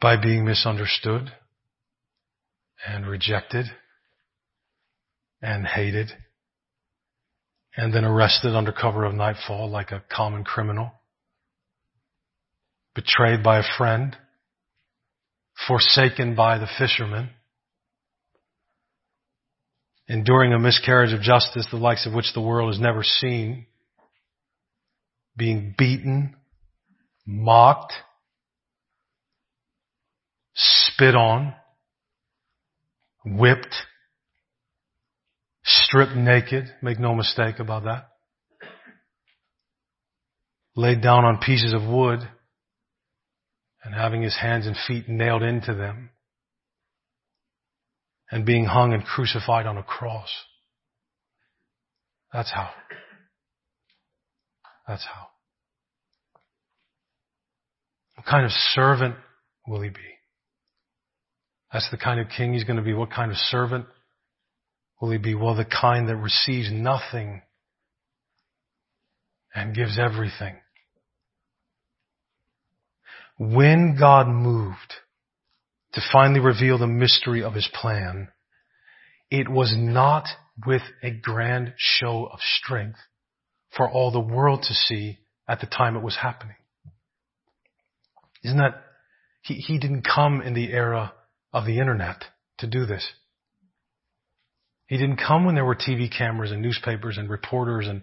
by 0.00 0.16
being 0.16 0.46
misunderstood 0.46 1.30
and 2.86 3.06
rejected 3.06 3.66
and 5.42 5.66
hated 5.66 6.10
and 7.76 7.92
then 7.92 8.04
arrested 8.04 8.54
under 8.54 8.72
cover 8.72 9.04
of 9.04 9.14
nightfall 9.14 9.68
like 9.68 9.90
a 9.90 10.02
common 10.10 10.44
criminal, 10.44 10.92
betrayed 12.94 13.42
by 13.42 13.58
a 13.58 13.76
friend, 13.76 14.16
forsaken 15.66 16.34
by 16.34 16.58
the 16.58 16.68
fishermen, 16.78 17.30
enduring 20.08 20.52
a 20.52 20.58
miscarriage 20.58 21.12
of 21.12 21.20
justice, 21.20 21.66
the 21.70 21.76
likes 21.76 22.06
of 22.06 22.12
which 22.12 22.32
the 22.34 22.40
world 22.40 22.72
has 22.72 22.80
never 22.80 23.02
seen, 23.02 23.66
being 25.36 25.74
beaten, 25.76 26.34
mocked, 27.26 27.92
spit 30.54 31.14
on, 31.14 31.54
whipped, 33.24 33.74
stripped 35.64 36.16
naked, 36.16 36.64
make 36.82 36.98
no 36.98 37.14
mistake 37.14 37.58
about 37.58 37.84
that, 37.84 38.08
laid 40.74 41.00
down 41.00 41.24
on 41.24 41.38
pieces 41.38 41.72
of 41.72 41.82
wood, 41.82 42.20
and 43.84 43.94
having 43.94 44.22
his 44.22 44.36
hands 44.36 44.66
and 44.66 44.76
feet 44.86 45.08
nailed 45.08 45.42
into 45.42 45.74
them 45.74 46.10
and 48.30 48.44
being 48.44 48.64
hung 48.64 48.92
and 48.92 49.04
crucified 49.04 49.66
on 49.66 49.76
a 49.76 49.82
cross. 49.82 50.30
That's 52.32 52.50
how. 52.52 52.70
That's 54.86 55.04
how. 55.04 55.26
What 58.16 58.26
kind 58.26 58.44
of 58.44 58.52
servant 58.52 59.16
will 59.66 59.80
he 59.80 59.88
be? 59.88 59.96
That's 61.72 61.90
the 61.90 61.96
kind 61.96 62.20
of 62.20 62.26
king 62.36 62.52
he's 62.52 62.64
going 62.64 62.76
to 62.76 62.82
be. 62.82 62.92
What 62.92 63.10
kind 63.10 63.30
of 63.30 63.36
servant 63.36 63.86
will 65.00 65.10
he 65.10 65.18
be? 65.18 65.34
Well, 65.34 65.54
the 65.54 65.64
kind 65.64 66.08
that 66.08 66.16
receives 66.16 66.70
nothing 66.70 67.42
and 69.54 69.74
gives 69.74 69.98
everything. 69.98 70.56
When 73.40 73.96
God 73.98 74.28
moved 74.28 74.92
to 75.94 76.02
finally 76.12 76.40
reveal 76.40 76.76
the 76.76 76.86
mystery 76.86 77.42
of 77.42 77.54
his 77.54 77.66
plan, 77.72 78.28
it 79.30 79.48
was 79.48 79.74
not 79.74 80.26
with 80.66 80.82
a 81.02 81.10
grand 81.10 81.72
show 81.78 82.26
of 82.30 82.38
strength 82.40 82.98
for 83.74 83.88
all 83.88 84.10
the 84.10 84.20
world 84.20 84.64
to 84.64 84.74
see 84.74 85.20
at 85.48 85.60
the 85.60 85.66
time 85.66 85.96
it 85.96 86.02
was 86.02 86.16
happening. 86.16 86.56
Isn't 88.44 88.58
that, 88.58 88.82
he, 89.40 89.54
he 89.54 89.78
didn't 89.78 90.02
come 90.02 90.42
in 90.42 90.52
the 90.52 90.70
era 90.70 91.14
of 91.50 91.64
the 91.64 91.78
internet 91.78 92.22
to 92.58 92.66
do 92.66 92.84
this. 92.84 93.10
He 94.86 94.98
didn't 94.98 95.16
come 95.16 95.46
when 95.46 95.54
there 95.54 95.64
were 95.64 95.76
TV 95.76 96.14
cameras 96.14 96.50
and 96.50 96.60
newspapers 96.60 97.16
and 97.16 97.30
reporters 97.30 97.88
and 97.88 98.02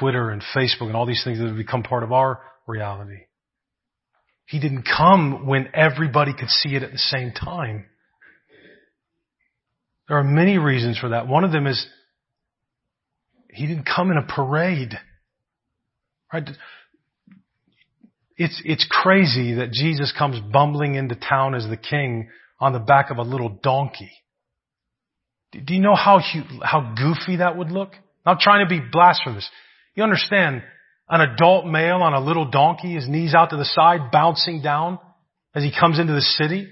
Twitter 0.00 0.30
and 0.30 0.42
Facebook 0.52 0.88
and 0.88 0.96
all 0.96 1.06
these 1.06 1.22
things 1.22 1.38
that 1.38 1.46
have 1.46 1.56
become 1.56 1.84
part 1.84 2.02
of 2.02 2.10
our 2.10 2.40
reality. 2.66 3.20
He 4.46 4.60
didn't 4.60 4.84
come 4.84 5.46
when 5.46 5.68
everybody 5.74 6.34
could 6.34 6.50
see 6.50 6.74
it 6.76 6.82
at 6.82 6.92
the 6.92 6.98
same 6.98 7.32
time. 7.32 7.86
There 10.08 10.18
are 10.18 10.24
many 10.24 10.58
reasons 10.58 10.98
for 10.98 11.10
that. 11.10 11.28
One 11.28 11.44
of 11.44 11.52
them 11.52 11.66
is 11.66 11.86
he 13.50 13.66
didn't 13.66 13.86
come 13.86 14.10
in 14.10 14.18
a 14.18 14.22
parade. 14.22 14.98
Right? 16.32 16.48
It's, 18.36 18.60
it's 18.64 18.86
crazy 18.90 19.54
that 19.54 19.70
Jesus 19.70 20.12
comes 20.16 20.40
bumbling 20.52 20.96
into 20.96 21.14
town 21.14 21.54
as 21.54 21.66
the 21.66 21.76
king 21.76 22.28
on 22.60 22.72
the 22.72 22.80
back 22.80 23.10
of 23.10 23.18
a 23.18 23.22
little 23.22 23.48
donkey. 23.62 24.10
Do 25.52 25.72
you 25.72 25.80
know 25.80 25.94
how, 25.94 26.20
how 26.62 26.94
goofy 26.96 27.36
that 27.36 27.56
would 27.56 27.70
look? 27.70 27.92
I'm 28.26 28.34
not 28.34 28.40
trying 28.40 28.66
to 28.66 28.68
be 28.68 28.80
blasphemous. 28.80 29.48
You 29.94 30.02
understand, 30.02 30.62
an 31.08 31.20
adult 31.20 31.66
male 31.66 31.96
on 31.96 32.14
a 32.14 32.20
little 32.20 32.50
donkey, 32.50 32.94
his 32.94 33.08
knees 33.08 33.34
out 33.34 33.50
to 33.50 33.56
the 33.56 33.64
side, 33.64 34.10
bouncing 34.10 34.62
down 34.62 34.98
as 35.54 35.62
he 35.62 35.72
comes 35.78 35.98
into 35.98 36.12
the 36.12 36.20
city. 36.20 36.66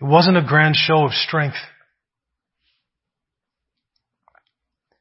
It 0.00 0.04
wasn't 0.04 0.36
a 0.36 0.42
grand 0.42 0.76
show 0.76 1.04
of 1.04 1.12
strength. 1.12 1.56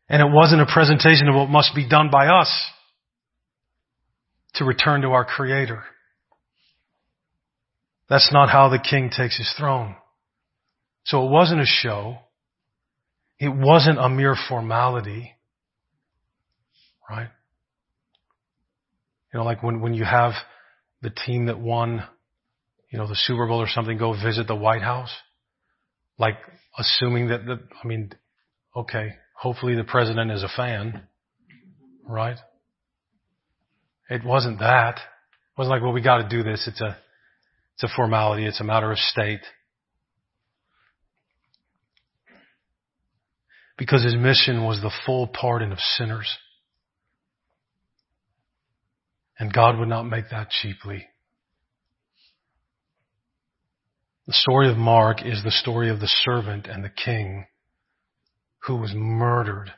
And 0.10 0.22
it 0.22 0.32
wasn't 0.32 0.62
a 0.62 0.66
presentation 0.72 1.28
of 1.28 1.36
what 1.36 1.50
must 1.50 1.76
be 1.76 1.88
done 1.88 2.10
by 2.12 2.28
us 2.28 2.52
to 4.56 4.66
return 4.66 5.02
to 5.02 5.10
our 5.10 5.26
Creator. 5.26 5.84
That's 8.10 8.32
not 8.32 8.50
how 8.50 8.70
the 8.70 8.80
King 8.80 9.10
takes 9.10 9.38
his 9.38 9.52
throne. 9.58 9.96
So 11.06 11.26
it 11.26 11.32
wasn't 11.32 11.62
a 11.62 11.66
show. 11.66 12.18
It 13.44 13.54
wasn't 13.54 14.00
a 14.00 14.08
mere 14.08 14.38
formality. 14.48 15.34
Right? 17.10 17.28
You 19.34 19.40
know, 19.40 19.44
like 19.44 19.62
when, 19.62 19.82
when 19.82 19.94
you 19.94 20.06
have 20.06 20.32
the 21.02 21.10
team 21.10 21.48
that 21.48 21.60
won, 21.60 22.04
you 22.90 22.98
know, 22.98 23.06
the 23.06 23.18
Super 23.18 23.46
Bowl 23.46 23.60
or 23.60 23.68
something 23.68 23.98
go 23.98 24.14
visit 24.14 24.48
the 24.48 24.56
White 24.56 24.82
House, 24.82 25.14
like 26.18 26.36
assuming 26.78 27.28
that 27.28 27.46
the, 27.46 27.60
I 27.84 27.86
mean, 27.86 28.14
okay, 28.78 29.10
hopefully 29.38 29.76
the 29.76 29.84
president 29.84 30.32
is 30.32 30.44
a 30.44 30.50
fan, 30.56 31.02
right? 32.08 32.38
It 34.10 34.24
wasn't 34.24 34.60
that. 34.60 34.96
It 34.96 35.58
wasn't 35.58 35.72
like, 35.72 35.82
well, 35.82 35.92
we 35.92 36.02
got 36.02 36.20
to 36.20 36.30
do 36.30 36.44
this. 36.44 36.66
It's 36.66 36.80
a, 36.80 36.96
it's 37.74 37.84
a 37.84 37.94
formality. 37.94 38.46
It's 38.46 38.62
a 38.62 38.64
matter 38.64 38.90
of 38.90 38.98
state. 39.00 39.42
Because 43.78 44.04
his 44.04 44.16
mission 44.16 44.64
was 44.64 44.82
the 44.82 44.92
full 45.06 45.28
pardon 45.28 45.72
of 45.72 45.80
sinners. 45.80 46.38
And 49.40 49.52
God 49.52 49.80
would 49.80 49.90
not 49.90 50.04
make 50.04 50.30
that 50.30 50.50
cheaply. 50.50 51.08
The 54.28 54.34
story 54.34 54.70
of 54.70 54.78
Mark 54.78 55.26
is 55.26 55.44
the 55.44 55.52
story 55.52 55.90
of 55.90 56.00
the 56.00 56.08
servant 56.08 56.68
and 56.68 56.84
the 56.84 56.90
king 56.90 57.48
who 58.60 58.78
was 58.78 58.94
murdered, 58.96 59.74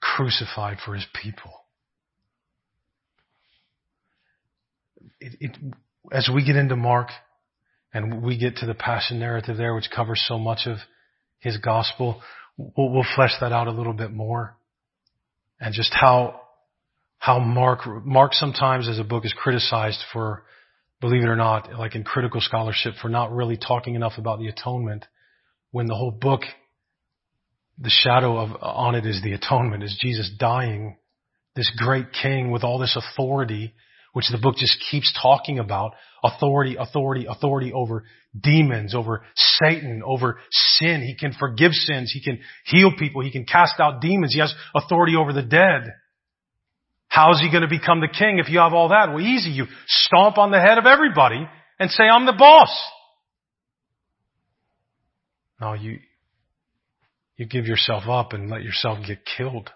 crucified 0.00 0.78
for 0.84 0.94
his 0.94 1.06
people. 1.22 1.52
It, 5.20 5.36
it, 5.40 5.56
as 6.10 6.28
we 6.34 6.44
get 6.44 6.56
into 6.56 6.74
Mark 6.74 7.10
and 7.94 8.22
we 8.22 8.36
get 8.36 8.56
to 8.56 8.66
the 8.66 8.74
passion 8.74 9.20
narrative 9.20 9.56
there, 9.56 9.74
which 9.74 9.90
covers 9.94 10.24
so 10.26 10.38
much 10.38 10.66
of 10.66 10.78
his 11.38 11.58
gospel, 11.58 12.20
we'll, 12.56 12.90
we'll 12.90 13.06
flesh 13.14 13.32
that 13.40 13.52
out 13.52 13.68
a 13.68 13.72
little 13.72 13.92
bit 13.92 14.12
more. 14.12 14.56
And 15.60 15.74
just 15.74 15.92
how 15.92 16.40
how 17.18 17.38
Mark 17.38 17.80
Mark 18.04 18.34
sometimes 18.34 18.88
as 18.88 18.98
a 18.98 19.04
book 19.04 19.24
is 19.24 19.32
criticized 19.36 20.02
for 20.12 20.44
believe 21.00 21.22
it 21.22 21.28
or 21.28 21.36
not 21.36 21.72
like 21.78 21.94
in 21.94 22.04
critical 22.04 22.40
scholarship 22.40 22.94
for 23.00 23.08
not 23.08 23.32
really 23.32 23.56
talking 23.56 23.94
enough 23.94 24.14
about 24.18 24.38
the 24.38 24.48
atonement 24.48 25.04
when 25.70 25.86
the 25.86 25.94
whole 25.94 26.10
book 26.10 26.42
the 27.78 27.90
shadow 27.90 28.38
of 28.38 28.50
on 28.60 28.94
it 28.94 29.06
is 29.06 29.22
the 29.22 29.32
atonement 29.32 29.82
is 29.82 29.98
Jesus 30.00 30.30
dying 30.38 30.96
this 31.54 31.70
great 31.76 32.06
king 32.12 32.50
with 32.50 32.64
all 32.64 32.78
this 32.78 32.96
authority 32.96 33.74
which 34.12 34.28
the 34.30 34.38
book 34.38 34.56
just 34.56 34.76
keeps 34.90 35.16
talking 35.20 35.58
about 35.58 35.92
authority, 36.22 36.76
authority, 36.78 37.26
authority 37.28 37.72
over 37.72 38.04
demons, 38.38 38.94
over 38.94 39.24
Satan, 39.34 40.02
over 40.04 40.38
sin. 40.50 41.02
He 41.02 41.16
can 41.16 41.32
forgive 41.38 41.72
sins. 41.72 42.12
He 42.12 42.22
can 42.22 42.40
heal 42.64 42.92
people. 42.98 43.22
He 43.22 43.30
can 43.30 43.44
cast 43.44 43.80
out 43.80 44.00
demons. 44.00 44.34
He 44.34 44.40
has 44.40 44.54
authority 44.74 45.16
over 45.16 45.32
the 45.32 45.42
dead. 45.42 45.92
How's 47.08 47.40
he 47.40 47.50
going 47.50 47.62
to 47.62 47.68
become 47.68 48.00
the 48.00 48.08
king 48.08 48.38
if 48.38 48.48
you 48.48 48.58
have 48.58 48.72
all 48.72 48.88
that? 48.88 49.08
Well, 49.10 49.20
easy. 49.20 49.50
You 49.50 49.66
stomp 49.86 50.38
on 50.38 50.50
the 50.50 50.60
head 50.60 50.78
of 50.78 50.86
everybody 50.86 51.46
and 51.78 51.90
say, 51.90 52.04
I'm 52.04 52.26
the 52.26 52.32
boss. 52.32 52.70
No, 55.60 55.74
you, 55.74 55.98
you 57.36 57.46
give 57.46 57.66
yourself 57.66 58.04
up 58.08 58.32
and 58.32 58.50
let 58.50 58.62
yourself 58.62 58.98
get 59.06 59.18
killed. 59.36 59.70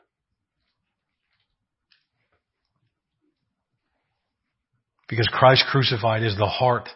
Because 5.08 5.28
Christ 5.32 5.64
crucified 5.70 6.22
is 6.22 6.36
the 6.36 6.46
heart 6.46 6.88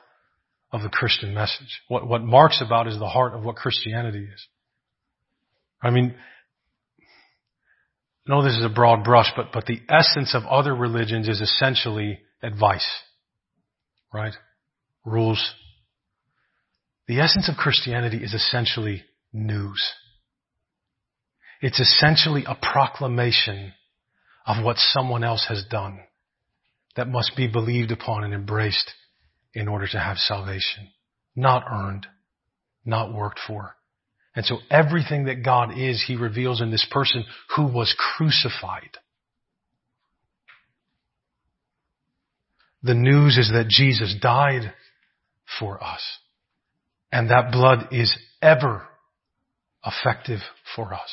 of 0.73 0.83
the 0.83 0.89
Christian 0.89 1.35
message. 1.35 1.81
What, 1.89 2.07
what 2.07 2.23
Mark's 2.23 2.63
about 2.65 2.87
is 2.87 2.99
the 2.99 3.09
heart 3.09 3.35
of 3.35 3.43
what 3.43 3.57
Christianity 3.57 4.25
is. 4.33 4.47
I 5.83 5.91
mean, 5.91 6.15
I 8.27 8.31
know 8.31 8.45
this 8.45 8.57
is 8.57 8.65
a 8.65 8.69
broad 8.69 9.05
brush, 9.05 9.33
but, 9.37 9.47
but 9.53 9.67
the 9.67 9.81
essence 9.89 10.35
of 10.35 10.45
other 10.45 10.75
religions 10.75 11.29
is 11.29 11.41
essentially 11.41 12.21
advice. 12.43 12.89
Right? 14.13 14.35
Rules. 15.05 15.55
The 17.07 17.21
essence 17.21 17.49
of 17.49 17.57
Christianity 17.57 18.19
is 18.19 18.35
essentially 18.35 19.05
news. 19.33 19.93
It's 21.61 21.81
essentially 21.81 22.45
a 22.47 22.55
proclamation 22.55 23.73
of 24.47 24.65
what 24.65 24.79
someone 24.79 25.25
else 25.25 25.47
has 25.49 25.65
done 25.71 26.01
that 26.97 27.09
must 27.09 27.37
be 27.37 27.47
believed 27.47 27.91
upon 27.91 28.25
and 28.25 28.35
embraced 28.35 28.93
in 29.55 29.69
order 29.69 29.87
to 29.87 29.99
have 29.99 30.17
salvation. 30.19 30.89
Not 31.37 31.65
earned, 31.71 32.07
not 32.85 33.15
worked 33.15 33.41
for. 33.47 33.77
And 34.35 34.45
so 34.45 34.59
everything 34.71 35.25
that 35.25 35.45
God 35.45 35.77
is, 35.77 36.05
He 36.07 36.17
reveals 36.17 36.61
in 36.61 36.71
this 36.71 36.87
person 36.91 37.25
who 37.57 37.67
was 37.67 37.95
crucified. 38.17 38.97
The 42.83 42.95
news 42.95 43.37
is 43.37 43.51
that 43.53 43.69
Jesus 43.69 44.15
died 44.21 44.73
for 45.59 45.83
us. 45.83 46.01
And 47.13 47.31
that 47.31 47.53
blood 47.53 47.89
is 47.91 48.17
ever 48.41 48.87
effective 49.85 50.41
for 50.77 50.95
us. 50.95 51.11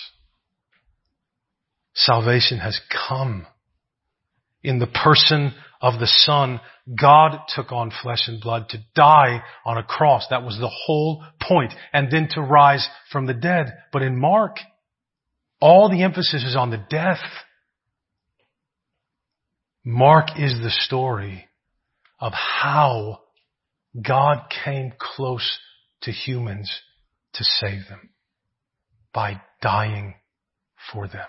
Salvation 1.93 2.59
has 2.59 2.79
come 3.07 3.47
in 4.63 4.79
the 4.79 4.87
person 4.87 5.53
of 5.81 5.99
the 5.99 6.07
Son, 6.07 6.59
God 6.99 7.39
took 7.55 7.71
on 7.71 7.91
flesh 8.01 8.27
and 8.27 8.41
blood 8.41 8.69
to 8.69 8.79
die 8.95 9.41
on 9.65 9.77
a 9.77 9.83
cross. 9.83 10.25
That 10.29 10.43
was 10.43 10.57
the 10.57 10.71
whole 10.85 11.23
point. 11.41 11.73
And 11.93 12.11
then 12.11 12.27
to 12.31 12.41
rise 12.41 12.87
from 13.11 13.27
the 13.27 13.33
dead. 13.33 13.73
But 13.93 14.01
in 14.01 14.19
Mark, 14.19 14.57
all 15.59 15.89
the 15.89 16.03
emphasis 16.03 16.43
is 16.43 16.55
on 16.55 16.71
the 16.71 16.83
death. 16.89 17.19
Mark 19.83 20.29
is 20.37 20.53
the 20.53 20.71
story 20.71 21.47
of 22.19 22.33
how 22.33 23.19
God 24.01 24.51
came 24.65 24.93
close 24.99 25.59
to 26.01 26.11
humans 26.11 26.71
to 27.33 27.43
save 27.43 27.87
them 27.87 28.09
by 29.13 29.41
dying 29.61 30.15
for 30.91 31.07
them. 31.07 31.27